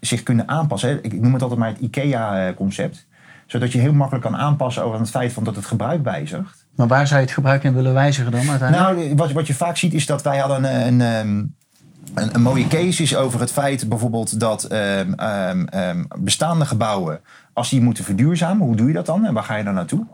zich 0.00 0.22
kunnen 0.22 0.48
aanpassen. 0.48 0.88
Hè? 0.88 0.98
Ik 1.00 1.20
noem 1.20 1.32
het 1.32 1.42
altijd 1.42 1.60
maar 1.60 1.68
het 1.68 1.78
IKEA-concept. 1.78 3.06
Zodat 3.46 3.72
je 3.72 3.78
heel 3.78 3.92
makkelijk 3.92 4.24
kan 4.24 4.36
aanpassen 4.36 4.82
over 4.82 4.94
aan 4.94 5.02
het 5.02 5.10
feit 5.10 5.32
van 5.32 5.44
dat 5.44 5.56
het 5.56 5.66
gebruik 5.66 6.04
wijzigt. 6.04 6.66
Maar 6.74 6.86
waar 6.86 7.06
zou 7.06 7.20
je 7.20 7.26
het 7.26 7.34
gebruik 7.34 7.64
in 7.64 7.74
willen 7.74 7.94
wijzigen 7.94 8.30
dan 8.30 8.48
uiteindelijk? 8.50 8.98
Nou, 8.98 9.14
wat, 9.14 9.32
wat 9.32 9.46
je 9.46 9.54
vaak 9.54 9.76
ziet 9.76 9.94
is 9.94 10.06
dat 10.06 10.22
wij 10.22 10.38
hadden 10.38 10.64
een, 10.64 10.86
een, 10.86 11.00
ehm, 11.00 11.44
een, 12.14 12.34
een 12.34 12.42
mooie 12.42 12.68
case 12.68 13.02
is 13.02 13.16
over 13.16 13.40
het 13.40 13.52
feit 13.52 13.88
bijvoorbeeld 13.88 14.40
dat 14.40 14.64
ehm, 14.64 15.12
ehm, 15.12 16.04
bestaande 16.18 16.66
gebouwen, 16.66 17.20
als 17.60 17.70
die 17.70 17.80
moeten 17.80 18.04
verduurzamen, 18.04 18.66
hoe 18.66 18.76
doe 18.76 18.86
je 18.88 18.92
dat 18.92 19.06
dan 19.06 19.24
en 19.26 19.34
waar 19.34 19.42
ga 19.44 19.56
je 19.56 19.64
dan 19.64 19.74
naartoe? 19.74 20.06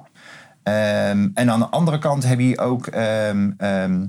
Ehm, 0.63 1.29
en 1.35 1.51
aan 1.51 1.59
de 1.59 1.69
andere 1.69 1.99
kant 1.99 2.27
heb 2.27 2.41
je 2.41 2.59
ook, 2.59 2.87
ehm, 2.87 3.51
ehm, 3.59 4.05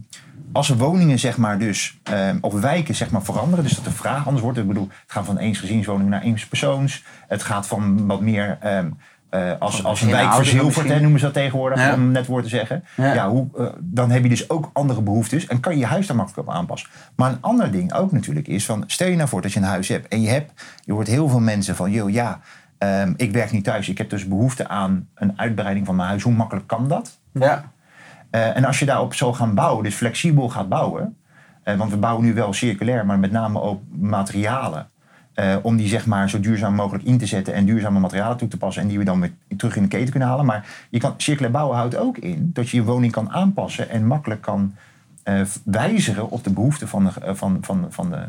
als 0.52 0.69
er 0.69 0.78
woningen 0.78 1.19
zeg 1.19 1.38
maar 1.38 1.60
dus, 1.60 2.00
of 2.41 2.54
wijken 2.54 2.95
zeg 2.95 3.12
maar 3.12 3.23
veranderen, 3.23 3.63
dus 3.63 3.76
dat 3.76 3.84
de 3.84 3.91
vraag 3.91 4.26
anders 4.26 4.43
wordt. 4.43 4.58
Ik 4.58 4.67
bedoel, 4.67 4.88
het 5.02 5.12
gaat 5.12 5.26
van 5.26 5.38
eensgezinswoning 5.38 6.10
naar 6.10 6.21
eenspersoons. 6.21 7.04
Het 7.28 7.43
gaat 7.43 7.67
van 7.67 8.08
wat 8.08 8.21
meer, 8.21 8.58
eh, 9.30 9.52
als, 9.60 9.84
als 9.84 10.02
een 10.02 10.10
wijk 10.10 10.21
ouderen 10.28 10.45
verzilverd, 10.45 10.88
hè, 10.89 11.00
noemen 11.00 11.19
ze 11.19 11.26
dat 11.26 11.34
tegenwoordig, 11.34 11.80
Ja. 11.80 11.93
om 11.93 12.12
net 12.12 12.26
woord 12.26 12.43
te 12.43 12.50
zeggen. 12.50 12.84
Ja. 12.95 13.13
Ja. 13.13 13.30
hoe, 13.30 13.47
eh, 13.58 13.65
dan 13.80 14.12
heb 14.12 14.23
je 14.23 14.30
dus 14.30 14.50
ook 14.50 14.69
andere 14.73 15.02
behoeftes 15.02 15.47
en 15.47 15.60
kan 15.60 15.73
je 15.73 15.80
je 15.80 15.86
huis 15.86 16.08
daar 16.08 16.15
makkelijk 16.15 16.47
op 16.50 16.56
aanpassen. 16.56 16.89
Maar 17.15 17.32
een 17.32 17.41
ander 17.41 17.71
ding 17.71 17.93
ook 17.93 18.12
natuurlijk 18.12 18.47
is 18.47 18.65
van, 18.65 18.84
stel 18.88 19.08
je 19.08 19.15
nou 19.15 19.30
voor 19.30 19.41
dat 19.41 19.54
je 19.54 19.60
een 19.60 19.65
huis 19.65 19.88
hebt 19.88 20.08
en 20.08 20.21
je 20.21 20.30
hebt, 20.30 20.52
je 20.86 20.93
hoort 20.93 21.08
heel 21.08 21.30
veel 21.30 21.39
mensen 21.39 21.76
van, 21.76 21.91
joh 21.91 22.10
ja, 22.10 22.39
ehm, 22.78 23.13
ik 23.16 23.32
werk 23.32 23.52
niet 23.52 23.63
thuis, 23.63 23.90
ik 23.90 23.98
heb 23.98 24.10
dus 24.10 24.28
behoefte 24.28 24.68
aan 24.68 25.08
een 25.16 25.40
uitbreiding 25.40 25.86
van 25.86 25.96
mijn 25.96 26.08
huis. 26.08 26.24
Hoe 26.24 26.34
makkelijk 26.34 26.68
kan 26.68 26.88
dat? 26.88 27.20
Ja. 27.32 27.72
Eh, 28.30 28.56
en 28.56 28.66
als 28.66 28.80
je 28.80 28.86
daarop 28.86 29.13
zal 29.13 29.34
gaan 29.34 29.54
bouwen, 29.54 29.84
dus 29.84 29.96
flexibel 29.96 30.50
gaat 30.50 30.70
bouwen, 30.70 31.18
eh, 31.63 31.76
want 31.78 31.92
we 31.92 31.98
bouwen 31.98 32.26
nu 32.26 32.34
wel 32.34 32.54
circulair, 32.54 33.06
maar 33.06 33.20
met 33.20 33.32
name 33.32 33.60
op 33.60 33.82
materialen. 33.90 34.88
eh, 35.34 35.56
om 35.62 35.78
die 35.78 35.88
zeg 35.88 36.06
maar 36.06 36.30
zo 36.30 36.40
duurzaam 36.40 36.76
mogelijk 36.76 37.06
in 37.06 37.18
te 37.18 37.26
zetten 37.26 37.54
en 37.54 37.66
duurzame 37.66 38.00
materialen 38.00 38.38
toe 38.38 38.48
te 38.48 38.58
passen 38.58 38.82
en 38.82 38.88
die 38.88 38.98
we 38.98 39.04
dan 39.04 39.20
weer 39.20 39.32
terug 39.58 39.76
in 39.76 39.82
de 39.82 39.88
keten 39.88 40.10
kunnen 40.10 40.30
halen. 40.30 40.46
Maar 40.46 40.66
je 40.90 41.00
kan, 41.00 41.13
circulair 41.18 41.52
bouwen 41.52 41.78
houdt 41.78 41.96
ook 41.96 42.18
in 42.18 42.50
dat 42.54 42.70
je 42.70 42.78
je 42.78 42.84
woning 42.84 43.12
kan 43.12 43.32
aanpassen 43.32 43.90
en 43.90 44.06
makkelijk 44.08 44.42
kan 44.42 44.76
wijzigen 45.63 46.30
op 46.30 46.44
de 46.44 46.54
behoeften 46.54 46.88
van 46.88 47.04
de, 47.04 47.36
van, 47.36 47.58
van, 47.62 47.86
van, 47.90 48.10
de, 48.10 48.28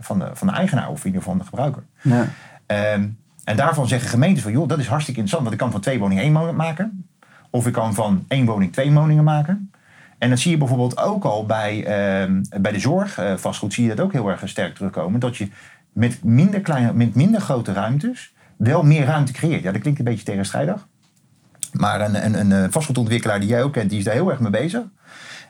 van, 0.00 0.18
de, 0.18 0.30
van 0.32 0.46
de 0.46 0.52
eigenaar 0.52 0.88
of 0.88 1.00
in 1.00 1.06
ieder 1.06 1.22
geval 1.22 1.36
van 1.36 1.42
de 1.44 1.48
gebruiker. 1.48 1.82
Ja. 2.00 2.26
Ehm, 2.66 3.06
en 3.44 3.56
daarvan 3.56 3.88
zeggen 3.88 4.08
gemeentes 4.08 4.42
van, 4.42 4.52
joh, 4.52 4.68
dat 4.68 4.78
is 4.78 4.86
hartstikke 4.86 5.20
interessant, 5.20 5.42
want 5.42 5.52
ik 5.52 5.58
kan 5.58 5.70
van 5.70 5.80
twee 5.80 5.98
woningen 5.98 6.22
één 6.22 6.32
woning 6.32 6.56
maken. 6.56 7.06
Of 7.50 7.66
ik 7.66 7.72
kan 7.72 7.94
van 7.94 8.24
één 8.28 8.46
woning 8.46 8.72
twee 8.72 8.92
woningen 8.92 9.24
maken. 9.24 9.70
En 10.18 10.30
dat 10.30 10.38
zie 10.38 10.50
je 10.50 10.56
bijvoorbeeld 10.56 10.98
ook 10.98 11.24
al 11.24 11.46
bij, 11.46 11.84
ehm, 11.84 12.42
bij 12.60 12.72
de 12.72 12.78
zorg, 12.78 13.18
eh, 13.18 13.36
vastgoed, 13.36 13.72
zie 13.72 13.82
je 13.82 13.94
dat 13.94 14.00
ook 14.00 14.12
heel 14.12 14.28
erg 14.28 14.48
sterk 14.48 14.74
terugkomen. 14.74 15.20
Dat 15.20 15.36
je 15.36 15.48
met 15.92 16.24
minder, 16.24 16.60
kleine, 16.60 16.92
met 16.92 17.14
minder 17.14 17.40
grote 17.40 17.72
ruimtes 17.72 18.34
wel 18.56 18.82
meer 18.82 19.04
ruimte 19.04 19.32
creëert. 19.32 19.62
Ja, 19.62 19.72
dat 19.72 19.80
klinkt 19.80 19.98
een 19.98 20.04
beetje 20.04 20.24
tegenstrijdig. 20.24 20.86
Maar 21.72 22.00
een, 22.00 22.24
een, 22.24 22.40
een 22.40 22.52
eh, 22.52 22.70
vastgoedontwikkelaar 22.70 23.40
die 23.40 23.48
jij 23.48 23.62
ook 23.62 23.72
kent, 23.72 23.90
die 23.90 23.98
is 23.98 24.04
daar 24.04 24.14
heel 24.14 24.30
erg 24.30 24.40
mee 24.40 24.50
bezig. 24.50 24.82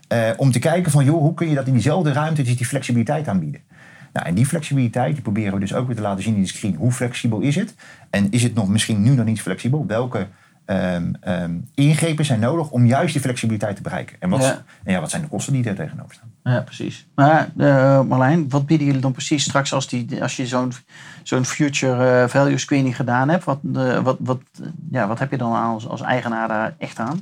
Eh, 0.08 0.30
om 0.36 0.50
te 0.50 0.58
kijken 0.58 0.92
van, 0.92 1.04
joh, 1.04 1.20
hoe 1.20 1.34
kun 1.34 1.48
je 1.48 1.54
dat 1.54 1.66
in 1.66 1.72
diezelfde 1.72 2.12
ruimte 2.12 2.42
dus 2.42 2.56
die 2.56 2.66
flexibiliteit 2.66 3.28
aanbieden. 3.28 3.60
Nou, 4.14 4.26
en 4.26 4.34
die 4.34 4.46
flexibiliteit 4.46 5.14
die 5.14 5.22
proberen 5.22 5.54
we 5.54 5.60
dus 5.60 5.74
ook 5.74 5.86
weer 5.86 5.96
te 5.96 6.02
laten 6.02 6.22
zien 6.22 6.34
in 6.34 6.42
de 6.42 6.48
screen. 6.48 6.74
Hoe 6.74 6.92
flexibel 6.92 7.40
is 7.40 7.54
het? 7.54 7.74
En 8.10 8.30
is 8.30 8.42
het 8.42 8.54
nog 8.54 8.68
misschien 8.68 9.02
nu 9.02 9.14
nog 9.14 9.24
niet 9.24 9.40
flexibel? 9.40 9.86
Welke 9.86 10.26
ehm, 10.64 11.12
ehm, 11.20 11.54
ingrepen 11.74 12.24
zijn 12.24 12.40
nodig 12.40 12.70
om 12.70 12.86
juist 12.86 13.12
die 13.12 13.22
flexibiliteit 13.22 13.76
te 13.76 13.82
bereiken? 13.82 14.16
En 14.20 14.28
wat, 14.30 14.42
Ja. 14.42 14.64
en 14.84 14.92
ja, 14.92 15.00
wat 15.00 15.10
zijn 15.10 15.22
de 15.22 15.28
kosten 15.28 15.52
die 15.52 15.62
daar 15.62 15.74
tegenover 15.74 16.14
staan? 16.14 16.54
Ja, 16.54 16.60
precies. 16.60 17.06
Maar 17.14 17.50
eh, 17.56 18.02
Marlijn, 18.02 18.48
wat 18.48 18.66
bieden 18.66 18.86
jullie 18.86 19.00
dan 19.00 19.12
precies 19.12 19.42
straks 19.44 19.72
als, 19.72 19.88
die, 19.88 20.22
als 20.22 20.36
je 20.36 20.46
zo'n 20.46 20.72
zo'n 21.22 21.44
future 21.44 22.22
eh, 22.22 22.28
value 22.28 22.58
screening 22.58 22.96
gedaan 22.96 23.28
hebt? 23.28 23.44
Wat, 23.44 23.58
eh, 23.74 24.02
wat, 24.02 24.16
wat, 24.20 24.40
ja, 24.90 25.06
wat 25.06 25.18
heb 25.18 25.30
je 25.30 25.36
dan 25.36 25.52
als, 25.52 25.88
als 25.88 26.00
eigenaar 26.00 26.48
daar 26.48 26.74
echt 26.78 26.98
aan? 26.98 27.20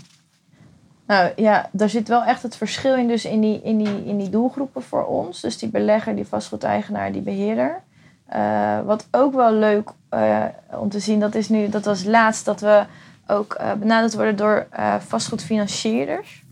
Nou 1.13 1.33
ja, 1.37 1.69
daar 1.73 1.89
zit 1.89 2.09
wel 2.09 2.23
echt 2.23 2.43
het 2.43 2.57
verschil 2.57 2.97
in, 2.97 3.09
dus 3.09 3.25
in 3.25 3.41
die, 3.41 3.61
in 3.63 3.79
die, 3.79 4.05
in 4.05 4.19
die 4.19 4.31
doelgroepen 4.31 4.83
voor 4.83 5.07
ons. 5.07 5.41
Dus 5.41 5.59
die 5.59 5.69
belegger, 5.69 6.15
die 6.15 6.27
vastgoedeigenaar, 6.27 7.13
die 7.13 7.23
beheerder. 7.23 7.83
Eh, 8.27 8.81
wat 8.81 9.09
ook 9.11 9.35
wel 9.35 9.53
leuk 9.53 9.91
eh, 10.09 10.45
om 10.71 10.89
te 10.89 11.01
zien, 11.01 11.21
dat 11.21 11.35
is 11.35 11.49
nu, 11.49 11.69
dat 11.69 11.85
was 11.85 12.05
laatst 12.05 12.45
dat 12.45 12.61
we 12.61 12.85
ook 13.27 13.55
eh, 13.55 13.73
benaderd 13.73 14.15
worden 14.15 14.37
door 14.37 14.67
vastgoedfinancierders. 14.99 16.45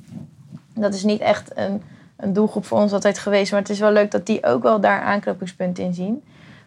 Dat 0.74 0.94
is 0.94 1.04
niet 1.04 1.20
echt 1.20 1.56
een, 1.56 1.82
een 2.16 2.32
doelgroep 2.32 2.64
voor 2.64 2.78
ons 2.78 2.92
altijd 2.92 3.18
geweest, 3.18 3.52
maar 3.52 3.60
het 3.60 3.70
is 3.70 3.78
wel 3.78 3.92
leuk 3.92 4.10
dat 4.10 4.26
die 4.26 4.44
ook 4.44 4.62
wel 4.62 4.80
daar 4.80 5.00
aanknopingspunten 5.00 5.84
in 5.84 5.94
zien. 5.94 6.22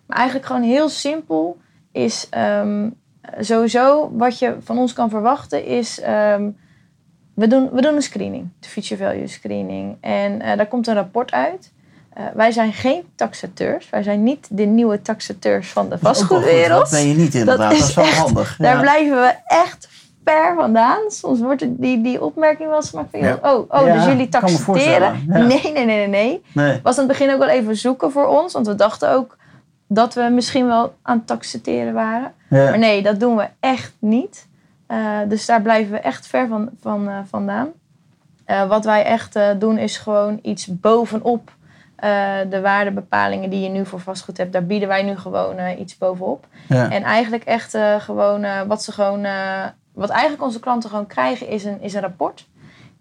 Maar 0.05 0.17
eigenlijk 0.17 0.47
gewoon 0.47 0.61
heel 0.61 0.89
simpel 0.89 1.57
is 1.91 2.27
ehm, 2.29 2.89
sowieso 3.39 4.11
wat 4.13 4.39
je 4.39 4.55
van 4.59 4.77
ons 4.77 4.93
kan 4.93 5.09
verwachten 5.09 5.65
is 5.65 5.99
ehm, 5.99 6.49
we 7.33 7.47
doen, 7.47 7.69
we 7.71 7.81
doen 7.81 7.95
een 7.95 8.01
screening, 8.01 8.49
de 8.59 8.67
future 8.67 9.03
value 9.03 9.27
screening. 9.27 9.97
En 10.01 10.41
eh, 10.41 10.57
daar 10.57 10.67
komt 10.67 10.87
een 10.87 10.93
rapport 10.95 11.31
uit. 11.31 11.71
Eh, 12.13 12.23
wij 12.33 12.51
zijn 12.51 12.73
geen 12.73 13.03
taxateurs. 13.15 13.89
Wij 13.89 14.03
zijn 14.03 14.23
niet 14.23 14.47
de 14.51 14.63
nieuwe 14.63 15.01
taxateurs 15.01 15.69
van 15.69 15.89
de 15.89 15.97
vastgoedwereld. 15.97 16.81
Dat 16.81 16.89
ben 16.89 17.07
je 17.07 17.15
niet 17.15 17.35
inderdaad. 17.35 17.71
Dat 17.71 17.79
is, 17.79 17.87
is 17.89 17.95
wel 17.95 18.05
echt- 18.05 18.17
handig. 18.17 18.55
Daar 18.59 18.75
Ja. 18.75 18.81
blijven 18.81 19.21
we 19.21 19.33
echt 19.45 19.89
ver 20.23 20.55
vandaan. 20.55 20.99
Soms 21.07 21.39
wordt 21.39 21.65
die, 21.67 22.01
die 22.01 22.23
opmerking 22.23 22.67
wel 22.69 22.77
eens 22.77 22.89
gemaakt 22.89 23.07
van... 23.11 23.19
Ja. 23.19 23.39
Oh, 23.41 23.65
oh 23.69 23.87
Ja, 23.87 23.93
dus 23.93 24.05
jullie 24.05 24.29
taxateren? 24.29 25.23
Nee, 25.27 25.43
nee, 25.47 25.71
nee, 25.73 25.85
nee, 25.85 26.07
nee. 26.07 26.41
Nee. 26.53 26.79
Was 26.83 26.97
aan 26.99 27.07
het 27.07 27.17
begin 27.17 27.33
ook 27.33 27.39
wel 27.39 27.47
even 27.49 27.75
zoeken 27.75 28.11
voor 28.11 28.27
ons. 28.27 28.53
Want 28.53 28.67
we 28.67 28.75
dachten 28.75 29.09
ook 29.09 29.37
dat 29.87 30.13
we 30.13 30.21
misschien 30.31 30.65
wel 30.67 30.93
aan 31.01 31.17
het 31.17 31.27
taxateren 31.27 31.93
waren. 31.93 32.33
Maar 32.49 32.77
nee, 32.79 33.01
dat 33.01 33.19
doen 33.19 33.35
we 33.35 33.47
echt 33.59 33.93
niet. 33.99 34.47
Eh, 34.93 35.19
dus 35.27 35.45
daar 35.45 35.61
blijven 35.61 35.91
we 35.91 35.99
echt 35.99 36.27
ver 36.27 36.47
van, 36.47 36.69
van, 36.81 37.09
eh, 37.09 37.17
vandaan. 37.25 37.69
Eh, 38.45 38.67
wat 38.67 38.85
wij 38.85 39.03
echt 39.03 39.39
doen 39.57 39.77
is 39.77 39.97
gewoon 39.97 40.39
iets 40.41 40.79
bovenop 40.79 41.51
de 42.49 42.59
waardebepalingen 42.61 43.49
die 43.49 43.61
je 43.61 43.69
nu 43.69 43.85
voor 43.85 43.99
vastgoed 43.99 44.37
hebt. 44.37 44.53
Daar 44.53 44.65
bieden 44.65 44.87
wij 44.87 45.03
nu 45.03 45.17
gewoon 45.17 45.55
iets 45.79 45.97
bovenop. 45.97 46.47
Ja. 46.67 46.89
En 46.89 47.03
eigenlijk 47.03 47.43
echt 47.43 47.77
gewoon 47.97 48.67
wat 48.67 48.83
ze 48.83 48.91
gewoon, 48.91 49.25
wat 49.93 50.09
eigenlijk 50.09 50.43
onze 50.43 50.59
klanten 50.59 50.89
gewoon 50.89 51.07
krijgen 51.07 51.47
is 51.47 51.63
een, 51.63 51.81
is 51.81 51.93
een 51.93 52.01
rapport. 52.01 52.47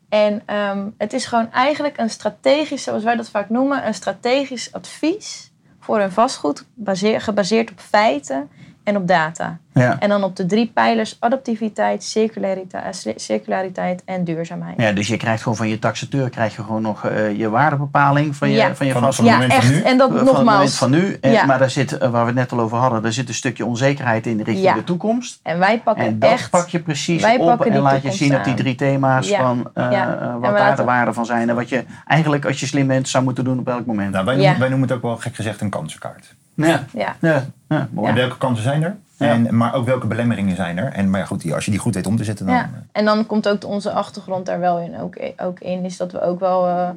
En 0.08 0.42
ehm, 0.46 0.88
het 0.98 1.12
is 1.12 1.26
gewoon 1.26 1.52
eigenlijk 1.52 1.98
een 1.98 2.10
strategisch, 2.10 2.82
zoals 2.82 3.02
wij 3.02 3.16
dat 3.16 3.30
vaak 3.30 3.48
noemen, 3.48 3.86
een 3.86 3.94
strategisch 3.94 4.72
advies 4.72 5.52
voor 5.80 5.98
hun 5.98 6.12
vastgoed, 6.12 6.66
baseer, 6.74 7.20
gebaseerd 7.20 7.70
op 7.70 7.80
feiten 7.80 8.50
en 8.84 8.96
op 8.96 9.08
data. 9.08 9.58
Ja. 9.74 9.96
En 10.00 10.08
dan 10.08 10.24
op 10.24 10.36
de 10.36 10.46
drie 10.46 10.70
pijlers 10.74 11.16
adaptiviteit, 11.20 12.02
circulariteit, 12.04 13.06
eh, 13.06 13.12
circulariteit 13.16 14.02
en 14.04 14.24
duurzaamheid. 14.24 14.74
Ja, 14.80 14.92
dus 14.92 15.08
je 15.08 15.16
krijgt 15.16 15.42
gewoon 15.42 15.56
van 15.58 15.68
je 15.68 15.78
taxateur 15.78 16.30
krijg 16.30 16.56
je 16.56 16.62
gewoon 16.62 16.82
nog 16.82 17.04
eh, 17.06 17.38
je 17.38 17.48
waardebepaling 17.50 18.36
van 18.36 18.48
je, 18.50 18.56
Ja. 18.56 18.74
van 18.74 18.86
je 18.86 18.92
Van- 18.92 19.02
vastgoed. 19.02 19.26
van 19.28 19.40
het 19.40 19.42
Ja, 19.42 19.48
moment 19.48 19.64
van 19.66 19.74
echt. 19.74 19.84
nu? 19.84 19.90
En 19.90 19.98
dat 19.98 20.08
van 20.08 20.16
het 20.16 20.26
moment 20.26 20.44
nogmaals. 20.46 20.76
van 20.76 20.90
nu. 20.90 21.18
En, 21.20 21.30
Ja. 21.32 21.44
Maar 21.44 21.58
daar 21.58 21.70
zit, 21.70 21.98
eh, 21.98 22.10
waar 22.10 22.20
we 22.20 22.26
het 22.26 22.34
net 22.34 22.52
al 22.52 22.60
over 22.60 22.76
hadden, 22.78 23.02
daar 23.02 23.12
zit 23.12 23.28
een 23.28 23.34
stukje 23.34 23.64
onzekerheid 23.66 24.26
in 24.26 24.36
richting 24.36 24.58
Ja. 24.66 24.74
de 24.74 24.84
toekomst. 24.84 25.40
En 25.42 25.58
wij 25.58 25.80
pakken 25.80 26.04
En 26.04 26.18
dat 26.18 26.30
echt. 26.30 26.50
pak 26.50 26.68
je 26.68 26.78
precies 26.80 27.22
wij 27.22 27.38
op 27.38 27.64
en 27.64 27.78
laat 27.78 28.02
je 28.02 28.12
zien 28.12 28.36
op 28.36 28.44
die 28.44 28.52
aan. 28.52 28.58
drie 28.58 28.74
thema's 28.74 29.28
Ja. 29.28 29.38
van 29.38 29.70
eh, 29.74 29.90
Ja. 29.90 30.16
eh, 30.20 30.26
En 30.28 30.40
wat 30.40 30.56
daar 30.56 30.76
de 30.76 30.84
waarden 30.84 31.14
van 31.14 31.26
zijn. 31.26 31.48
En 31.48 31.54
wat 31.54 31.68
je 31.68 31.84
eigenlijk, 32.06 32.44
als 32.44 32.60
je 32.60 32.66
slim 32.66 32.86
bent, 32.86 33.08
zou 33.08 33.24
moeten 33.24 33.44
doen 33.44 33.58
op 33.58 33.68
elk 33.68 33.86
moment. 33.86 34.12
Nou, 34.12 34.24
wij, 34.24 34.34
Ja. 34.34 34.40
noemen, 34.40 34.58
wij 34.60 34.68
noemen 34.68 34.88
het 34.88 34.96
ook 34.96 35.02
wel 35.02 35.16
gek 35.16 35.34
gezegd 35.34 35.60
een 35.60 35.70
kansenkaart. 35.70 36.34
Ja, 36.54 36.84
Ja. 36.92 37.16
ja, 37.20 37.44
ja 37.68 37.88
mooi. 37.90 38.08
En 38.08 38.14
welke 38.14 38.38
kansen 38.38 38.62
zijn 38.64 38.82
er? 38.82 38.96
Ja. 39.16 39.28
En, 39.28 39.56
maar 39.56 39.74
ook 39.74 39.86
welke 39.86 40.06
belemmeringen 40.06 40.56
zijn 40.56 40.78
er? 40.78 40.92
En, 40.92 41.10
maar 41.10 41.20
ja, 41.20 41.26
goed, 41.26 41.40
die- 41.40 41.54
als 41.54 41.64
je 41.64 41.70
die 41.70 41.80
goed 41.80 41.94
weet 41.94 42.06
om 42.06 42.16
te 42.16 42.24
zetten, 42.24 42.46
dan... 42.46 42.54
Ja. 42.54 42.70
En 42.92 43.04
dan 43.04 43.26
komt 43.26 43.48
ook 43.48 43.64
onze 43.64 43.90
achtergrond 43.92 44.46
daar 44.46 44.60
wel 44.60 44.78
in, 44.78 45.00
ook, 45.00 45.16
ook 45.36 45.60
in. 45.60 45.84
Is 45.84 45.96
dat 45.96 46.12
we 46.12 46.20
ook 46.22 46.40
wel. 46.40 46.66
eh, 46.66 46.88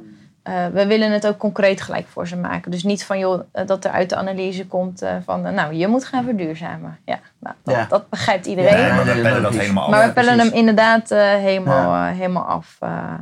eh, 0.43 0.73
we 0.73 0.85
willen 0.87 1.11
het 1.11 1.27
ook 1.27 1.37
concreet 1.37 1.81
gelijk 1.81 2.07
voor 2.07 2.27
ze 2.27 2.35
maken. 2.37 2.71
Dus 2.71 2.83
niet 2.83 3.03
van 3.05 3.19
joh, 3.19 3.41
eh, 3.51 3.67
dat 3.67 3.85
er 3.85 3.91
uit 3.91 4.09
de 4.09 4.15
analyse 4.15 4.67
komt 4.67 5.01
eh, 5.01 5.11
van. 5.25 5.45
eh, 5.45 5.53
nou, 5.53 5.73
je 5.73 5.87
moet 5.87 6.05
gaan 6.05 6.23
verduurzamen. 6.23 6.97
Ja, 7.05 7.19
nou, 7.39 7.55
dat, 7.63 7.75
Ja. 7.75 7.85
dat 7.89 8.09
begrijpt 8.09 8.45
iedereen. 8.45 8.95
Maar 8.95 9.05
we 9.05 9.21
pellen 9.21 9.41
dat 9.41 9.53
helemaal 9.55 9.83
af. 9.83 9.89
maar 9.89 10.07
we 10.07 10.13
pellen 10.13 10.39
hem 10.39 10.51
inderdaad 10.53 11.11
eh, 11.11 11.19
helemaal, 11.19 12.07
eh, 12.09 12.17
helemaal 12.17 12.43
af. 12.45 12.77
eh, 12.79 13.13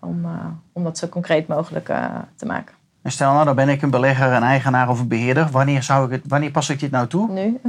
om, 0.00 0.24
eh, 0.24 0.30
om 0.72 0.84
dat 0.84 0.98
zo 0.98 1.06
concreet 1.08 1.48
mogelijk 1.48 1.88
eh, 1.88 2.04
te 2.36 2.46
maken. 2.46 2.74
En 3.02 3.12
stel 3.12 3.32
nou, 3.32 3.44
dan 3.44 3.54
ben 3.54 3.68
ik 3.68 3.82
een 3.82 3.90
belegger, 3.90 4.32
een 4.32 4.42
eigenaar 4.42 4.88
of 4.88 5.00
een 5.00 5.08
beheerder. 5.08 5.48
Wanneer, 5.50 5.82
zou 5.82 6.04
ik 6.06 6.10
het, 6.10 6.22
wanneer 6.28 6.50
pas 6.50 6.68
ik 6.68 6.80
dit 6.80 6.90
nou 6.90 7.06
toe? 7.06 7.30
Nu. 7.30 7.60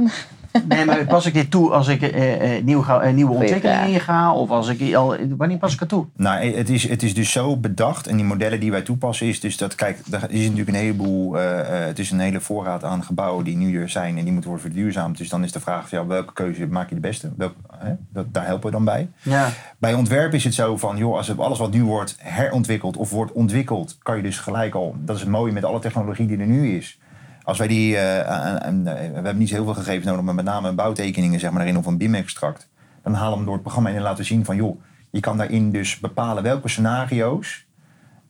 Nee, 0.68 0.84
maar 0.84 1.04
pas 1.04 1.26
ik 1.26 1.34
dit 1.34 1.50
toe 1.50 1.70
als 1.70 1.88
ik 1.88 2.02
eh, 2.02 2.56
eh, 2.56 2.64
nieuw 2.64 2.82
ga, 2.82 3.04
een 3.04 3.14
nieuwe 3.14 3.30
Goeie 3.30 3.52
ontwikkeling 3.52 4.00
vraag. 4.00 4.00
inga? 4.00 4.32
Of 4.34 4.50
als 4.50 4.68
ik 4.68 4.94
al, 4.94 5.16
wanneer 5.36 5.58
pas 5.58 5.74
ik 5.74 5.80
het 5.80 5.88
toe? 5.88 6.06
Nou, 6.16 6.44
het 6.44 6.70
is, 6.70 6.88
het 6.88 7.02
is 7.02 7.14
dus 7.14 7.32
zo 7.32 7.56
bedacht 7.56 8.06
en 8.06 8.16
die 8.16 8.24
modellen 8.24 8.60
die 8.60 8.70
wij 8.70 8.82
toepassen 8.82 9.26
is 9.26 9.40
dus 9.40 9.56
dat, 9.56 9.74
kijk, 9.74 9.98
er 10.10 10.30
is 10.30 10.40
natuurlijk 10.40 10.68
een 10.68 10.74
heleboel, 10.74 11.38
eh, 11.38 11.60
eh, 11.60 11.86
het 11.86 11.98
is 11.98 12.10
een 12.10 12.20
hele 12.20 12.40
voorraad 12.40 12.84
aan 12.84 13.04
gebouwen 13.04 13.44
die 13.44 13.56
nu 13.56 13.80
er 13.80 13.88
zijn 13.88 14.18
en 14.18 14.22
die 14.22 14.32
moeten 14.32 14.50
worden 14.50 14.70
verduurzaamd. 14.70 15.18
Dus 15.18 15.28
dan 15.28 15.44
is 15.44 15.52
de 15.52 15.60
vraag, 15.60 15.90
ja, 15.90 16.06
welke 16.06 16.32
keuze 16.32 16.66
maak 16.66 16.88
je 16.88 16.94
de 16.94 17.00
beste? 17.00 17.32
Welk, 17.36 17.54
hè? 17.78 17.92
Dat, 18.12 18.26
daar 18.34 18.46
helpen 18.46 18.66
we 18.66 18.72
dan 18.72 18.84
bij. 18.84 19.08
Ja. 19.22 19.48
Bij 19.78 19.94
ontwerp 19.94 20.34
is 20.34 20.44
het 20.44 20.54
zo 20.54 20.76
van, 20.76 20.96
joh, 20.96 21.16
als 21.16 21.38
alles 21.38 21.58
wat 21.58 21.72
nu 21.72 21.84
wordt 21.84 22.16
herontwikkeld 22.18 22.96
of 22.96 23.10
wordt 23.10 23.32
ontwikkeld, 23.32 23.98
kan 24.02 24.16
je 24.16 24.22
dus 24.22 24.38
gelijk 24.38 24.74
al, 24.74 24.96
dat 24.98 25.16
is 25.16 25.22
het 25.22 25.30
mooie 25.30 25.52
met 25.52 25.64
alle 25.64 25.78
technologie 25.78 26.26
die 26.26 26.38
er 26.38 26.46
nu 26.46 26.76
is. 26.76 26.98
Als 27.44 27.58
wij 27.58 27.66
die, 27.66 27.96
eh, 27.96 28.56
aan- 28.62 28.86
eh, 28.86 28.94
we 28.94 29.14
hebben 29.14 29.38
niet 29.38 29.48
zo 29.48 29.54
heel 29.54 29.64
veel 29.64 29.74
gegevens 29.74 30.06
nodig, 30.06 30.22
maar 30.22 30.34
met 30.34 30.44
name 30.44 30.72
bouwtekeningen 30.72 31.40
zeg 31.40 31.50
maar 31.50 31.62
erin 31.62 31.78
of 31.78 31.86
een 31.86 31.98
BIM-extract. 31.98 32.68
Dan 33.02 33.14
halen 33.14 33.30
we 33.30 33.36
hem 33.36 33.44
door 33.44 33.54
het 33.54 33.62
programma 33.62 33.90
en 33.90 34.02
laten 34.02 34.24
zien 34.24 34.44
van... 34.44 34.56
joh, 34.56 34.82
je 35.10 35.20
kan 35.20 35.36
daarin 35.36 35.70
dus 35.70 35.98
bepalen 35.98 36.42
welke 36.42 36.68
scenario's 36.68 37.66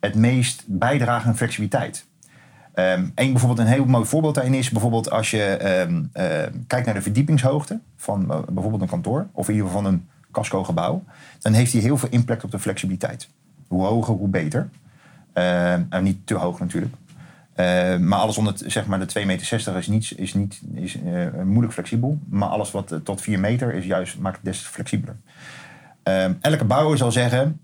het 0.01 0.15
meest 0.15 0.65
bijdragen 0.67 1.29
aan 1.29 1.37
flexibiliteit. 1.37 2.07
Eén 2.75 3.13
bijvoorbeeld 3.15 3.59
een 3.59 3.67
heel 3.67 3.85
mooi 3.85 4.05
voorbeeld 4.05 4.35
daarin 4.35 4.55
is 4.55 4.71
bijvoorbeeld 4.71 5.11
als 5.11 5.31
je 5.31 5.43
ehm, 5.43 6.03
eh, 6.13 6.25
kijkt 6.67 6.87
naar 6.87 6.95
de 6.95 7.03
verdiepingshoogte 7.03 7.81
van 7.97 8.31
eh, 8.31 8.39
bijvoorbeeld 8.51 8.83
een 8.83 8.89
kantoor 8.89 9.27
of 9.33 9.49
in 9.49 9.55
ieder 9.55 9.69
geval 9.69 9.83
van 9.83 9.93
een 9.93 10.09
casco-gebouw, 10.31 11.05
dan 11.41 11.53
heeft 11.53 11.73
die 11.73 11.81
heel 11.81 11.97
veel 11.97 12.09
impact 12.09 12.45
op 12.45 12.51
de 12.51 12.59
flexibiliteit. 12.59 13.29
Hoe 13.69 13.85
hoger, 13.85 14.15
hoe 14.15 14.29
beter. 14.29 14.69
Ehm, 15.33 15.83
en 15.89 16.03
niet 16.03 16.27
te 16.27 16.35
hoog 16.35 16.59
natuurlijk. 16.61 16.95
Ehm, 17.55 18.09
maar 18.09 18.19
alles 18.19 18.39
onder 18.39 18.55
zeg 18.67 18.87
maar, 18.87 18.99
de 18.99 19.07
2,60 19.21 19.27
meter 19.27 19.77
is, 19.77 19.87
niet, 19.87 20.13
is, 20.17 20.35
niet, 20.35 20.61
is 20.75 20.97
eh, 21.03 21.43
moeilijk 21.45 21.73
flexibel. 21.73 22.19
Maar 22.29 22.49
alles 22.49 22.71
wat 22.71 22.93
eh, 22.93 22.99
tot 22.99 23.21
4 23.21 23.41
meter 23.41 23.75
is 23.75 23.85
juist, 23.85 24.19
maakt 24.19 24.37
het 24.37 24.45
des 24.45 24.59
flexibeler. 24.59 25.17
Ehm, 26.03 26.33
elke 26.41 26.65
bouwer 26.65 26.97
zal 26.99 27.13
zeggen 27.13 27.61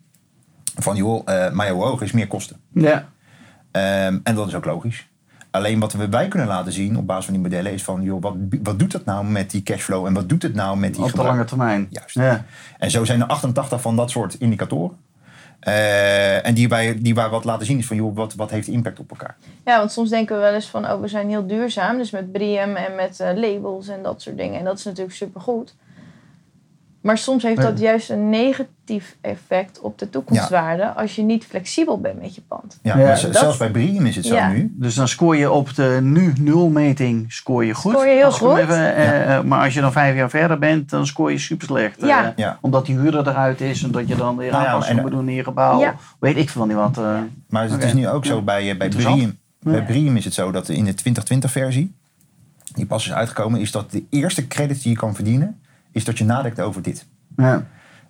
van 0.74 0.96
joh, 0.96 1.22
eh 1.24 1.52
maar 1.52 1.68
hoe 1.68 1.84
hoger 1.84 2.06
is 2.06 2.12
meer 2.12 2.26
kosten. 2.26 2.56
Ja. 2.72 3.08
Ehm, 3.70 4.18
en 4.22 4.34
dat 4.34 4.46
is 4.48 4.54
ook 4.54 4.64
logisch. 4.64 5.08
Alleen 5.50 5.78
wat 5.80 5.92
we 5.92 6.08
wij 6.08 6.28
kunnen 6.28 6.48
laten 6.48 6.72
zien 6.72 6.96
op 6.98 7.06
basis 7.06 7.24
van 7.24 7.34
die 7.34 7.42
modellen 7.42 7.72
is 7.72 7.82
van 7.84 8.02
joh, 8.02 8.22
wat, 8.22 8.34
wat 8.62 8.78
doet 8.78 8.92
dat 8.92 9.04
nou 9.04 9.24
met 9.24 9.50
die 9.50 9.62
cashflow 9.62 10.06
en 10.06 10.12
wat 10.12 10.28
doet 10.28 10.42
het 10.42 10.54
nou 10.54 10.76
met 10.78 10.92
die 10.94 11.02
Op 11.02 11.04
de 11.04 11.10
gebruik- 11.10 11.30
lange 11.34 11.44
termijn. 11.48 11.86
Juist. 11.90 12.14
Ja. 12.14 12.44
En 12.78 12.90
zo 12.90 13.04
zijn 13.04 13.20
er 13.20 13.26
88 13.26 13.80
van 13.80 13.96
dat 13.96 14.10
soort 14.10 14.34
indicatoren. 14.34 14.96
Eh, 15.60 16.46
en 16.46 16.54
die 16.54 16.68
wij, 16.68 16.98
die 17.00 17.14
wij 17.14 17.28
wat 17.28 17.44
laten 17.44 17.66
zien 17.66 17.78
is 17.78 17.86
van 17.86 17.96
joh, 17.96 18.16
wat, 18.16 18.34
wat 18.34 18.50
heeft 18.50 18.68
impact 18.68 18.98
op 18.98 19.10
elkaar. 19.10 19.36
Ja, 19.64 19.78
want 19.78 19.92
soms 19.92 20.10
denken 20.10 20.36
we 20.36 20.42
wel 20.42 20.54
eens 20.54 20.68
van, 20.68 20.90
oh, 20.90 21.00
we 21.00 21.08
zijn 21.08 21.28
heel 21.28 21.46
duurzaam. 21.46 21.98
Dus 21.98 22.10
met 22.10 22.32
BREEAM 22.32 22.76
en 22.76 22.94
met 22.94 23.20
eh, 23.20 23.36
labels 23.36 23.88
en 23.88 24.02
dat 24.02 24.22
soort 24.22 24.36
dingen. 24.36 24.58
En 24.58 24.64
dat 24.64 24.78
is 24.78 24.84
natuurlijk 24.84 25.16
supergoed. 25.16 25.74
Maar 27.00 27.18
soms 27.18 27.42
heeft 27.42 27.62
dat 27.62 27.78
juist 27.78 28.10
een 28.10 28.28
negatief 28.30 29.16
effect 29.20 29.80
op 29.80 29.98
de 29.98 30.10
toekomstwaarde... 30.10 30.86
als 30.94 31.16
je 31.16 31.22
niet 31.22 31.44
flexibel 31.44 32.00
bent 32.00 32.20
met 32.20 32.34
je 32.34 32.40
pand. 32.48 32.78
Ja, 32.82 32.96
dat- 32.96 33.18
zelfs 33.36 33.56
bij 33.56 33.70
Brium 33.70 34.06
is 34.06 34.16
het 34.16 34.26
zo 34.26 34.34
Ja. 34.34 34.48
nu. 34.48 34.74
Dus 34.76 34.94
dan 34.94 35.08
scoor 35.08 35.36
je 35.36 35.50
op 35.50 35.74
de 35.74 35.98
nu 36.02 36.32
nulmeting 36.40 37.32
scoor 37.32 37.64
je 37.64 37.74
goed. 37.74 37.92
Scoor 37.92 38.06
je 38.06 38.14
heel 38.14 38.24
Als 38.24 38.38
goed. 38.38 38.56
even, 38.58 38.94
eh, 38.94 39.36
eh, 39.36 39.44
maar 39.44 39.64
als 39.64 39.74
je 39.74 39.80
dan 39.80 39.92
vijf 39.92 40.16
jaar 40.16 40.30
verder 40.30 40.58
bent, 40.58 40.90
dan 40.90 41.06
scoor 41.06 41.30
je 41.30 41.38
super 41.38 41.66
slecht. 41.66 42.00
Ja. 42.00 42.24
Eh, 42.24 42.30
Ja. 42.36 42.58
Omdat 42.60 42.86
die 42.86 42.98
huurder 42.98 43.28
eruit 43.28 43.60
is 43.60 43.82
en 43.82 43.90
dat 43.90 44.08
je 44.08 44.16
dan 44.16 44.36
weer 44.36 44.50
Nou 44.50 44.62
ja, 44.62 44.68
aanpassingen 44.68 45.02
en- 45.02 45.08
moet 45.08 45.18
doen 45.18 45.28
in 45.28 45.34
je 45.34 45.44
gebouw. 45.44 45.80
Ja. 45.80 45.94
Weet 46.20 46.36
ik 46.36 46.48
veel 46.50 46.66
niet 46.66 46.76
wat. 46.76 46.98
eh. 46.98 47.18
Maar 47.48 47.70
het 47.70 47.84
is 47.84 47.92
nu 47.92 48.08
ook 48.08 48.24
zo 48.24 48.42
bij, 48.42 48.76
bij. 48.76 48.88
Brium. 48.88 49.38
Bij. 49.60 49.84
Brium 49.84 50.16
is 50.16 50.24
het 50.24 50.34
zo 50.34 50.50
dat 50.50 50.68
in 50.68 50.84
de 50.84 50.94
2020 50.94 51.50
versie, 51.50 51.94
die 52.74 52.86
pas 52.86 53.06
is 53.06 53.12
uitgekomen, 53.12 53.60
is 53.60 53.70
dat 53.70 53.90
de 53.90 54.04
eerste 54.10 54.46
credit 54.46 54.82
die 54.82 54.92
je 54.92 54.98
kan 54.98 55.14
verdienen, 55.14 55.60
is 55.92 56.04
dat 56.04 56.18
je 56.18 56.24
nadenkt 56.24 56.60
over 56.60 56.82
dit. 56.82 57.06
Ja. 57.36 57.66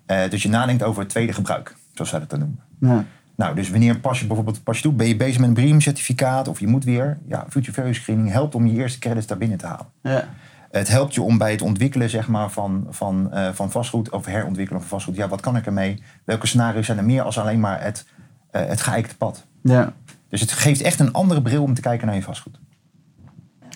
Eh, 0.06 0.30
dus 0.30 0.42
je 0.42 0.48
nadenkt 0.48 0.82
over 0.82 1.00
het 1.00 1.10
tweede 1.10 1.32
gebruik, 1.32 1.76
zoals 1.92 2.10
zij 2.10 2.18
dat 2.18 2.30
dan 2.30 2.38
noemen. 2.38 2.60
Ja. 2.80 3.04
Nou, 3.36 3.54
dus 3.54 3.70
wanneer 3.70 3.98
pas 3.98 4.20
je 4.20 4.26
bijvoorbeeld 4.26 4.62
pas 4.62 4.76
je 4.76 4.82
toe, 4.82 4.92
ben 4.92 5.08
je 5.08 5.16
bezig 5.16 5.38
met 5.38 5.48
een 5.48 5.54
BREEAM-certificaat 5.54 6.48
of 6.48 6.60
je 6.60 6.66
moet 6.66 6.84
weer, 6.84 7.18
ja, 7.26 7.46
Future 7.48 7.72
Value 7.72 7.94
Screening 7.94 8.30
helpt 8.30 8.54
om 8.54 8.66
je 8.66 8.74
eerste 8.74 8.98
credits 8.98 9.26
daar 9.26 9.38
binnen 9.38 9.58
te 9.58 9.66
halen. 9.66 9.86
Ja. 10.02 10.28
Het 10.70 10.88
helpt 10.88 11.14
je 11.14 11.22
om 11.22 11.38
bij 11.38 11.50
het 11.50 11.62
ontwikkelen 11.62 12.10
zeg 12.10 12.28
maar, 12.28 12.50
van, 12.50 12.86
van, 12.90 13.32
eh, 13.32 13.48
van 13.52 13.70
vastgoed 13.70 14.10
of 14.10 14.26
herontwikkelen 14.26 14.80
van 14.80 14.90
vastgoed. 14.90 15.16
Ja, 15.16 15.28
wat 15.28 15.40
kan 15.40 15.56
ik 15.56 15.66
ermee? 15.66 16.02
Welke 16.24 16.46
scenario's 16.46 16.86
zijn 16.86 16.98
er 16.98 17.04
meer 17.04 17.22
als 17.22 17.38
alleen 17.38 17.60
maar 17.60 17.82
het, 17.82 18.06
eh 18.50 18.66
het 18.66 18.80
geëikte 18.80 19.16
pad? 19.16 19.46
ja. 19.62 19.92
Dus 20.28 20.40
het 20.40 20.52
geeft 20.52 20.80
echt 20.80 21.00
een 21.00 21.12
andere 21.12 21.42
bril 21.42 21.62
om 21.62 21.74
te 21.74 21.80
kijken 21.80 22.06
naar 22.06 22.16
je 22.16 22.22
vastgoed. 22.22 22.60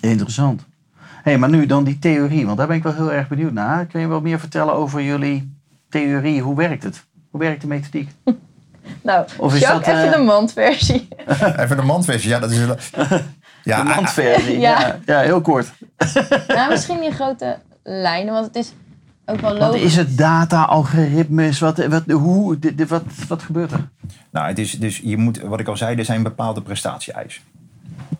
Interessant. 0.01 0.67
Hey, 1.23 1.39
maar 1.39 1.49
nu 1.49 1.67
dan 1.67 1.85
die 1.85 1.99
theorie, 1.99 2.47
want 2.47 2.59
daar 2.59 2.67
ben 2.67 2.77
ik 2.77 2.83
wel 2.83 2.95
heel 2.95 3.13
erg 3.13 3.29
benieuwd 3.29 3.53
naar. 3.53 3.87
Kun 3.87 4.01
je 4.01 4.07
wat 4.07 4.23
meer 4.23 4.39
vertellen 4.39 4.75
over 4.75 5.03
jullie 5.03 5.57
theorie? 5.89 6.41
Hoe 6.43 6.57
werkt 6.57 6.83
het? 6.83 7.05
Hoe 7.31 7.41
werkt 7.41 7.61
de 7.61 7.67
methodiek? 7.67 8.11
Nou, 9.03 9.27
Of 9.37 9.55
is 9.55 9.61
dat, 9.61 9.83
eh, 9.83 9.99
even 9.99 10.19
de 10.19 10.25
mandversie. 10.25 11.09
Even 11.63 11.77
de 11.77 11.83
mandversie, 11.83 12.29
ja, 12.29 12.39
dat 12.39 12.51
is 12.51 12.59
Ja, 13.65 13.83
de 13.83 13.89
mandversie. 13.95 14.59
Ja. 14.59 14.81
Ja. 14.81 14.99
Ja. 15.07 15.21
heel 15.21 15.41
kort. 15.41 15.73
nou, 16.49 16.71
misschien 16.71 17.03
in 17.03 17.13
grote 17.13 17.59
lijnen, 17.83 18.33
want 18.33 18.47
het 18.47 18.57
is 18.57 18.73
ook 19.27 19.41
wel 19.41 19.51
Wat 19.59 19.61
logisch. 19.69 19.83
is 19.83 19.97
het 19.97 20.19
data, 20.19 20.63
algoritmes? 20.63 21.59
Wat, 21.59 21.87
wat, 21.87 22.03
hoe, 22.11 22.59
wat, 22.89 23.03
wat 23.29 23.43
gebeurt 23.43 23.73
er? 23.73 23.89
Nou, 24.31 24.47
het 24.49 24.59
is 24.59 24.73
dus 24.73 25.01
je 25.05 25.17
moet, 25.17 25.41
wat 25.41 25.61
ik 25.61 25.69
al 25.69 25.77
zei, 25.77 25.97
er 25.97 26.05
zijn 26.05 26.23
bepaalde 26.23 26.63
prestatie-eisen. 26.63 27.43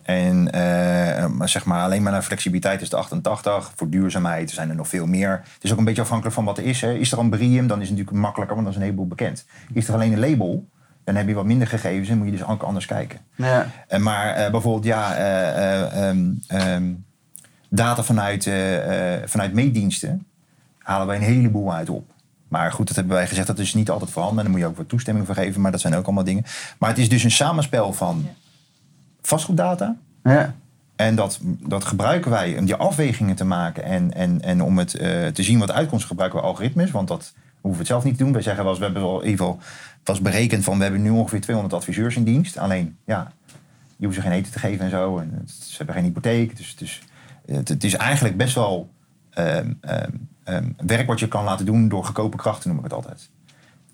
En 0.01 0.51
eh, 0.51 1.27
maar 1.27 1.49
zeg 1.49 1.65
maar, 1.65 1.83
alleen 1.83 2.03
maar 2.03 2.11
naar 2.11 2.21
flexibiliteit 2.21 2.81
is 2.81 2.89
de 2.89 2.95
88. 2.95 3.71
Voor 3.75 3.89
duurzaamheid 3.89 4.51
zijn 4.51 4.69
er 4.69 4.75
nog 4.75 4.87
veel 4.87 5.05
meer. 5.05 5.31
Het 5.53 5.63
is 5.63 5.71
ook 5.71 5.77
een 5.77 5.85
beetje 5.85 6.01
afhankelijk 6.01 6.35
van 6.35 6.45
wat 6.45 6.57
er 6.57 6.65
is. 6.65 6.81
Hè. 6.81 6.93
Is 6.93 7.11
er 7.11 7.19
een 7.19 7.29
BREEAM, 7.29 7.67
dan 7.67 7.81
is 7.81 7.89
het 7.89 7.97
natuurlijk 7.97 8.25
makkelijker, 8.25 8.55
want 8.55 8.67
dan 8.67 8.75
is 8.75 8.81
een 8.81 8.85
heleboel 8.85 9.07
bekend. 9.07 9.45
Is 9.73 9.87
er 9.87 9.93
alleen 9.93 10.13
een 10.13 10.29
label, 10.29 10.65
dan 11.03 11.15
heb 11.15 11.27
je 11.27 11.33
wat 11.33 11.45
minder 11.45 11.67
gegevens 11.67 12.09
en 12.09 12.17
moet 12.17 12.25
je 12.25 12.31
dus 12.31 12.45
ook 12.45 12.63
anders 12.63 12.85
kijken. 12.85 13.19
Ja. 13.35 13.67
Eh, 13.87 13.99
maar 13.99 14.27
eh, 14.33 14.51
bijvoorbeeld, 14.51 14.85
ja, 14.85 15.15
eh, 15.15 15.81
eh, 15.81 16.09
ehm, 16.09 16.31
ehm, 16.47 16.91
data 17.69 18.03
vanuit, 18.03 18.47
eh, 18.47 19.15
eh, 19.15 19.21
vanuit 19.25 19.53
meetdiensten 19.53 20.25
halen 20.77 21.07
wij 21.07 21.15
een 21.15 21.21
heleboel 21.21 21.73
uit 21.73 21.89
op. 21.89 22.11
Maar 22.47 22.71
goed, 22.71 22.87
dat 22.87 22.95
hebben 22.95 23.15
wij 23.15 23.27
gezegd, 23.27 23.47
dat 23.47 23.59
is 23.59 23.73
niet 23.73 23.89
altijd 23.89 24.11
voorhanden. 24.11 24.45
En 24.45 24.51
daar 24.51 24.59
moet 24.59 24.67
je 24.67 24.71
ook 24.71 24.77
wat 24.77 24.89
toestemming 24.89 25.25
voor 25.25 25.35
geven, 25.35 25.61
maar 25.61 25.71
dat 25.71 25.81
zijn 25.81 25.95
ook 25.95 26.05
allemaal 26.05 26.23
dingen. 26.23 26.43
Maar 26.77 26.89
het 26.89 26.97
is 26.97 27.09
dus 27.09 27.23
een 27.23 27.31
samenspel 27.31 27.93
van 27.93 28.27
vastgoeddata. 29.27 29.95
Ja. 30.23 30.55
En 30.95 31.15
dat, 31.15 31.39
dat 31.43 31.85
gebruiken 31.85 32.31
wij 32.31 32.57
om 32.57 32.65
die 32.65 32.75
afwegingen 32.75 33.35
te 33.35 33.45
maken. 33.45 33.83
En, 33.83 34.13
en, 34.13 34.41
en 34.41 34.61
om 34.61 34.77
het 34.77 34.93
eh, 34.93 35.27
te 35.27 35.43
zien 35.43 35.59
wat 35.59 35.67
de 35.67 35.73
uitkomsten 35.73 36.09
gebruiken 36.09 36.39
we 36.39 36.45
algoritmes. 36.45 36.91
Want 36.91 37.07
dat 37.07 37.33
hoeven 37.53 37.71
we 37.71 37.77
het 37.77 37.87
zelf 37.87 38.03
niet 38.03 38.17
te 38.17 38.23
doen. 38.23 38.33
Wij 38.33 38.41
zeggen 38.41 38.61
wel 38.63 38.71
eens, 38.71 38.79
we 38.79 38.85
hebben 38.91 39.03
wel 39.03 39.21
geval 39.21 39.59
was 40.03 40.21
berekend 40.21 40.63
van 40.63 40.77
we 40.77 40.83
hebben 40.83 41.01
nu 41.01 41.09
ongeveer 41.09 41.41
200 41.41 41.75
adviseurs 41.75 42.15
in 42.15 42.23
dienst. 42.23 42.57
Alleen, 42.57 42.97
ja, 43.05 43.31
je 43.97 44.05
hoeft 44.05 44.17
ze 44.17 44.23
geen 44.23 44.31
eten 44.31 44.51
te 44.51 44.59
geven 44.59 44.85
en 44.85 44.91
zo. 44.91 45.17
En 45.17 45.31
het- 45.39 45.51
ze 45.51 45.77
hebben 45.77 45.95
geen 45.95 46.03
hypotheek. 46.03 46.57
Dus, 46.57 46.75
dus 46.75 47.01
het, 47.45 47.69
het 47.69 47.83
is 47.83 47.93
eigenlijk 47.93 48.37
best 48.37 48.55
wel 48.55 48.89
ehm, 49.29 49.71
ehm, 49.81 50.09
ehm, 50.43 50.69
werk 50.85 51.07
wat 51.07 51.19
je 51.19 51.27
kan 51.27 51.43
laten 51.43 51.65
doen 51.65 51.87
door 51.89 52.05
goedkope 52.05 52.37
krachten, 52.37 52.69
noem 52.69 52.77
ik 52.77 52.83
het 52.83 52.93
altijd. 52.93 53.29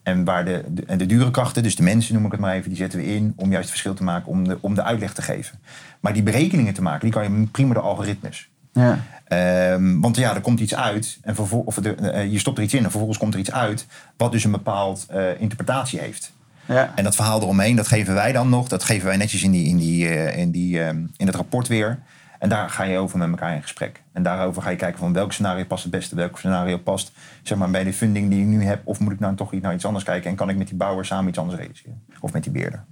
En, 0.10 0.24
waar 0.24 0.45
de, 0.45 0.63
de, 0.67 0.84
en 0.86 0.98
de 0.98 1.06
dure 1.06 1.32
krachten, 1.32 1.63
dus 1.63 1.76
de 1.76 1.84
mensen 1.84 2.13
noem 2.13 2.26
ik 2.26 2.32
het 2.32 2.39
maar 2.39 2.56
even, 2.56 2.69
die 2.69 2.78
zetten 2.78 3.00
we 3.00 3.06
in 3.06 3.34
om 3.36 3.50
juist 3.50 3.62
het 3.62 3.69
verschil 3.69 3.93
te 3.93 4.04
maken, 4.04 4.32
om 4.32 4.48
de, 4.48 4.58
om 4.62 4.76
de 4.76 4.84
uitleg 4.84 5.13
te 5.13 5.22
geven. 5.22 5.60
Maar 6.00 6.13
die 6.13 6.24
berekeningen 6.24 6.74
te 6.74 6.82
maken, 6.82 7.02
die 7.02 7.12
kan 7.12 7.24
je 7.24 7.48
prima 7.52 7.74
door 7.74 7.84
algoritmes. 7.84 8.50
Ja. 8.74 9.00
Ehm, 9.28 10.00
want 10.00 10.15
ja, 10.15 10.36
er 10.36 10.41
komt 10.41 10.60
iets 10.60 10.76
uit 10.76 11.17
en 11.22 11.38
of 11.38 11.78
er, 11.78 11.98
eh, 11.98 12.32
je 12.32 12.39
stopt 12.39 12.58
er 12.58 12.63
iets 12.63 12.74
in 12.74 12.84
en 12.84 12.89
vervolgens 12.89 13.19
komt 13.19 13.34
er 13.34 13.39
iets 13.39 13.52
uit 13.52 13.86
wat 14.17 14.32
dus 14.32 14.43
een 14.43 14.52
bepaald 14.52 15.06
eh, 15.10 15.41
interpretatie 15.41 16.00
heeft. 16.00 16.32
Ja. 16.65 16.91
En 16.95 17.04
dat 17.04 17.15
verhaal 17.15 17.41
eromheen, 17.41 17.76
dat 17.76 17.88
geven 17.88 18.13
wij 18.13 18.32
dan 18.32 18.50
nog. 18.50 18.67
Dat 18.67 18.84
geven 18.84 19.08
wij 19.08 19.17
netjes 19.17 19.43
in, 19.43 19.52
die, 19.52 19.67
in, 19.67 19.78
die, 19.78 20.08
eh, 20.08 20.38
in, 20.38 20.52
die, 20.52 20.84
ehm, 20.84 20.98
in 21.17 21.26
het 21.26 21.36
rapport 21.36 21.67
weer. 21.67 22.00
En 22.39 22.49
daar 22.49 22.69
ga 22.69 22.84
je 22.84 22.97
over 22.97 23.17
met 23.17 23.30
elkaar 23.30 23.56
in 23.56 23.62
gesprek. 23.62 24.04
En 24.13 24.23
daarover 24.23 24.62
ga 24.62 24.69
je 24.69 24.75
kijken 24.75 24.99
van 24.99 25.13
welk 25.13 25.32
scenario 25.32 25.65
past 25.65 25.84
het 25.84 25.91
beste. 25.91 26.15
Welk 26.15 26.38
scenario 26.38 26.78
past 26.78 27.12
zeg 27.43 27.58
maar, 27.58 27.69
bij 27.69 27.84
de 27.84 27.93
funding 27.93 28.30
die 28.30 28.41
ik 28.41 28.45
nu 28.45 28.63
heb. 28.63 28.82
Of 28.84 28.99
moet 28.99 29.12
ik 29.12 29.19
nou 29.19 29.36
toch 29.36 29.52
naar 29.62 29.73
iets 29.73 29.86
anders 29.86 30.04
kijken. 30.06 30.30
En 30.30 30.36
kan 30.36 30.49
ik 30.49 30.58
met 30.58 30.67
die 30.67 30.78
bouwer 30.78 31.06
samen 31.06 31.30
iets 31.30 31.38
anders 31.38 31.58
realiseren. 31.58 32.04
Of 32.19 32.34
met 32.34 32.43
die 32.43 32.52
beerder. 32.52 32.84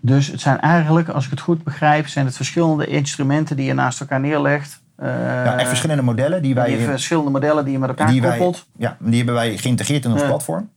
Dus 0.00 0.26
het 0.26 0.40
zijn 0.40 0.60
eigenlijk, 0.60 1.08
als 1.08 1.24
ik 1.24 1.30
het 1.30 1.40
goed 1.40 1.64
begrijp, 1.64 2.06
zijn 2.06 2.26
het 2.26 2.36
verschillende 2.36 2.86
instrumenten 2.86 3.56
die 3.56 3.66
je 3.66 3.74
naast 3.74 4.00
elkaar 4.00 4.20
neerlegt. 4.20 4.82
Eh, 4.96 5.08
ja, 5.08 5.58
echt 5.58 5.68
verschillende 5.68 6.02
modellen 6.02 6.42
die 6.42 6.54
wij... 6.54 6.76
die 6.76 6.86
verschillende 6.86 7.30
modellen 7.30 7.64
die 7.64 7.72
je 7.72 7.78
met 7.78 7.88
elkaar 7.88 8.10
die, 8.10 8.20
wij 8.22 8.38
koppelt. 8.38 8.66
ja, 8.76 8.96
die 9.00 9.16
hebben 9.16 9.34
wij 9.34 9.56
geïntegreerd 9.56 10.04
in 10.04 10.12
ons 10.12 10.22
platform. 10.22 10.70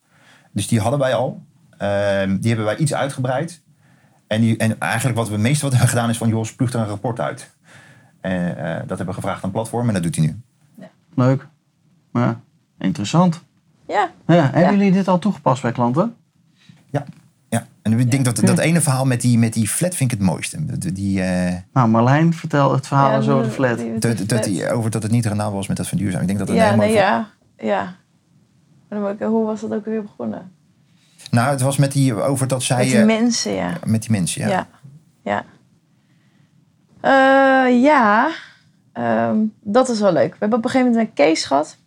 Dus 0.51 0.67
die 0.67 0.79
hadden 0.79 0.99
wij 0.99 1.15
al. 1.15 1.43
Ehm, 1.77 2.37
die 2.37 2.47
hebben 2.47 2.65
wij 2.65 2.77
iets 2.77 2.93
uitgebreid. 2.93 3.61
En, 4.31 4.41
die, 4.41 4.57
en 4.57 4.79
eigenlijk 4.79 5.17
wat 5.17 5.27
we 5.27 5.33
het 5.33 5.41
meeste 5.41 5.61
wat 5.63 5.71
hebben 5.71 5.89
gedaan 5.89 6.09
is 6.09 6.17
van... 6.17 6.27
joh, 6.29 6.43
spuug 6.45 6.73
er 6.73 6.79
een 6.79 6.85
rapport 6.85 7.19
uit. 7.19 7.51
En 8.21 8.57
eh, 8.57 8.73
dat 8.79 8.87
hebben 8.87 9.05
we 9.05 9.13
gevraagd 9.13 9.35
aan 9.37 9.43
het 9.43 9.51
platform 9.51 9.87
en 9.87 9.93
dat 9.93 10.03
doet 10.03 10.15
hij 10.15 10.25
nu. 10.25 10.41
Leuk. 11.15 11.47
Ja, 12.13 12.39
interessant. 12.79 13.43
Ja, 13.87 14.11
Ja, 14.27 14.49
hebben 14.53 14.77
jullie 14.77 14.91
dit 14.91 15.07
al 15.07 15.19
toegepast 15.19 15.61
bij 15.61 15.71
klanten? 15.71 16.15
Ja. 16.89 17.05
ja. 17.49 17.65
En 17.81 17.99
ik 17.99 18.11
denk 18.11 18.25
dat 18.25 18.35
dat 18.35 18.59
ene 18.59 18.81
verhaal 18.81 19.05
met 19.05 19.21
die, 19.21 19.37
met 19.37 19.53
die 19.53 19.67
flat 19.67 19.95
vind 19.95 20.11
ik 20.11 20.17
het 20.19 20.27
mooiste. 20.27 20.77
Die, 20.93 21.21
eh, 21.21 21.55
Nou, 21.73 21.89
Marlijn, 21.89 22.33
vertel 22.33 22.71
het 22.73 22.87
verhaal 22.87 23.11
ja, 23.11 23.17
over 23.17 23.35
de 23.35 23.41
die- 23.41 23.51
flat. 23.51 23.77
die- 23.77 23.91
dat, 23.99 24.01
die 24.17 24.25
dat 24.25 24.27
flat. 24.27 24.43
die, 24.43 24.71
over 24.71 24.91
dat 24.91 25.03
het 25.03 25.11
niet 25.11 25.25
rendabel 25.25 25.53
was 25.55 25.67
met 25.67 25.77
dat 25.77 25.87
verduurzamen. 25.87 26.21
Ik 26.21 26.27
denk 26.27 26.39
dat 26.39 26.49
een 26.49 26.55
Ja, 26.63 26.75
mooi 26.75 26.87
nee, 26.87 26.97
ja. 26.97 27.29
ja. 27.57 27.83
Maar 27.83 28.99
dan 28.99 29.01
moet 29.01 29.21
ik- 29.21 29.27
hoe 29.27 29.45
was 29.45 29.61
dat 29.61 29.73
ook 29.73 29.85
weer 29.85 30.01
begonnen? 30.01 30.51
Nou, 31.29 31.49
het 31.49 31.61
was 31.61 31.77
met 31.77 31.91
die, 31.91 32.21
over 32.21 32.47
dat 32.47 32.63
zij... 32.63 32.77
Met 32.77 32.85
die 32.85 32.97
eh, 32.97 33.05
mensen, 33.05 33.51
ja. 33.51 33.77
met 33.85 34.01
die 34.01 34.11
mensen, 34.11 34.41
ja. 34.41 34.47
Ja. 34.47 34.67
Ja. 35.23 35.43
Eh, 37.01 37.81
ja. 37.81 38.29
Ehm, 38.93 39.37
dat 39.61 39.89
is 39.89 39.99
wel 39.99 40.13
leuk. 40.13 40.31
We 40.31 40.37
hebben 40.39 40.57
op 40.57 40.65
een 40.65 40.71
gegeven 40.71 40.91
moment 40.91 41.09
een 41.09 41.25
case 41.25 41.47
gehad. 41.47 41.77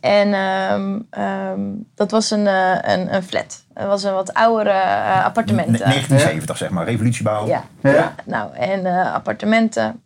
En 0.00 0.32
ehm, 0.32 0.98
ehm, 1.10 1.60
dat 1.94 2.10
was 2.10 2.30
een, 2.30 2.46
eh, 2.46 2.78
een, 2.80 3.14
een 3.14 3.22
flat. 3.22 3.64
Het 3.74 3.86
was 3.86 4.02
een 4.02 4.12
wat 4.12 4.34
oudere 4.34 4.70
eh, 4.70 5.24
appartement. 5.24 5.68
Ne- 5.68 5.78
1970, 5.78 6.56
zeg 6.56 6.70
maar. 6.70 6.84
Revolutiebouw. 6.84 7.46
Ja. 7.46 7.64
Ja. 7.82 7.90
ja. 7.90 8.14
Nou, 8.24 8.54
en 8.54 8.86
eh, 8.86 9.14
appartementen. 9.14 10.02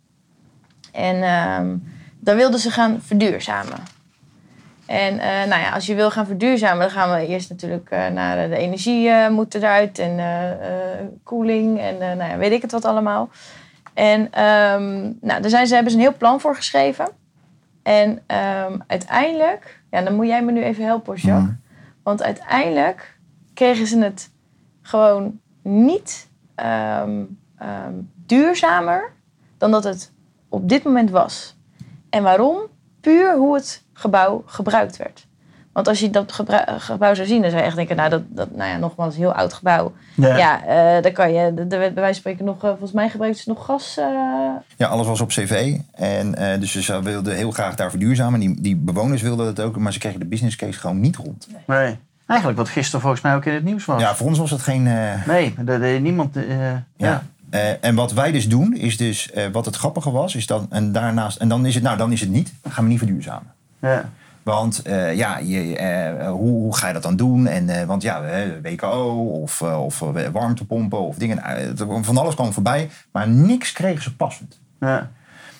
En 0.91 1.23
ehm 1.23 1.75
daar 2.23 2.35
wilden 2.35 2.59
ze 2.59 2.71
gaan 2.71 3.01
verduurzamen. 3.01 3.77
En 4.85 5.19
eh, 5.19 5.47
nou 5.49 5.61
ja, 5.61 5.71
als 5.71 5.85
je 5.85 5.95
wil 5.95 6.11
gaan 6.11 6.25
verduurzamen, 6.25 6.79
dan 6.79 6.89
gaan 6.89 7.19
we 7.19 7.27
eerst 7.27 7.49
natuurlijk 7.49 7.89
eh, 7.89 8.07
naar 8.07 8.49
de 8.49 8.57
energie 8.57 9.07
uh, 9.07 9.29
moet 9.29 9.53
eruit 9.53 9.99
en 9.99 10.19
koeling 11.23 11.79
en 11.79 11.97
nou 11.97 12.31
ja, 12.31 12.37
weet 12.37 12.51
ik 12.51 12.61
het 12.61 12.71
wat 12.71 12.85
allemaal. 12.85 13.29
En 13.93 14.19
um, 14.19 15.17
nou, 15.21 15.41
daar 15.41 15.49
zijn 15.49 15.67
ze, 15.67 15.73
hebben 15.73 15.91
ze 15.91 15.97
een 15.97 16.03
heel 16.03 16.17
plan 16.17 16.39
voor 16.39 16.55
geschreven. 16.55 17.07
En 17.83 18.09
um, 18.09 18.83
uiteindelijk, 18.87 19.81
ja, 19.91 20.01
dan 20.01 20.15
moet 20.15 20.27
jij 20.27 20.43
me 20.43 20.51
nu 20.51 20.63
even 20.63 20.85
helpen, 20.85 21.15
Jacques. 21.15 21.43
Mm. 21.43 21.61
Want 22.03 22.23
uiteindelijk 22.23 23.17
kregen 23.53 23.87
ze 23.87 23.99
het 23.99 24.31
gewoon 24.81 25.39
niet 25.61 26.29
um, 27.03 27.39
duurzamer 28.25 29.11
dan 29.57 29.71
dat 29.71 29.83
het 29.83 30.11
op 30.49 30.69
dit 30.69 30.83
moment 30.83 31.09
was. 31.09 31.57
En 32.09 32.23
waarom? 32.23 32.57
Puur 33.01 33.35
hoe 33.35 33.55
het 33.55 33.83
gebouw 34.03 34.43
gebruikt 34.45 34.97
werd. 34.97 35.25
Want 35.71 35.87
als 35.87 35.99
je 35.99 36.09
dat 36.09 36.41
gebouw 36.77 37.13
zou 37.13 37.27
zien, 37.27 37.41
dan 37.41 37.49
zou 37.49 37.61
je 37.61 37.67
echt 37.67 37.75
denken, 37.75 37.95
nou, 37.95 38.09
dat, 38.09 38.21
dat 38.29 38.55
nou 38.55 38.69
ja, 38.69 38.77
nogmaals, 38.77 39.13
een 39.13 39.19
heel 39.19 39.33
oud 39.33 39.53
gebouw. 39.53 39.93
Ja, 40.13 40.37
ja 40.37 40.61
uh, 40.95 41.03
dan 41.03 41.11
kan 41.11 41.33
je, 41.33 41.39
er 41.39 41.67
werd 41.67 41.67
bij 41.67 41.93
wijze 41.93 42.03
van 42.03 42.13
spreken 42.13 42.45
nog, 42.45 42.63
uh, 42.63 42.69
volgens 42.69 42.91
mij 42.91 43.09
gebruikten 43.09 43.43
ze 43.43 43.49
nog 43.49 43.65
gas. 43.65 43.97
Uh... 43.99 44.05
Ja, 44.77 44.87
alles 44.87 45.07
was 45.07 45.21
op 45.21 45.27
cv. 45.27 45.77
En 45.93 46.31
dus 46.59 46.71
ze 46.71 47.01
wilden 47.01 47.35
heel 47.35 47.51
graag 47.51 47.75
daar 47.75 47.89
verduurzamen. 47.89 48.39
Die, 48.39 48.61
die 48.61 48.75
bewoners 48.75 49.21
wilden 49.21 49.45
het 49.45 49.59
ook, 49.59 49.77
maar 49.77 49.93
ze 49.93 49.99
kregen 49.99 50.19
de 50.19 50.25
business 50.25 50.55
case 50.55 50.79
gewoon 50.79 50.99
niet 50.99 51.15
rond. 51.15 51.47
Nee. 51.67 51.97
Eigenlijk 52.27 52.59
wat 52.59 52.69
gisteren 52.69 53.01
volgens 53.01 53.21
mij 53.21 53.35
ook 53.35 53.45
in 53.45 53.53
het 53.53 53.63
nieuws 53.63 53.85
was. 53.85 54.01
Ja, 54.01 54.15
voor 54.15 54.27
ons 54.27 54.39
was 54.39 54.51
het 54.51 54.61
geen... 54.61 54.83
Nee, 55.27 55.53
de, 55.57 55.79
de, 55.79 55.97
niemand... 56.01 56.37
ja. 56.97 57.23
Uh, 57.53 57.59
en 57.81 57.95
wat 57.95 58.13
wij 58.13 58.31
dus 58.31 58.49
doen, 58.49 58.75
is 58.75 58.97
dus, 58.97 59.31
uh, 59.35 59.45
wat 59.51 59.65
het 59.65 59.75
grappige 59.75 60.11
was, 60.11 60.35
is 60.35 60.47
dan, 60.47 60.67
en 60.69 60.91
daarnaast, 60.91 61.37
en 61.37 61.47
dan 61.47 61.65
is 61.65 61.73
het, 61.73 61.83
nou, 61.83 61.97
dan 61.97 62.11
is 62.11 62.19
het 62.19 62.29
niet, 62.29 62.53
dan 62.61 62.71
gaan 62.71 62.83
we 62.83 62.89
niet 62.89 62.99
verduurzamen. 62.99 63.53
Ja. 63.89 64.09
Want 64.43 64.81
uh, 64.87 65.15
ja, 65.15 65.37
je, 65.37 66.25
hoe, 66.27 66.49
hoe, 66.49 66.75
ga 66.75 66.87
je 66.87 66.93
dat 66.93 67.03
dan 67.03 67.15
doen? 67.15 67.47
En, 67.47 67.87
want 67.87 68.01
ja, 68.01 68.21
WKO 68.61 69.29
of, 69.41 69.61
of 69.61 69.99
warmtepompen 70.31 70.99
of 70.99 71.15
dingen, 71.15 71.41
van 72.01 72.17
alles 72.17 72.35
kwam 72.35 72.53
voorbij, 72.53 72.89
maar 73.11 73.27
niks 73.27 73.71
kregen 73.71 74.03
ze 74.03 74.15
passend. 74.15 74.59
Ja. 74.79 75.11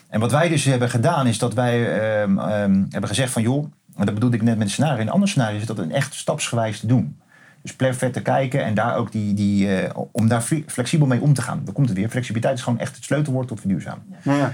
En 0.09 0.19
wat 0.19 0.31
wij 0.31 0.49
dus 0.49 0.65
hebben 0.65 0.89
gedaan, 0.89 1.27
is 1.27 1.37
dat 1.37 1.53
wij 1.53 1.99
ehm, 1.99 2.39
ehm, 2.39 2.83
hebben 2.89 3.09
gezegd 3.09 3.31
van 3.31 3.41
joh, 3.41 3.63
en 3.95 4.05
dat 4.05 4.13
bedoelde 4.13 4.35
ik 4.35 4.41
net 4.41 4.53
met 4.57 4.63
het 4.63 4.71
scenario, 4.71 5.01
een 5.01 5.09
ander 5.09 5.29
scenario 5.29 5.57
is 5.57 5.65
dat 5.65 5.77
een 5.77 5.91
echt 5.91 6.13
stapsgewijs 6.13 6.79
te 6.79 6.87
doen. 6.87 7.17
Dus 7.61 7.95
vet 7.97 8.13
te 8.13 8.21
kijken 8.21 8.63
en 8.63 8.73
daar 8.73 8.95
ook 8.95 9.11
die, 9.11 9.33
die, 9.33 9.69
om 10.11 10.27
daar 10.27 10.41
flexibel 10.67 11.07
mee 11.07 11.21
om 11.21 11.33
te 11.33 11.41
gaan. 11.41 11.61
Dan 11.65 11.73
komt 11.73 11.89
het 11.89 11.97
weer. 11.97 12.09
Flexibiliteit 12.09 12.57
is 12.57 12.63
gewoon 12.63 12.79
echt 12.79 12.95
het 12.95 13.03
sleutelwoord 13.03 13.47
tot 13.47 13.59
verduurzamen. 13.59 14.05
Ja. 14.23 14.51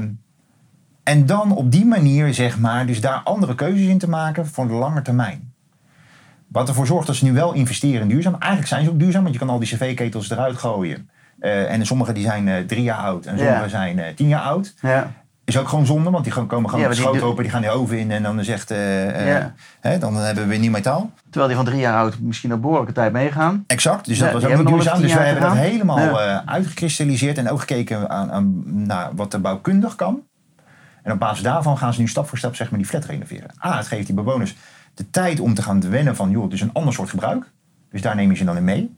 Uh, 0.00 0.06
en 1.04 1.26
dan 1.26 1.52
op 1.52 1.72
die 1.72 1.84
manier, 1.84 2.34
zeg 2.34 2.58
maar, 2.58 2.86
dus 2.86 3.00
daar 3.00 3.20
andere 3.24 3.54
keuzes 3.54 3.86
in 3.86 3.98
te 3.98 4.08
maken 4.08 4.46
voor 4.46 4.66
de 4.66 4.72
lange 4.72 5.02
termijn. 5.02 5.52
Wat 6.48 6.68
ervoor 6.68 6.86
zorgt 6.86 7.06
dat 7.06 7.16
ze 7.16 7.24
nu 7.24 7.32
wel 7.32 7.52
investeren 7.52 8.00
in 8.00 8.08
duurzaam. 8.08 8.36
Eigenlijk 8.38 8.66
zijn 8.66 8.84
ze 8.84 8.90
ook 8.90 8.98
duurzaam, 8.98 9.22
want 9.22 9.34
je 9.34 9.40
kan 9.40 9.50
al 9.50 9.58
die 9.58 9.68
cv-ketels 9.68 10.30
eruit 10.30 10.56
gooien. 10.56 11.08
Uh, 11.40 11.72
en 11.72 11.86
sommige 11.86 12.12
die 12.12 12.24
zijn 12.24 12.46
uh, 12.46 12.58
drie 12.58 12.82
jaar 12.82 12.98
oud 12.98 13.26
en 13.26 13.38
sommige 13.38 13.68
zijn 13.68 13.98
uh, 13.98 14.04
tien 14.16 14.28
jaar 14.28 14.40
oud. 14.40 14.74
Ja. 14.80 15.12
Is 15.44 15.58
ook 15.58 15.68
gewoon 15.68 15.86
zonde, 15.86 16.10
want 16.10 16.24
die 16.24 16.32
komen 16.32 16.70
gewoon 16.70 16.80
ja, 16.80 16.88
met 16.88 16.96
schoot 16.96 17.22
open, 17.22 17.42
die 17.42 17.52
gaan 17.52 17.62
de 17.62 17.70
oven 17.70 17.98
in 17.98 18.10
en 18.10 18.22
dan 18.22 18.44
zegt, 18.44 18.68
ja. 18.68 19.54
hè, 19.80 19.98
dan 19.98 20.14
hebben 20.14 20.42
we 20.42 20.48
weer 20.48 20.58
nieuw 20.58 20.70
metaal. 20.70 21.10
Terwijl 21.24 21.46
die 21.46 21.56
van 21.56 21.64
drie 21.64 21.78
jaar 21.78 21.96
oud 21.96 22.18
misschien 22.20 22.50
een 22.50 22.60
behoorlijke 22.60 22.92
tijd 22.92 23.12
meegaan. 23.12 23.64
Exact, 23.66 24.06
dus 24.06 24.18
dat 24.18 24.32
was 24.32 24.44
ook 24.44 24.56
niet 24.56 24.66
duurzaam. 24.66 25.00
Dus 25.00 25.14
wij 25.14 25.26
hebben 25.26 25.42
dat 25.42 25.56
helemaal 25.56 26.18
uitgekristalliseerd 26.44 27.38
en 27.38 27.50
ook 27.50 27.60
gekeken 27.60 28.10
aan, 28.10 28.32
aan 28.32 28.62
naar 28.86 29.10
wat 29.14 29.32
er 29.32 29.40
bouwkundig 29.40 29.94
kan. 29.94 30.20
En 31.04 31.12
op 31.12 31.18
basis 31.18 31.42
daarvan 31.42 31.78
gaan 31.78 31.94
ze 31.94 32.00
nu 32.00 32.08
stap 32.08 32.28
voor 32.28 32.38
stap 32.38 32.56
zeg 32.56 32.70
maar, 32.70 32.78
die 32.78 32.88
flat 32.88 33.04
renoveren. 33.04 33.50
A, 33.64 33.76
het 33.76 33.86
geeft 33.86 34.06
die 34.06 34.14
bewoners 34.14 34.56
de 34.94 35.10
tijd 35.10 35.40
om 35.40 35.54
te 35.54 35.62
gaan 35.62 35.90
wennen 35.90 36.16
van, 36.16 36.30
joh, 36.30 36.42
het 36.42 36.52
is 36.52 36.60
een 36.60 36.72
ander 36.72 36.92
soort 36.94 37.10
gebruik. 37.10 37.52
Dus 37.90 38.02
daar 38.02 38.16
neem 38.16 38.30
je 38.30 38.36
ze 38.36 38.44
dan 38.44 38.56
in 38.56 38.64
mee. 38.64 38.96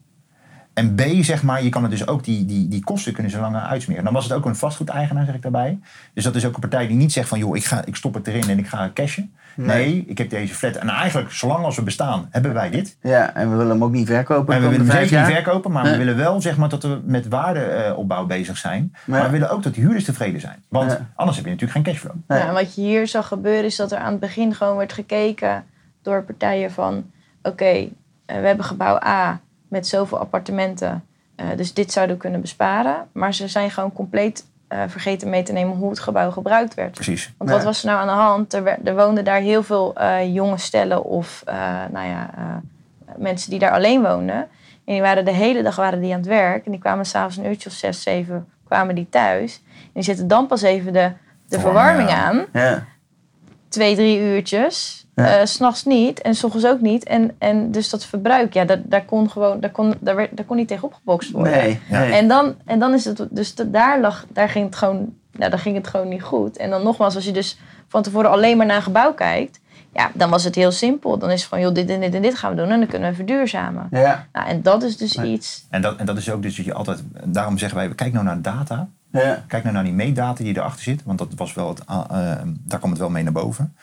En 0.77 0.95
B, 0.95 1.01
zeg 1.21 1.43
maar, 1.43 1.63
je 1.63 1.69
kan 1.69 1.81
het 1.81 1.91
dus 1.91 2.07
ook 2.07 2.23
die, 2.23 2.45
die, 2.45 2.67
die 2.67 2.83
kosten 2.83 3.13
kunnen 3.13 3.31
ze 3.31 3.39
langer 3.39 3.61
uitsmeren. 3.61 4.03
Dan 4.03 4.13
was 4.13 4.23
het 4.23 4.33
ook 4.33 4.45
een 4.45 4.55
vastgoedeigenaar, 4.55 5.25
zeg 5.25 5.35
ik 5.35 5.41
daarbij. 5.41 5.79
Dus 6.13 6.23
dat 6.23 6.35
is 6.35 6.45
ook 6.45 6.53
een 6.53 6.59
partij 6.59 6.87
die 6.87 6.95
niet 6.95 7.11
zegt 7.11 7.29
van, 7.29 7.39
joh, 7.39 7.55
ik, 7.55 7.65
ga, 7.65 7.85
ik 7.85 7.95
stop 7.95 8.13
het 8.13 8.27
erin 8.27 8.49
en 8.49 8.57
ik 8.57 8.67
ga 8.67 8.91
cashen. 8.93 9.33
Nee. 9.55 10.03
ik 10.07 10.17
heb 10.17 10.29
deze 10.29 10.53
flat. 10.53 10.75
En 10.75 10.89
eigenlijk, 10.89 11.31
zolang 11.31 11.65
als 11.65 11.75
we 11.75 11.81
bestaan, 11.81 12.27
hebben 12.31 12.53
wij 12.53 12.69
dit. 12.69 12.97
Ja, 13.01 13.33
en 13.33 13.49
we 13.49 13.55
willen 13.55 13.71
hem 13.71 13.83
ook 13.83 13.91
niet 13.91 14.07
verkopen. 14.07 14.55
En 14.55 14.61
we 14.61 14.67
willen 14.67 14.87
hem 14.87 14.95
zeker 14.95 15.25
niet 15.25 15.35
verkopen, 15.35 15.71
maar 15.71 15.83
we 15.83 15.97
willen 15.97 16.17
wel 16.17 16.41
zeg 16.41 16.57
maar, 16.57 16.69
dat 16.69 16.83
we 16.83 16.99
met 17.03 17.27
waardeopbouw 17.27 18.25
bezig 18.25 18.57
zijn. 18.57 18.95
Maar 19.05 19.23
we 19.23 19.29
willen 19.29 19.49
ook 19.49 19.63
dat 19.63 19.75
de 19.75 19.81
huurders 19.81 20.05
tevreden 20.05 20.41
zijn. 20.41 20.63
Want 20.69 20.99
anders 21.15 21.37
heb 21.37 21.45
je 21.45 21.51
natuurlijk 21.51 21.71
geen 21.71 21.93
cashflow. 21.93 22.15
Ja, 22.27 22.47
en 22.47 22.53
wat 22.53 22.75
je 22.75 22.81
hier 22.81 23.07
zag 23.07 23.27
gebeuren, 23.27 23.65
is 23.65 23.75
dat 23.75 23.91
er 23.91 23.97
aan 23.97 24.11
het 24.11 24.19
begin 24.19 24.55
gewoon 24.55 24.77
werd 24.77 24.93
gekeken 24.93 25.63
door 26.01 26.23
partijen 26.23 26.71
van... 26.71 27.11
Oké, 27.41 27.65
eh, 27.65 27.89
we 28.25 28.47
hebben 28.47 28.65
gebouw 28.65 28.95
A 29.03 29.39
met 29.67 29.87
zoveel 29.87 30.19
appartementen. 30.19 31.05
Uh, 31.35 31.45
dus 31.55 31.73
dit 31.73 31.91
zouden 31.91 32.15
we 32.15 32.21
kunnen 32.21 32.41
besparen. 32.41 33.07
Maar 33.11 33.33
ze 33.33 33.47
zijn 33.47 33.71
gewoon 33.71 33.93
compleet 33.93 34.45
uh, 34.69 34.81
vergeten 34.87 35.29
mee 35.29 35.43
te 35.43 35.51
nemen 35.51 35.75
hoe 35.75 35.89
het 35.89 35.99
gebouw 35.99 36.31
gebruikt 36.31 36.73
werd. 36.73 36.91
Precies. 36.91 37.33
Want 37.37 37.49
wat 37.49 37.63
was 37.63 37.83
er 37.83 37.89
nou 37.89 37.99
aan 37.99 38.07
de 38.07 38.23
hand? 38.23 38.53
Er, 38.53 38.77
er 38.83 38.95
woonden 38.95 39.23
daar 39.23 39.39
heel 39.39 39.63
veel 39.63 39.93
uh, 39.97 40.33
jonge 40.33 40.57
stellen 40.57 41.03
of 41.03 41.43
nou 41.91 42.07
ja, 42.07 42.29
mensen 43.15 43.49
die 43.49 43.59
daar 43.59 43.71
alleen 43.71 44.01
woonden. 44.01 44.47
En 44.85 44.93
die 44.93 45.01
waren 45.01 45.25
de 45.25 45.31
hele 45.31 45.63
dag 45.63 45.75
waren 45.75 46.01
die 46.01 46.11
aan 46.13 46.19
het 46.19 46.27
werk. 46.27 46.65
En 46.65 46.71
die 46.71 46.79
kwamen 46.79 47.05
s'avonds 47.05 47.37
een 47.37 47.45
uurtje 47.45 47.69
of 47.69 47.75
zes, 47.75 48.01
zeven 48.01 48.47
kwamen 48.63 48.95
die 48.95 49.09
thuis. 49.09 49.61
En 49.81 49.89
die 49.93 50.03
zetten 50.03 50.27
dan 50.27 50.47
pas 50.47 50.61
even 50.61 50.93
de, 50.93 51.11
de 51.47 51.59
verwarming 51.59 52.09
aan. 52.09 52.45
Ja. 52.53 52.85
Twee, 53.67 53.95
drie 53.95 54.19
uurtjes. 54.19 55.06
Ja. 55.17 55.39
Uh, 55.39 55.45
S'nachts 55.45 55.85
niet 55.85 56.21
en 56.21 56.35
s 56.35 56.43
ochtends 56.43 56.67
ook 56.67 56.81
niet. 56.81 57.03
En, 57.03 57.31
en 57.37 57.71
dus 57.71 57.89
dat 57.89 58.05
verbruik, 58.05 58.53
ja, 58.53 58.65
daar, 58.65 58.81
daar 58.83 59.05
kon 59.05 59.29
gewoon, 59.29 59.59
daar 59.59 59.71
kon, 59.71 59.93
daar, 59.99 60.15
werd, 60.15 60.37
daar 60.37 60.45
kon 60.45 60.55
niet 60.57 60.67
tegen 60.67 60.83
opgebokst 60.83 61.31
worden. 61.31 61.51
Nee, 61.51 61.79
En, 62.11 62.27
dan, 62.27 62.55
en 62.65 62.79
dan 62.79 62.93
is 62.93 63.05
het, 63.05 63.27
dus 63.29 63.55
daar 63.55 63.99
lag, 63.99 64.25
daar 64.29 64.49
ging 64.49 64.65
het 64.65 64.75
gewoon, 64.75 65.13
nou, 65.31 65.49
daar 65.49 65.59
ging 65.59 65.75
het 65.75 65.87
gewoon 65.87 66.07
niet 66.07 66.23
goed. 66.23 66.57
En 66.57 66.69
dan 66.69 66.83
nogmaals, 66.83 67.15
als 67.15 67.25
je 67.25 67.31
dus 67.31 67.59
van 67.87 68.01
tevoren 68.01 68.29
alleen 68.29 68.57
maar 68.57 68.65
naar 68.65 68.75
een 68.75 68.81
gebouw 68.81 69.13
kijkt, 69.13 69.59
ja, 69.93 70.11
dan 70.13 70.29
was 70.29 70.43
het 70.43 70.55
heel 70.55 70.71
simpel. 70.71 71.17
Dan 71.17 71.31
is 71.31 71.39
het 71.39 71.49
van, 71.49 71.59
joh, 71.59 71.73
dit 71.73 71.89
en 71.89 71.99
dit 71.99 72.13
en 72.13 72.21
dit 72.21 72.35
gaan 72.35 72.49
we 72.49 72.61
doen 72.61 72.69
en 72.69 72.79
dan 72.79 72.87
kunnen 72.87 73.09
we 73.09 73.15
verduurzamen. 73.15 73.87
Ja. 73.91 74.27
Nou, 74.33 74.47
en 74.47 74.61
dat 74.61 74.83
is 74.83 74.97
dus 74.97 75.17
iets. 75.17 75.65
En 75.69 75.81
dat, 75.81 75.95
en 75.97 76.05
dat 76.05 76.17
is 76.17 76.31
ook 76.31 76.41
dus 76.41 76.55
dat 76.55 76.65
je 76.65 76.73
altijd, 76.73 77.03
daarom 77.23 77.57
zeggen 77.57 77.77
wij, 77.77 77.95
kijk 77.95 78.13
nou 78.13 78.25
naar 78.25 78.41
data. 78.41 78.87
Ja. 79.11 79.43
Kijk 79.47 79.63
nou 79.63 79.75
naar 79.75 79.83
die 79.83 79.93
meetdata 79.93 80.43
die 80.43 80.57
erachter 80.57 80.83
zit, 80.83 81.03
want 81.03 81.17
dat 81.17 81.27
was 81.35 81.53
wel 81.53 81.69
het, 81.69 81.81
uh, 81.89 82.05
daar 82.45 82.79
kwam 82.79 82.89
het 82.89 82.99
wel 82.99 83.09
mee 83.09 83.23
naar 83.23 83.33
boven. 83.33 83.75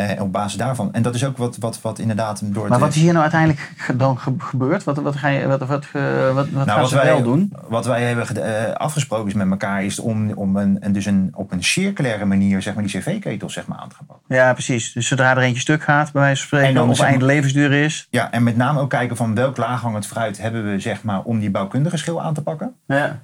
Uh, 0.00 0.22
op 0.22 0.32
basis 0.32 0.58
daarvan. 0.58 0.92
En 0.92 1.02
dat 1.02 1.14
is 1.14 1.24
ook 1.24 1.36
wat, 1.36 1.56
wat, 1.56 1.80
wat 1.80 1.98
inderdaad 1.98 2.40
door 2.44 2.68
Maar 2.68 2.78
wat 2.78 2.88
is 2.94 2.94
hier 2.94 3.12
nou 3.12 3.20
uiteindelijk 3.22 3.72
dan 3.94 4.18
gebeurd? 4.38 4.84
Wat, 4.84 4.96
wat, 4.96 5.16
ga 5.16 5.28
je, 5.28 5.46
wat, 5.46 5.58
wat, 5.58 5.68
wat, 5.68 6.34
wat 6.34 6.50
nou, 6.50 6.66
gaan 6.66 6.88
ze 6.88 6.94
wij, 6.94 7.06
wel 7.06 7.22
doen? 7.22 7.52
Wat 7.68 7.86
wij 7.86 8.02
hebben 8.02 8.26
uh, 8.36 8.72
afgesproken 8.74 9.26
is 9.26 9.34
met 9.34 9.50
elkaar... 9.50 9.84
is 9.84 9.98
om, 9.98 10.30
om 10.30 10.56
een, 10.56 10.80
dus 10.92 11.06
een, 11.06 11.30
op 11.34 11.52
een 11.52 11.64
circulaire 11.64 12.24
manier 12.24 12.62
zeg 12.62 12.74
maar, 12.74 12.82
die 12.82 13.00
cv-ketels 13.00 13.52
zeg 13.52 13.66
maar, 13.66 13.78
aan 13.78 13.88
te 13.88 13.94
gaan 13.94 14.06
pakken. 14.06 14.36
Ja, 14.36 14.52
precies. 14.52 14.92
Dus 14.92 15.06
zodra 15.06 15.30
er 15.30 15.38
eentje 15.38 15.60
stuk 15.60 15.82
gaat, 15.82 16.12
bij 16.12 16.22
wijze 16.22 16.36
van 16.36 16.46
spreken... 16.46 16.68
En 16.68 16.74
dan, 16.74 16.90
of 16.90 17.00
einde 17.00 17.24
levensduur 17.24 17.72
is. 17.72 18.06
Ja, 18.10 18.30
en 18.30 18.42
met 18.42 18.56
name 18.56 18.80
ook 18.80 18.90
kijken 18.90 19.16
van 19.16 19.34
welk 19.34 19.56
laaghangend 19.56 20.06
fruit... 20.06 20.38
hebben 20.38 20.70
we 20.70 20.80
zeg 20.80 21.02
maar, 21.02 21.22
om 21.22 21.38
die 21.38 21.50
bouwkundige 21.50 21.96
schil 21.96 22.22
aan 22.22 22.34
te 22.34 22.42
pakken. 22.42 22.74
Ja. 22.86 23.18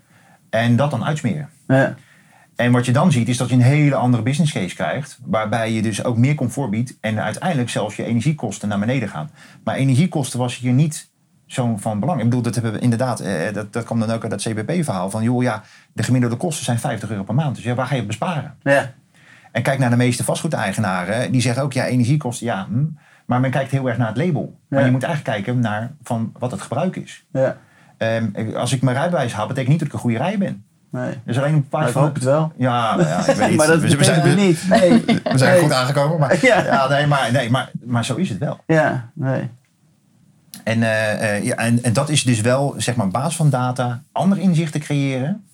En 0.50 0.76
dat 0.76 0.90
dan 0.90 1.04
uitsmeren. 1.04 1.48
Ja. 1.66 1.94
En 2.56 2.72
wat 2.72 2.86
je 2.86 2.92
dan 2.92 3.12
ziet 3.12 3.28
is 3.28 3.36
dat 3.36 3.48
je 3.48 3.54
een 3.54 3.60
hele 3.60 3.94
andere 3.94 4.22
business 4.22 4.52
case 4.52 4.74
krijgt. 4.74 5.18
Waarbij 5.24 5.72
je 5.72 5.82
dus 5.82 6.04
ook 6.04 6.16
meer 6.16 6.34
comfort 6.34 6.70
biedt. 6.70 6.96
En 7.00 7.20
uiteindelijk 7.22 7.70
zelfs 7.70 7.96
je 7.96 8.04
energiekosten 8.04 8.68
naar 8.68 8.78
beneden 8.78 9.08
gaan. 9.08 9.30
Maar 9.64 9.74
energiekosten 9.74 10.38
was 10.38 10.58
hier 10.58 10.72
niet 10.72 11.10
zo 11.46 11.76
van 11.76 12.00
belang. 12.00 12.18
Ik 12.18 12.24
bedoel, 12.24 12.42
dat 12.42 12.54
hebben 12.54 12.72
we 12.72 12.78
inderdaad, 12.78 13.20
eh, 13.20 13.52
dat, 13.52 13.72
dat 13.72 13.84
kwam 13.84 14.00
dan 14.00 14.10
ook 14.10 14.22
uit 14.22 14.30
dat 14.30 14.42
CBP-verhaal. 14.42 15.10
Van 15.10 15.22
joh, 15.22 15.42
ja, 15.42 15.62
de 15.92 16.02
gemiddelde 16.02 16.36
kosten 16.36 16.64
zijn 16.64 16.78
50 16.78 17.10
euro 17.10 17.22
per 17.22 17.34
maand. 17.34 17.54
Dus 17.54 17.64
ja, 17.64 17.74
waar 17.74 17.86
ga 17.86 17.94
je 17.94 18.06
besparen? 18.06 18.54
Ja. 18.62 18.92
En 19.52 19.62
kijk 19.62 19.78
naar 19.78 19.90
de 19.90 19.96
meeste 19.96 20.24
vastgoedeigenaren. 20.24 21.32
Die 21.32 21.40
zeggen 21.40 21.62
ook, 21.62 21.72
ja, 21.72 21.86
energiekosten, 21.86 22.46
ja. 22.46 22.66
Hm, 22.66 22.84
maar 23.26 23.40
men 23.40 23.50
kijkt 23.50 23.70
heel 23.70 23.88
erg 23.88 23.98
naar 23.98 24.08
het 24.08 24.16
label. 24.16 24.58
Maar 24.68 24.84
je 24.84 24.90
moet 24.90 25.02
eigenlijk 25.02 25.36
kijken 25.36 25.62
naar 25.62 25.92
van 26.02 26.32
wat 26.38 26.50
het 26.50 26.62
gebruik 26.62 26.96
is. 26.96 27.26
Ja. 27.32 27.56
Um, 27.98 28.54
als 28.54 28.72
ik 28.72 28.82
mijn 28.82 28.96
rijbewijs 28.96 29.32
haal, 29.32 29.46
betekent 29.46 29.70
niet 29.70 29.78
dat 29.78 29.88
ik 29.88 29.94
een 29.94 30.00
goede 30.00 30.18
rij 30.18 30.38
ben. 30.38 30.64
Nee. 30.94 31.14
Dus 31.24 31.38
alleen 31.38 31.54
een 31.54 31.68
paar 31.68 31.88
ik 31.88 31.94
hoop 31.94 32.14
het 32.14 32.24
wel. 32.24 32.52
Ja, 32.56 32.96
ja 32.98 33.18
ik 33.26 33.36
weet 33.36 33.48
niet. 33.48 33.56
maar 33.56 33.66
dat 33.66 33.80
we, 33.80 34.04
zijn 34.04 34.36
niet. 34.36 34.68
Nee. 34.68 35.04
we 35.04 35.38
zijn 35.38 35.60
goed 35.60 35.72
aangekomen. 35.72 36.18
Maar, 36.18 36.38
ja. 36.46 36.88
nee, 36.88 37.06
maar, 37.06 37.32
nee 37.32 37.50
maar, 37.50 37.70
maar 37.84 38.04
zo 38.04 38.14
is 38.14 38.28
het 38.28 38.38
wel. 38.38 38.60
Ja, 38.66 39.10
nee. 39.12 39.50
En, 40.64 40.78
uh, 40.78 41.44
ja, 41.44 41.56
en, 41.56 41.82
en 41.82 41.92
dat 41.92 42.08
is 42.08 42.22
dus 42.22 42.40
wel, 42.40 42.74
zeg 42.76 42.96
maar, 42.96 43.08
basis 43.08 43.36
van 43.36 43.50
data, 43.50 44.02
andere 44.12 44.40
inzichten 44.40 44.80
creëren. 44.80 45.44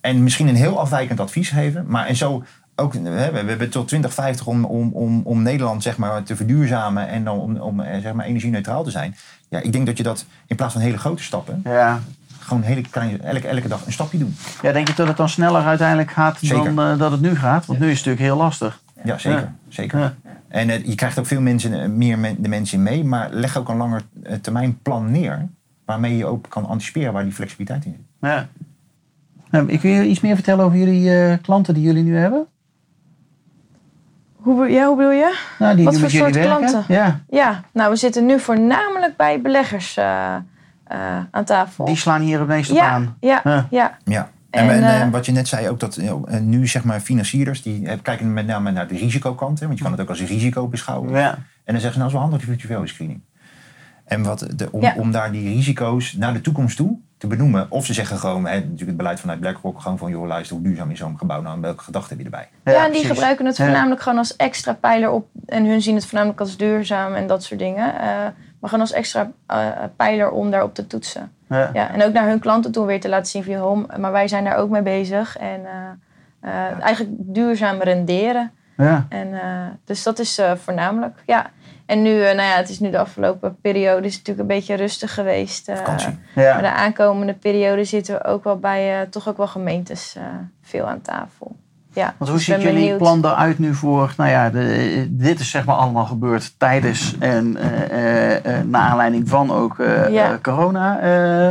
En 0.00 0.22
misschien 0.22 0.48
een 0.48 0.56
heel 0.56 0.80
afwijkend 0.80 1.20
advies 1.20 1.50
geven. 1.50 1.84
Maar 1.86 2.06
en 2.06 2.16
zo 2.16 2.44
ook, 2.76 2.92
we 2.92 3.08
hebben 3.08 3.70
tot 3.70 3.88
2050 3.88 4.46
om, 4.46 4.64
om, 4.64 4.92
om, 4.92 5.20
om 5.24 5.42
Nederland 5.42 5.82
zeg 5.82 5.96
maar, 5.96 6.22
te 6.22 6.36
verduurzamen 6.36 7.08
en 7.08 7.24
dan 7.24 7.38
om, 7.38 7.56
om 7.56 7.80
eh, 7.80 8.00
zeg 8.00 8.12
maar, 8.12 8.26
energie-neutraal 8.26 8.84
te 8.84 8.90
zijn. 8.90 9.16
Ja, 9.48 9.60
ik 9.60 9.72
denk 9.72 9.86
dat 9.86 9.96
je 9.96 10.02
dat 10.02 10.24
in 10.46 10.56
plaats 10.56 10.72
van 10.72 10.82
hele 10.82 10.98
grote 10.98 11.22
stappen, 11.22 11.60
ja 11.64 12.00
gewoon 12.48 12.62
hele 12.62 12.80
kleine, 12.90 13.18
elke, 13.18 13.48
elke 13.48 13.68
dag 13.68 13.86
een 13.86 13.92
stapje 13.92 14.18
doen. 14.18 14.36
Ja, 14.62 14.72
denk 14.72 14.88
je 14.88 14.94
dat 14.94 15.06
het 15.08 15.16
dan 15.16 15.28
sneller 15.28 15.64
uiteindelijk 15.64 16.10
gaat 16.10 16.48
dan 16.48 16.78
uh, 16.78 16.98
dat 16.98 17.10
het 17.10 17.20
nu 17.20 17.36
gaat? 17.36 17.66
Want 17.66 17.78
nu 17.78 17.84
is 17.90 17.96
het 17.98 18.06
natuurlijk 18.06 18.24
heel 18.34 18.36
lastig. 18.44 18.80
Ja, 19.04 19.18
zeker. 19.18 19.52
zeker. 19.68 20.14
En 20.48 20.70
eh, 20.70 20.84
je 20.84 20.94
krijgt 20.94 21.18
ook 21.18 21.26
veel 21.26 21.40
mensen, 21.40 21.80
eh, 21.82 21.88
meer 21.88 22.18
men- 22.18 22.42
de 22.42 22.48
mensen 22.48 22.76
in 22.78 22.82
mee. 22.84 23.04
Maar 23.04 23.28
leg 23.30 23.56
ook 23.56 23.68
een 23.68 23.76
langer 23.76 24.02
eh, 24.22 24.34
termijn 24.36 24.78
plan 24.82 25.10
neer. 25.10 25.46
Waarmee 25.84 26.16
je 26.16 26.26
ook 26.26 26.46
kan 26.48 26.66
anticiperen 26.66 27.12
waar 27.12 27.22
die 27.24 27.32
flexibiliteit 27.32 27.84
in 27.84 27.92
zit. 27.92 28.30
Ja. 28.30 28.46
Nou, 29.50 29.68
ik 29.68 29.80
wil 29.80 29.92
je 29.92 30.06
iets 30.08 30.20
meer 30.20 30.34
vertellen 30.34 30.64
over 30.64 30.78
jullie 30.78 31.14
eh, 31.14 31.36
klanten 31.42 31.74
die 31.74 31.82
jullie 31.82 32.02
nu 32.02 32.16
hebben. 32.16 32.46
Hoe, 34.36 34.68
ja, 34.68 34.86
hoe 34.86 34.96
bedoel 34.96 35.12
je? 35.12 35.38
Nou, 35.58 35.76
die 35.76 35.84
Wat 35.84 35.98
voor 35.98 36.10
soort 36.10 36.34
werken. 36.34 36.56
klanten? 36.56 36.84
Ja, 36.94 37.20
Ja, 37.30 37.62
nou 37.72 37.90
we 37.90 37.96
zitten 37.96 38.26
nu 38.26 38.40
voornamelijk 38.40 39.16
bij 39.16 39.40
beleggers 39.40 39.96
eh, 39.96 40.34
eh, 40.88 41.18
aan 41.30 41.44
tafel. 41.44 41.84
die 41.84 41.96
slaan 41.96 42.20
hier 42.20 42.38
het 42.38 42.48
meest 42.48 42.70
op 42.70 42.76
ja, 42.76 42.88
aan. 42.88 43.16
ja, 43.20 43.40
Ja. 43.44 43.66
ja. 43.70 43.96
Ja. 44.04 44.30
En, 44.50 44.62
En, 44.68 44.70
en, 44.70 44.82
eh, 44.82 45.00
eh, 45.02 45.10
wat 45.10 45.26
je 45.26 45.32
net 45.32 45.48
zei 45.48 45.68
ook, 45.68 45.80
dat 45.80 45.96
eh, 45.96 46.12
nu 46.40 46.66
zeg 46.66 46.84
maar 46.84 47.00
financierders, 47.00 47.62
die 47.62 47.96
kijken 48.02 48.32
met 48.32 48.46
name 48.46 48.70
naar 48.70 48.88
de 48.88 48.96
risicokant. 48.96 49.60
Hè, 49.60 49.66
want 49.66 49.78
je 49.78 49.84
kan 49.84 49.92
het 49.92 50.00
ook 50.02 50.08
als 50.08 50.22
risico 50.22 50.68
beschouwen. 50.68 51.10
Ja. 51.10 51.30
En 51.64 51.72
dan 51.74 51.80
zeggen 51.80 51.92
ze, 51.92 51.96
nou 51.98 52.06
is 52.06 52.12
wel 52.12 52.22
handig 52.22 52.40
die 52.40 52.48
virtuele 52.48 52.86
screening. 52.86 53.20
En 54.04 54.22
wat 54.22 54.46
de, 54.56 54.72
om, 54.72 54.80
Ja. 54.82 54.94
om 54.96 55.10
daar 55.12 55.32
die 55.32 55.54
risico's 55.54 56.12
naar 56.12 56.32
de 56.32 56.40
toekomst 56.40 56.76
toe 56.76 56.98
te 57.18 57.26
benoemen. 57.26 57.66
Of 57.70 57.86
ze 57.86 57.92
zeggen 57.92 58.18
gewoon, 58.18 58.46
hè, 58.46 58.54
natuurlijk 58.54 58.86
het 58.86 58.96
beleid 58.96 59.20
vanuit 59.20 59.40
BlackRock, 59.40 59.80
gewoon 59.80 59.98
van 59.98 60.10
joh 60.10 60.26
luister, 60.26 60.56
hoe 60.56 60.64
duurzaam 60.64 60.90
is 60.90 60.98
zo'n 60.98 61.18
gebouw 61.18 61.42
nou 61.42 61.54
en 61.56 61.62
welke 61.62 61.82
gedachten 61.84 62.08
heb 62.16 62.18
je 62.18 62.24
erbij? 62.24 62.48
Ja, 62.64 62.72
en 62.72 62.82
die 62.82 62.90
precies. 62.90 63.08
gebruiken 63.08 63.46
het 63.46 63.56
Ja. 63.56 63.64
voornamelijk 63.64 64.02
gewoon 64.02 64.18
als 64.18 64.36
extra 64.36 64.72
pijler 64.72 65.10
op. 65.10 65.28
En 65.46 65.64
hun 65.66 65.82
zien 65.82 65.94
het 65.94 66.04
voornamelijk 66.06 66.40
als 66.40 66.56
duurzaam 66.56 67.14
en 67.14 67.26
dat 67.26 67.42
soort 67.42 67.60
dingen. 67.60 68.00
Eh, 68.00 68.08
maar 68.60 68.70
gewoon 68.70 68.84
als 68.84 68.92
extra 68.92 69.30
eh, 69.46 69.68
pijler 69.96 70.30
om 70.30 70.50
daarop 70.50 70.74
te 70.74 70.86
toetsen. 70.86 71.32
Ja. 71.48 71.70
Ja, 71.72 71.90
en 71.90 72.02
ook 72.02 72.12
naar 72.12 72.28
hun 72.28 72.38
klanten 72.38 72.72
toe 72.72 72.86
weer 72.86 73.00
te 73.00 73.08
laten 73.08 73.26
zien 73.26 73.44
van... 73.44 73.52
joh, 73.52 73.96
maar 73.98 74.12
wij 74.12 74.28
zijn 74.28 74.44
daar 74.44 74.56
ook 74.56 74.70
mee 74.70 74.82
bezig. 74.82 75.36
En 75.36 75.60
eh, 75.66 75.90
eh, 76.40 76.80
eigenlijk 76.80 77.16
duurzaam 77.18 77.82
renderen. 77.82 78.52
Ja. 78.76 79.06
En, 79.08 79.28
dus 79.84 80.02
dat 80.02 80.18
is 80.18 80.40
voornamelijk, 80.54 81.22
ja. 81.26 81.50
En 81.86 82.02
nu, 82.02 82.18
nou 82.18 82.42
ja, 82.42 82.56
het 82.56 82.68
is 82.68 82.80
nu 82.80 82.90
de 82.90 82.98
afgelopen 82.98 83.56
periode 83.60 84.06
is 84.06 84.14
het 84.14 84.26
natuurlijk 84.26 84.48
een 84.48 84.56
beetje 84.56 84.74
rustig 84.74 85.14
geweest. 85.14 85.70
Vakantie. 85.74 86.18
Ja. 86.34 86.52
maar 86.52 86.62
de 86.62 86.72
aankomende 86.72 87.34
periode 87.34 87.84
zitten 87.84 88.14
we 88.14 88.24
ook 88.24 88.44
wel 88.44 88.58
bij, 88.58 89.06
toch 89.06 89.28
ook 89.28 89.36
wel 89.36 89.46
gemeentes 89.46 90.16
veel 90.62 90.86
aan 90.86 91.00
tafel. 91.00 91.56
Ja, 91.98 92.14
Want 92.18 92.30
hoe 92.30 92.38
dus 92.38 92.44
ziet 92.44 92.54
jullie 92.62 92.74
benieuwd. 92.78 92.98
plan 92.98 93.24
eruit 93.24 93.58
nu 93.58 93.74
voor, 93.74 94.14
nou 94.16 94.30
ja, 94.30 94.50
de, 94.50 95.06
dit 95.10 95.40
is 95.40 95.50
zeg 95.50 95.64
maar 95.64 95.74
allemaal 95.76 96.04
gebeurd 96.04 96.54
tijdens 96.58 97.16
en 97.18 97.56
eh, 97.56 97.90
eh, 97.90 98.58
eh, 98.58 98.64
naar 98.66 98.80
aanleiding 98.90 99.28
van 99.28 99.52
ook 99.52 99.76
Ja. 100.10 100.38
corona. 100.42 100.98
Eh, 101.00 101.50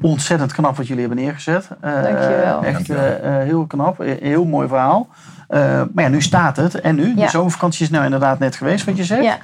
ontzettend 0.00 0.52
knap 0.52 0.76
wat 0.76 0.86
jullie 0.86 1.04
hebben 1.06 1.24
neergezet. 1.24 1.68
Eh, 1.80 2.02
Dankjewel. 2.02 2.62
Echt 2.62 2.72
Dankjewel. 2.74 3.38
heel 3.40 3.66
knap, 3.66 3.98
heel 4.20 4.44
mooi 4.44 4.68
verhaal. 4.68 5.08
Eh, 5.48 5.82
maar 5.94 6.04
ja, 6.04 6.10
nu 6.10 6.22
staat 6.22 6.56
het. 6.56 6.80
En 6.80 6.94
nu? 6.94 7.08
Ja. 7.16 7.24
De 7.24 7.30
zomervakantie 7.30 7.84
is 7.84 7.90
nou 7.90 8.04
inderdaad 8.04 8.38
net 8.38 8.56
geweest, 8.56 8.84
wat 8.84 8.96
je 8.96 9.04
zegt. 9.04 9.22
Ja, 9.24 9.36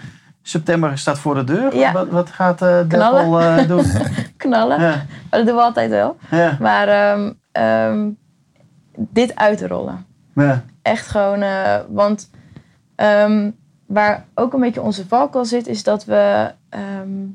September 0.42 0.98
staat 0.98 1.18
voor 1.18 1.34
de 1.34 1.44
deur. 1.44 1.76
Ja. 1.76 1.92
Wat, 1.92 2.08
wat 2.08 2.30
gaat 2.30 2.62
eh 2.62 2.78
Knallen. 2.88 3.20
Deppel 3.30 3.40
eh, 3.40 3.68
doen? 3.68 3.84
knallen. 4.36 4.80
ja, 4.80 4.88
Maar 5.30 5.38
dat 5.38 5.46
doen 5.46 5.56
we 5.56 5.62
altijd 5.62 5.90
wel. 5.90 6.16
ja, 6.30 6.56
Maar 6.60 6.88
ehm, 6.88 7.30
ehm, 7.52 8.08
dit 8.96 9.36
uitrollen. 9.36 10.04
Echt 10.82 11.06
gewoon, 11.06 11.42
eh, 11.42 11.80
want 11.88 12.30
ehm, 12.94 13.50
waar 13.86 14.26
ook 14.34 14.52
een 14.52 14.60
beetje 14.60 14.82
onze 14.82 15.06
valkuil 15.06 15.44
zit, 15.44 15.66
is 15.66 15.82
dat 15.82 16.04
we 16.04 16.52
ehm, 16.68 17.26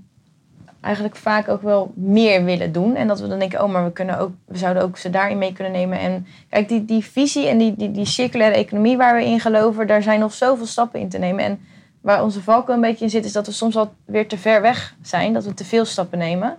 eigenlijk 0.81 1.15
vaak 1.15 1.47
ook 1.47 1.61
wel 1.61 1.91
meer 1.95 2.43
willen 2.43 2.71
doen. 2.71 2.95
En 2.95 3.07
dat 3.07 3.19
we 3.19 3.27
dan 3.27 3.39
denken, 3.39 3.63
oh, 3.63 3.71
maar 3.71 3.83
we, 3.83 3.91
kunnen 3.91 4.19
ook, 4.19 4.31
we 4.45 4.57
zouden 4.57 4.83
ook 4.83 4.97
ze 4.97 5.09
daarin 5.09 5.37
mee 5.37 5.53
kunnen 5.53 5.73
nemen. 5.73 5.99
En 5.99 6.27
kijk, 6.49 6.67
die, 6.67 6.85
die 6.85 7.03
visie 7.03 7.47
en 7.47 7.57
die, 7.57 7.75
die, 7.75 7.91
die 7.91 8.05
circulaire 8.05 8.57
economie 8.57 8.97
waar 8.97 9.15
we 9.15 9.25
in 9.25 9.39
geloven, 9.39 9.87
daar 9.87 10.03
zijn 10.03 10.19
nog 10.19 10.33
zoveel 10.33 10.65
stappen 10.65 10.99
in 10.99 11.09
te 11.09 11.17
nemen. 11.17 11.43
En 11.43 11.59
waar 12.01 12.23
onze 12.23 12.41
valkuil 12.41 12.75
een 12.75 12.83
beetje 12.83 13.03
in 13.03 13.11
zit, 13.11 13.25
is 13.25 13.31
dat 13.31 13.45
we 13.45 13.51
soms 13.51 13.75
al 13.75 13.93
weer 14.05 14.27
te 14.27 14.37
ver 14.37 14.61
weg 14.61 14.95
zijn. 15.01 15.33
Dat 15.33 15.45
we 15.45 15.53
te 15.53 15.65
veel 15.65 15.85
stappen 15.85 16.17
nemen. 16.17 16.57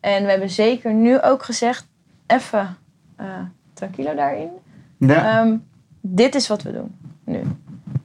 En 0.00 0.24
we 0.24 0.30
hebben 0.30 0.50
zeker 0.50 0.92
nu 0.92 1.20
ook 1.22 1.42
gezegd, 1.42 1.86
even 2.26 2.76
eh 3.16 3.26
tranquilo 3.74 4.14
daarin. 4.14 4.50
Ja. 4.98 5.40
Ehm, 5.40 5.54
dit 6.00 6.34
is 6.34 6.48
wat 6.48 6.62
we 6.62 6.72
doen 6.72 6.94
nu. 7.24 7.40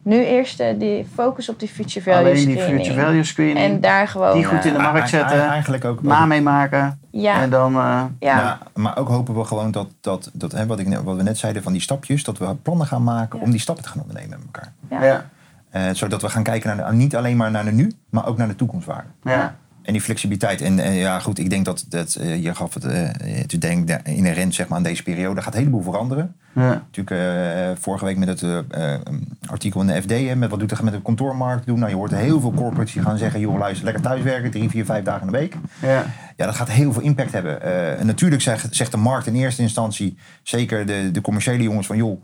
Nu 0.01 0.23
eerst 0.23 0.59
eh, 0.59 0.79
die 0.79 1.05
focus 1.13 1.49
op 1.49 1.59
die 1.59 1.69
future 1.69 2.01
value 2.11 2.19
Alleen 2.31 2.45
die 2.45 2.57
screening. 2.57 2.85
future 2.85 3.01
value 3.05 3.23
screening. 3.23 3.57
En 3.57 3.81
daar 3.81 4.07
gewoon... 4.07 4.33
Die 4.33 4.43
goed 4.45 4.59
eh, 4.59 4.65
in 4.65 4.73
de 4.73 4.79
markt 4.79 4.93
Eigen- 4.99 5.09
zetten. 5.19 5.47
Eigenlijk 5.47 5.85
ook. 5.85 6.01
na 6.03 6.25
meemaken. 6.25 6.99
ja, 7.11 7.41
En 7.41 7.49
dan... 7.49 7.75
eh, 7.75 8.03
ja, 8.19 8.37
Ja, 8.39 8.57
maar 8.73 8.97
ook 8.97 9.07
hopen 9.07 9.35
we 9.35 9.43
gewoon 9.43 9.71
dat, 9.71 9.87
dat, 10.01 10.29
dat 10.33 10.51
hè, 10.51 10.65
wat, 10.65 10.79
ik, 10.79 10.97
wat 11.03 11.15
we 11.15 11.23
net 11.23 11.37
zeiden 11.37 11.63
van 11.63 11.71
die 11.71 11.81
stapjes, 11.81 12.23
dat 12.23 12.37
we 12.37 12.55
plannen 12.55 12.87
gaan 12.87 13.03
maken 13.03 13.39
Ja. 13.39 13.45
om 13.45 13.51
die 13.51 13.59
stappen 13.59 13.83
te 13.83 13.89
gaan 13.89 14.01
ondernemen 14.01 14.29
met 14.39 14.47
elkaar. 14.53 14.73
ja. 14.89 15.05
ja. 15.07 15.25
Eh, 15.69 15.93
zodat 15.93 16.21
we 16.21 16.29
gaan 16.29 16.43
kijken 16.43 16.77
naar 16.77 16.89
de, 16.91 16.95
niet 16.95 17.15
alleen 17.15 17.37
maar 17.37 17.51
naar 17.51 17.65
de 17.65 17.71
nu, 17.71 17.91
maar 18.09 18.27
ook 18.27 18.37
naar 18.37 18.47
de 18.47 18.55
toekomstwaarde. 18.55 19.07
ja. 19.23 19.55
En 19.83 19.93
die 19.93 20.01
flexibiliteit. 20.01 20.61
En, 20.61 20.79
en 20.79 20.93
ja, 20.93 21.19
goed, 21.19 21.39
ik 21.39 21.49
denk 21.49 21.65
dat, 21.65 21.85
dat 21.89 22.15
eh, 22.15 22.43
je 22.43 22.55
gaf 22.55 22.73
het 22.73 22.85
eh, 22.85 23.09
te 23.47 23.57
denken 23.57 24.03
inherent 24.05 24.55
zeg 24.55 24.67
maar, 24.67 24.77
aan 24.77 24.83
deze 24.83 25.03
periode. 25.03 25.35
Er 25.37 25.43
gaat 25.43 25.53
een 25.53 25.59
heleboel 25.59 25.81
veranderen. 25.81 26.35
ja. 26.53 26.83
Natuurlijk 26.91 27.21
eh, 27.21 27.81
vorige 27.81 28.05
week 28.05 28.17
met 28.17 28.27
het 28.27 28.41
eh, 28.43 28.57
eh, 28.93 28.99
artikel 29.45 29.81
in 29.81 29.87
de 29.87 30.01
FD, 30.01 30.09
hè, 30.09 30.35
met 30.35 30.49
wat 30.49 30.59
doet 30.59 30.69
het 30.71 30.81
met 30.81 30.93
de 30.93 31.01
kantoormarkt 31.01 31.65
doen. 31.65 31.79
Nou, 31.79 31.89
je 31.89 31.95
hoort 31.97 32.15
heel 32.15 32.39
veel 32.39 32.53
corporates 32.53 32.93
die 32.93 33.01
gaan 33.01 33.17
zeggen, 33.17 33.39
joh 33.39 33.57
luister, 33.57 33.85
lekker 33.85 34.03
thuiswerken, 34.03 34.51
drie, 34.51 34.69
vier, 34.69 34.85
vijf 34.85 35.03
dagen 35.03 35.25
in 35.25 35.31
de 35.31 35.37
week. 35.37 35.55
ja. 35.81 36.05
Ja, 36.37 36.45
dat 36.45 36.55
gaat 36.55 36.69
heel 36.69 36.93
veel 36.93 37.01
impact 37.01 37.31
hebben. 37.31 37.61
Eh, 37.61 37.99
en 37.99 38.05
natuurlijk 38.05 38.41
zegt, 38.41 38.75
zegt 38.75 38.91
de 38.91 38.97
markt 38.97 39.27
in 39.27 39.35
eerste 39.35 39.61
instantie, 39.61 40.17
zeker 40.43 40.85
de, 40.85 41.09
de 41.11 41.21
commerciële 41.21 41.63
jongens 41.63 41.87
van 41.87 41.97
joh, 41.97 42.23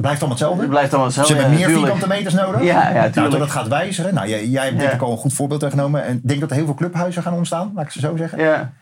blijft 0.00 0.18
allemaal 0.22 0.28
hetzelfde. 0.38 0.60
Het 0.60 0.70
blijft 0.70 0.92
allemaal 0.92 1.10
Ze 1.10 1.18
hetzelfde. 1.18 1.44
hebben 1.44 1.60
ja, 1.60 1.66
meer 1.66 1.76
tuurlijk. 1.76 1.98
vierkante 1.98 2.16
meters 2.22 2.44
nodig. 2.44 2.62
Ja, 2.62 2.88
ja, 2.88 2.92
nou, 2.94 3.10
tuurlijk. 3.10 3.30
dat 3.32 3.40
dat 3.40 3.50
gaat 3.50 3.68
wijzigen. 3.68 4.14
Nou, 4.14 4.28
jij, 4.28 4.46
jij 4.46 4.64
hebt 4.64 4.76
denk 4.78 4.88
Ja. 4.90 4.94
ik 4.96 5.02
al 5.02 5.10
een 5.12 5.16
goed 5.18 5.32
voorbeeld 5.32 5.64
genomen. 5.64 6.04
En 6.04 6.16
ik 6.16 6.28
denk 6.28 6.40
dat 6.40 6.50
er 6.50 6.56
heel 6.56 6.64
veel 6.64 6.74
clubhuizen 6.74 7.22
gaan 7.22 7.32
ontstaan, 7.34 7.72
laat 7.74 7.84
ik 7.84 7.90
ze 7.90 8.00
zo 8.00 8.16
zeggen. 8.16 8.38
Ja, 8.38 8.72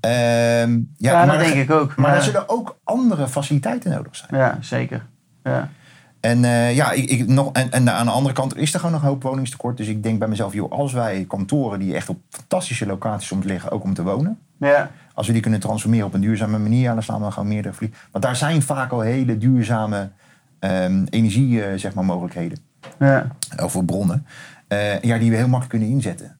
Ehm, 0.00 0.78
ja, 0.96 1.12
maar 1.12 1.26
dat 1.26 1.34
er- 1.34 1.52
denk 1.52 1.54
ik 1.54 1.70
ook. 1.70 1.96
Maar 1.96 2.10
Ja. 2.10 2.16
er 2.16 2.22
zullen 2.22 2.48
ook 2.48 2.78
andere 2.84 3.28
faciliteiten 3.28 3.90
nodig 3.90 4.16
zijn. 4.16 4.40
Ja, 4.40 4.58
zeker. 4.60 5.06
Ja. 5.44 5.68
En, 6.20 6.44
eh, 6.44 6.74
ja, 6.76 6.90
ik, 6.92 7.10
ik, 7.10 7.26
nog, 7.28 7.52
en, 7.52 7.70
en 7.72 7.90
aan 7.90 8.06
de 8.06 8.12
andere 8.12 8.34
kant 8.34 8.56
is 8.56 8.72
er 8.72 8.78
gewoon 8.80 8.94
nog 8.94 9.02
een 9.02 9.08
hoop 9.08 9.22
woningstekort. 9.22 9.76
Dus 9.76 9.86
ik 9.86 10.02
denk 10.02 10.18
bij 10.18 10.28
mezelf, 10.28 10.52
joh, 10.52 10.72
als 10.72 10.92
wij 10.92 11.24
kantoren 11.28 11.78
die 11.78 11.94
echt 11.94 12.08
op 12.08 12.18
fantastische 12.30 12.86
locaties 12.86 13.28
soms 13.28 13.44
liggen, 13.44 13.70
ook 13.70 13.82
om 13.84 13.94
te 13.94 14.02
wonen. 14.02 14.38
Ja. 14.58 14.90
Als 15.14 15.26
we 15.26 15.32
die 15.32 15.42
kunnen 15.42 15.60
transformeren 15.60 16.06
op 16.06 16.14
een 16.14 16.20
duurzame 16.20 16.58
manier, 16.58 16.80
ja, 16.80 16.92
dan 16.94 17.02
slaan 17.02 17.24
we 17.24 17.30
gewoon 17.30 17.48
meerdere 17.48 17.74
vliegen. 17.74 17.98
Want 18.10 18.24
daar 18.24 18.36
zijn 18.36 18.62
vaak 18.62 18.90
al 18.92 19.00
hele 19.00 19.38
duurzame 19.38 20.08
ehm, 20.60 21.04
energie, 21.10 21.62
eh, 21.64 21.78
zeg 21.78 21.94
maar, 21.94 22.04
mogelijkheden. 22.04 22.58
Ja. 22.98 23.26
Over 23.60 23.84
bronnen. 23.84 24.26
eh, 24.68 25.00
ja, 25.00 25.18
die 25.18 25.30
we 25.30 25.36
heel 25.36 25.48
makkelijk 25.48 25.68
kunnen 25.70 25.88
inzetten. 25.88 26.38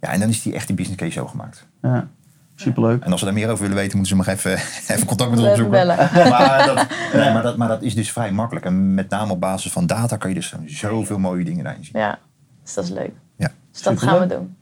Ja, 0.00 0.08
en 0.08 0.20
dan 0.20 0.28
is 0.28 0.42
die 0.42 0.54
echt 0.54 0.66
die 0.66 0.76
business 0.76 1.00
case 1.02 1.12
zo 1.12 1.26
gemaakt. 1.26 1.66
ja. 1.82 2.08
Superleuk. 2.54 3.04
En 3.04 3.10
als 3.10 3.20
ze 3.20 3.26
daar 3.26 3.34
meer 3.34 3.48
over 3.48 3.60
willen 3.62 3.76
weten, 3.76 3.98
moeten 3.98 4.16
ze 4.16 4.24
nog 4.24 4.34
even, 4.34 4.52
even 4.94 5.06
contact 5.06 5.30
met 5.30 5.40
ons 5.40 5.68
bellen. 5.68 5.96
Maar 6.30 6.66
dat, 6.66 6.86
nee, 7.14 7.32
maar, 7.32 7.42
dat, 7.42 7.56
maar 7.56 7.68
dat 7.68 7.82
is 7.82 7.94
dus 7.94 8.12
vrij 8.12 8.32
makkelijk. 8.32 8.66
En 8.66 8.94
met 8.94 9.08
name 9.08 9.32
op 9.32 9.40
basis 9.40 9.72
van 9.72 9.86
data 9.86 10.16
kan 10.16 10.28
je 10.28 10.34
dus 10.36 10.54
zoveel 10.66 11.18
mooie 11.18 11.44
dingen 11.44 11.64
daarin 11.64 11.84
zien. 11.84 11.98
Ja, 12.00 12.18
dus 12.62 12.74
dat 12.74 12.84
is 12.84 12.90
leuk. 12.90 13.12
Ja. 13.36 13.50
Dus 13.70 13.82
dat 13.82 14.02
gaan 14.02 14.20
we 14.20 14.26
doen. 14.26 14.56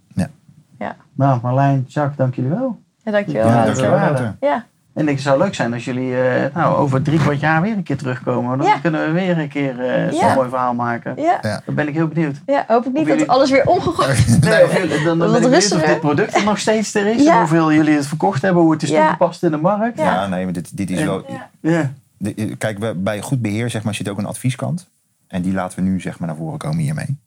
Nou, 1.20 1.40
Marlijn, 1.42 1.84
Jacques, 1.88 2.16
dank 2.16 2.34
jullie 2.34 2.50
wel. 2.50 2.80
Ja, 3.04 3.12
dankjewel. 3.12 3.46
Ja, 3.46 3.52
Wouter. 3.52 3.74
dankjewel, 3.74 3.98
Wouter. 4.00 4.22
Wouter. 4.24 4.48
Ja, 4.48 4.66
En 5.00 5.06
het 5.06 5.20
zou 5.20 5.38
leuk 5.38 5.54
zijn 5.54 5.72
als 5.72 5.84
jullie 5.84 6.16
eh, 6.22 6.54
nou, 6.54 6.76
over 6.76 7.02
drie 7.02 7.18
kwart 7.18 7.40
jaar 7.40 7.62
weer 7.62 7.72
een 7.76 7.82
keer 7.82 7.96
terugkomen. 7.96 8.58
Dan 8.58 8.66
Ja. 8.66 8.78
kunnen 8.78 9.06
we 9.06 9.12
weer 9.12 9.38
een 9.38 9.48
keer 9.48 9.80
eh, 9.80 10.08
zo'n 10.12 10.28
Ja. 10.28 10.34
mooi 10.34 10.48
verhaal 10.48 10.74
maken. 10.74 11.12
ja. 11.16 11.38
Ja. 11.42 11.62
Dan 11.66 11.74
ben 11.74 11.88
ik 11.88 11.94
heel 11.94 12.08
benieuwd. 12.08 12.36
ja, 12.46 12.64
hoop 12.68 12.86
ik 12.86 12.92
niet 12.92 13.06
dat 13.08 13.26
alles 13.26 13.50
weer 13.50 13.66
omgegooid 13.66 14.26
Nee, 14.40 14.64
of 14.64 14.76
jullie- 14.78 15.04
dan, 15.04 15.18
dan 15.18 15.18
Wat 15.18 15.18
ben 15.18 15.26
ik 15.26 15.32
benieuwd 15.32 15.44
of 15.46 15.50
rustiger. 15.52 15.86
dit 15.86 16.00
product 16.00 16.34
er 16.36 16.44
nog 16.44 16.58
steeds 16.58 16.94
er 16.94 17.06
is. 17.06 17.22
Ja. 17.22 17.38
Hoeveel 17.38 17.72
jullie 17.72 17.94
het 17.96 18.06
verkocht 18.06 18.42
hebben. 18.42 18.62
Hoe 18.62 18.72
het 18.72 18.82
is 18.82 18.88
Ja. 18.88 19.00
toegepast 19.02 19.42
in 19.42 19.50
de 19.50 19.56
markt. 19.56 19.98
Ja. 19.98 20.04
Ja, 20.04 20.26
nee, 20.26 20.44
maar 20.44 20.52
dit, 20.52 20.76
dit 20.76 20.90
is 20.90 21.02
wel... 21.02 21.24
Ja. 21.28 21.48
Ja. 21.60 21.92
de- 22.16 22.54
kijk, 22.58 22.78
we- 22.78 22.94
bij 22.96 23.20
goed 23.20 23.42
beheer 23.42 23.70
zeg 23.70 23.82
maar, 23.82 23.94
zit 23.94 24.08
ook 24.08 24.18
een 24.18 24.26
advieskant. 24.26 24.88
En 25.28 25.42
die 25.42 25.52
laten 25.52 25.78
we 25.78 25.84
nu 25.90 26.00
zeg 26.00 26.18
maar, 26.18 26.28
naar 26.28 26.36
voren 26.36 26.58
komen 26.58 26.78
hiermee. 26.78 27.18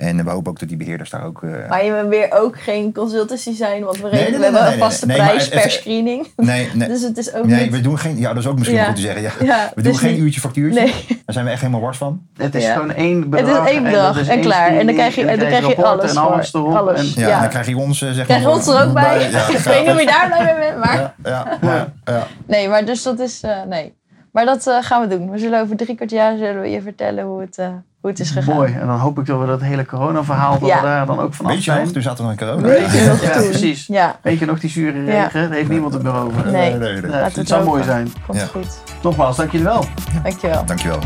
En 0.00 0.24
we 0.24 0.30
hopen 0.30 0.50
ook 0.50 0.58
dat 0.58 0.68
die 0.68 0.76
beheerders 0.76 1.10
daar 1.10 1.24
ook... 1.24 1.42
eh, 1.42 1.68
Maar 1.68 1.84
je 1.84 1.92
wil 1.92 2.08
weer 2.08 2.28
ook 2.32 2.60
geen 2.60 2.92
consultancy 2.92 3.54
zijn, 3.54 3.84
want 3.84 3.96
we 4.00 4.08
Nee, 4.10 4.10
rekenen 4.20 4.40
nee, 4.40 4.50
wel 4.50 4.60
nee, 4.62 4.72
een 4.72 4.78
nee, 4.78 4.88
vaste 4.88 5.06
nee, 5.06 5.16
maar 5.18 5.26
prijs 5.26 5.42
het- 5.42 5.52
per 5.52 5.62
het- 5.62 5.72
screening. 5.72 6.26
nee, 6.36 6.68
nee, 6.74 6.88
Dus 6.92 7.02
het 7.02 7.18
is 7.18 7.34
ook 7.34 7.46
nee, 7.46 7.62
niet... 7.62 7.70
we 7.72 7.80
doen 7.80 7.98
geen... 7.98 8.18
Ja, 8.18 8.28
dat 8.28 8.42
is 8.42 8.48
ook 8.48 8.58
misschien 8.58 8.78
Ja. 8.78 8.84
goed 8.84 8.94
te 8.94 9.00
zeggen. 9.00 9.22
Ja. 9.22 9.30
Ja, 9.44 9.70
We 9.74 9.82
doen 9.82 9.92
dus 9.92 10.00
geen 10.00 10.12
niet- 10.12 10.20
uurtje 10.20 10.40
factuurtje. 10.40 10.80
Nee. 10.80 10.92
Daar 11.08 11.16
zijn 11.26 11.44
we 11.44 11.50
echt 11.50 11.60
helemaal 11.60 11.80
wars 11.82 11.96
van. 11.98 12.22
Het 12.36 12.54
is 12.54 12.64
Ja. 12.64 12.72
gewoon 12.72 12.92
één 12.92 13.20
Het 13.20 13.30
bedrag. 13.30 13.64
is 13.66 13.70
één 13.72 13.82
dat 13.82 13.92
bedrag 13.92 14.18
is 14.20 14.28
en 14.28 14.32
één 14.34 14.42
klaar. 14.42 14.76
En 14.76 14.86
dan 14.86 14.94
krijg 14.94 15.14
je, 15.14 15.20
en 15.26 15.38
dan 15.38 15.48
krijg 15.48 15.66
je 15.76 15.84
alles 15.84 16.10
en 16.10 16.16
alles 16.16 16.50
voor. 16.50 16.60
erop. 16.60 16.74
Alles. 16.74 17.14
En, 17.14 17.20
Ja, 17.22 17.28
Ja. 17.28 17.34
en 17.34 17.40
dan 17.40 17.50
krijg 17.50 17.66
je 17.66 17.76
ons, 17.76 18.02
eh, 18.02 18.10
zeg 18.10 18.24
Krijg 18.24 18.40
je 18.40 18.46
maar... 18.46 18.54
ons 18.56 18.66
er 18.66 18.84
ook 18.86 18.92
bij? 18.92 19.24
Ik 19.48 19.58
weet 19.58 19.80
niet 19.80 19.90
hoe 19.90 20.00
je 20.00 20.06
daar 20.06 20.26
blij 20.26 20.44
mee 20.58 20.68
bent, 20.70 20.78
maar... 20.84 21.14
Ja. 21.24 22.26
Nee, 22.46 22.68
maar 22.68 22.84
dus 22.84 23.02
dat 23.02 23.18
is... 23.18 23.40
eh, 23.42 23.62
nee. 23.68 23.98
Maar 24.32 24.44
dat 24.44 24.78
gaan 24.80 25.08
we 25.08 25.16
doen. 25.16 25.30
We 25.30 25.38
zullen 25.38 25.60
over 25.60 25.76
drie 25.76 25.94
kwart 25.96 26.10
jaar 26.10 26.36
zullen 26.36 26.60
we 26.60 26.68
je 26.70 26.82
vertellen 26.82 27.24
hoe 27.24 27.40
het, 27.40 27.58
eh, 27.58 27.68
het 28.08 28.20
is 28.20 28.30
gegaan. 28.30 28.54
Mooi. 28.54 28.72
En 28.72 28.86
dan 28.86 28.98
hoop 28.98 29.18
ik 29.18 29.26
dat 29.26 29.40
we 29.40 29.46
dat 29.46 29.60
hele 29.60 29.86
corona-verhaal, 29.86 30.58
daar 30.58 31.06
dan 31.06 31.20
ook 31.20 31.34
vanaf 31.34 31.52
Weet 31.52 31.64
je 31.64 31.72
nog, 31.72 31.90
toen 31.90 32.02
zat 32.02 32.18
er 32.18 32.24
nog 32.24 32.34
corona. 32.34 32.62
Weet 32.62 32.92
je 32.92 33.06
nog, 33.08 33.22
ja, 33.22 33.32
precies. 33.32 33.90
Weet 34.22 34.38
je 34.38 34.46
nog 34.46 34.60
die 34.60 34.70
zure 34.70 35.04
regen? 35.04 35.42
Daar 35.42 35.50
heeft 35.50 35.68
niemand 35.68 35.94
het 35.94 36.02
meer 36.02 36.14
over. 36.14 36.50
Nee, 36.50 36.74
nee, 36.74 37.00
het, 37.02 37.48
zou 37.48 37.64
mooi 37.64 37.82
zijn. 37.82 38.12
Komt 38.26 38.42
goed. 38.42 38.82
Nogmaals, 39.02 39.36
dank 39.36 39.50
jullie 39.50 39.66
wel. 39.66 39.84
Dank 40.22 40.38
je 40.38 40.46
wel. 40.46 40.64
Dank 40.64 40.80
je 40.80 40.88
wel. 40.88 41.00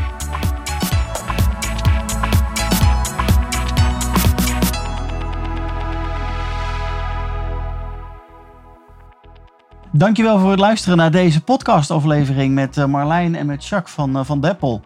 Dankjewel 9.97 10.39
voor 10.39 10.51
het 10.51 10.61
luisteren 10.61 10.97
naar 10.97 11.11
deze 11.11 11.41
podcastaflevering 11.41 12.55
met 12.55 12.77
eh, 12.77 12.85
Marlijn 12.85 13.35
en 13.35 13.47
met 13.47 13.67
Jacques 13.67 13.95
van, 13.95 14.17
eh, 14.17 14.25
van 14.25 14.41
Deppel. 14.41 14.83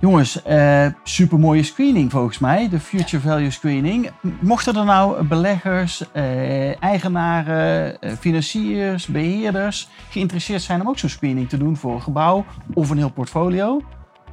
Jongens, 0.00 0.42
uh, 0.46 0.86
super 1.02 1.38
mooie 1.38 1.62
screening 1.62 2.10
volgens 2.10 2.38
mij, 2.38 2.68
de 2.68 2.80
Future 2.80 3.22
Value 3.22 3.50
Screening. 3.50 4.10
Mochten 4.40 4.76
er 4.76 4.84
nou 4.84 5.24
beleggers, 5.24 6.04
uh, 6.12 6.82
eigenaren, 6.82 7.96
uh, 8.00 8.12
financiers, 8.12 9.06
beheerders 9.06 9.88
geïnteresseerd 10.10 10.62
zijn 10.62 10.80
om 10.80 10.88
ook 10.88 10.98
zo'n 10.98 11.08
screening 11.08 11.48
te 11.48 11.56
doen 11.56 11.76
voor 11.76 11.94
een 11.94 12.02
gebouw 12.02 12.44
of 12.74 12.90
een 12.90 12.96
heel 12.96 13.10
portfolio, 13.10 13.80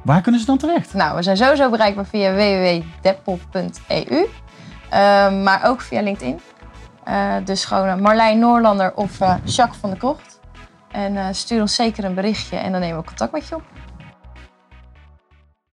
waar 0.04 0.20
kunnen 0.20 0.40
ze 0.40 0.46
dan 0.46 0.58
terecht? 0.58 0.94
Nou, 0.94 1.16
we 1.16 1.22
zijn 1.22 1.36
sowieso 1.36 1.70
bereikbaar 1.70 2.06
via 2.06 2.34
www.deppel.eu, 2.34 4.26
ehm, 4.90 5.42
maar 5.42 5.60
ook 5.64 5.80
via 5.80 6.02
LinkedIn. 6.02 6.40
dus 7.44 7.64
gewoon 7.64 8.00
Marlijn 8.00 8.38
Noorlander 8.38 8.94
of 8.94 9.18
Jacques 9.44 9.80
van 9.80 9.90
der 9.90 9.98
Kocht. 9.98 10.40
En 10.90 11.34
stuur 11.34 11.60
ons 11.60 11.74
zeker 11.74 12.04
een 12.04 12.14
berichtje 12.14 12.56
en 12.56 12.72
dan 12.72 12.80
nemen 12.80 12.98
we 12.98 13.04
contact 13.04 13.32
met 13.32 13.48
je 13.48 13.54
op. 13.54 13.77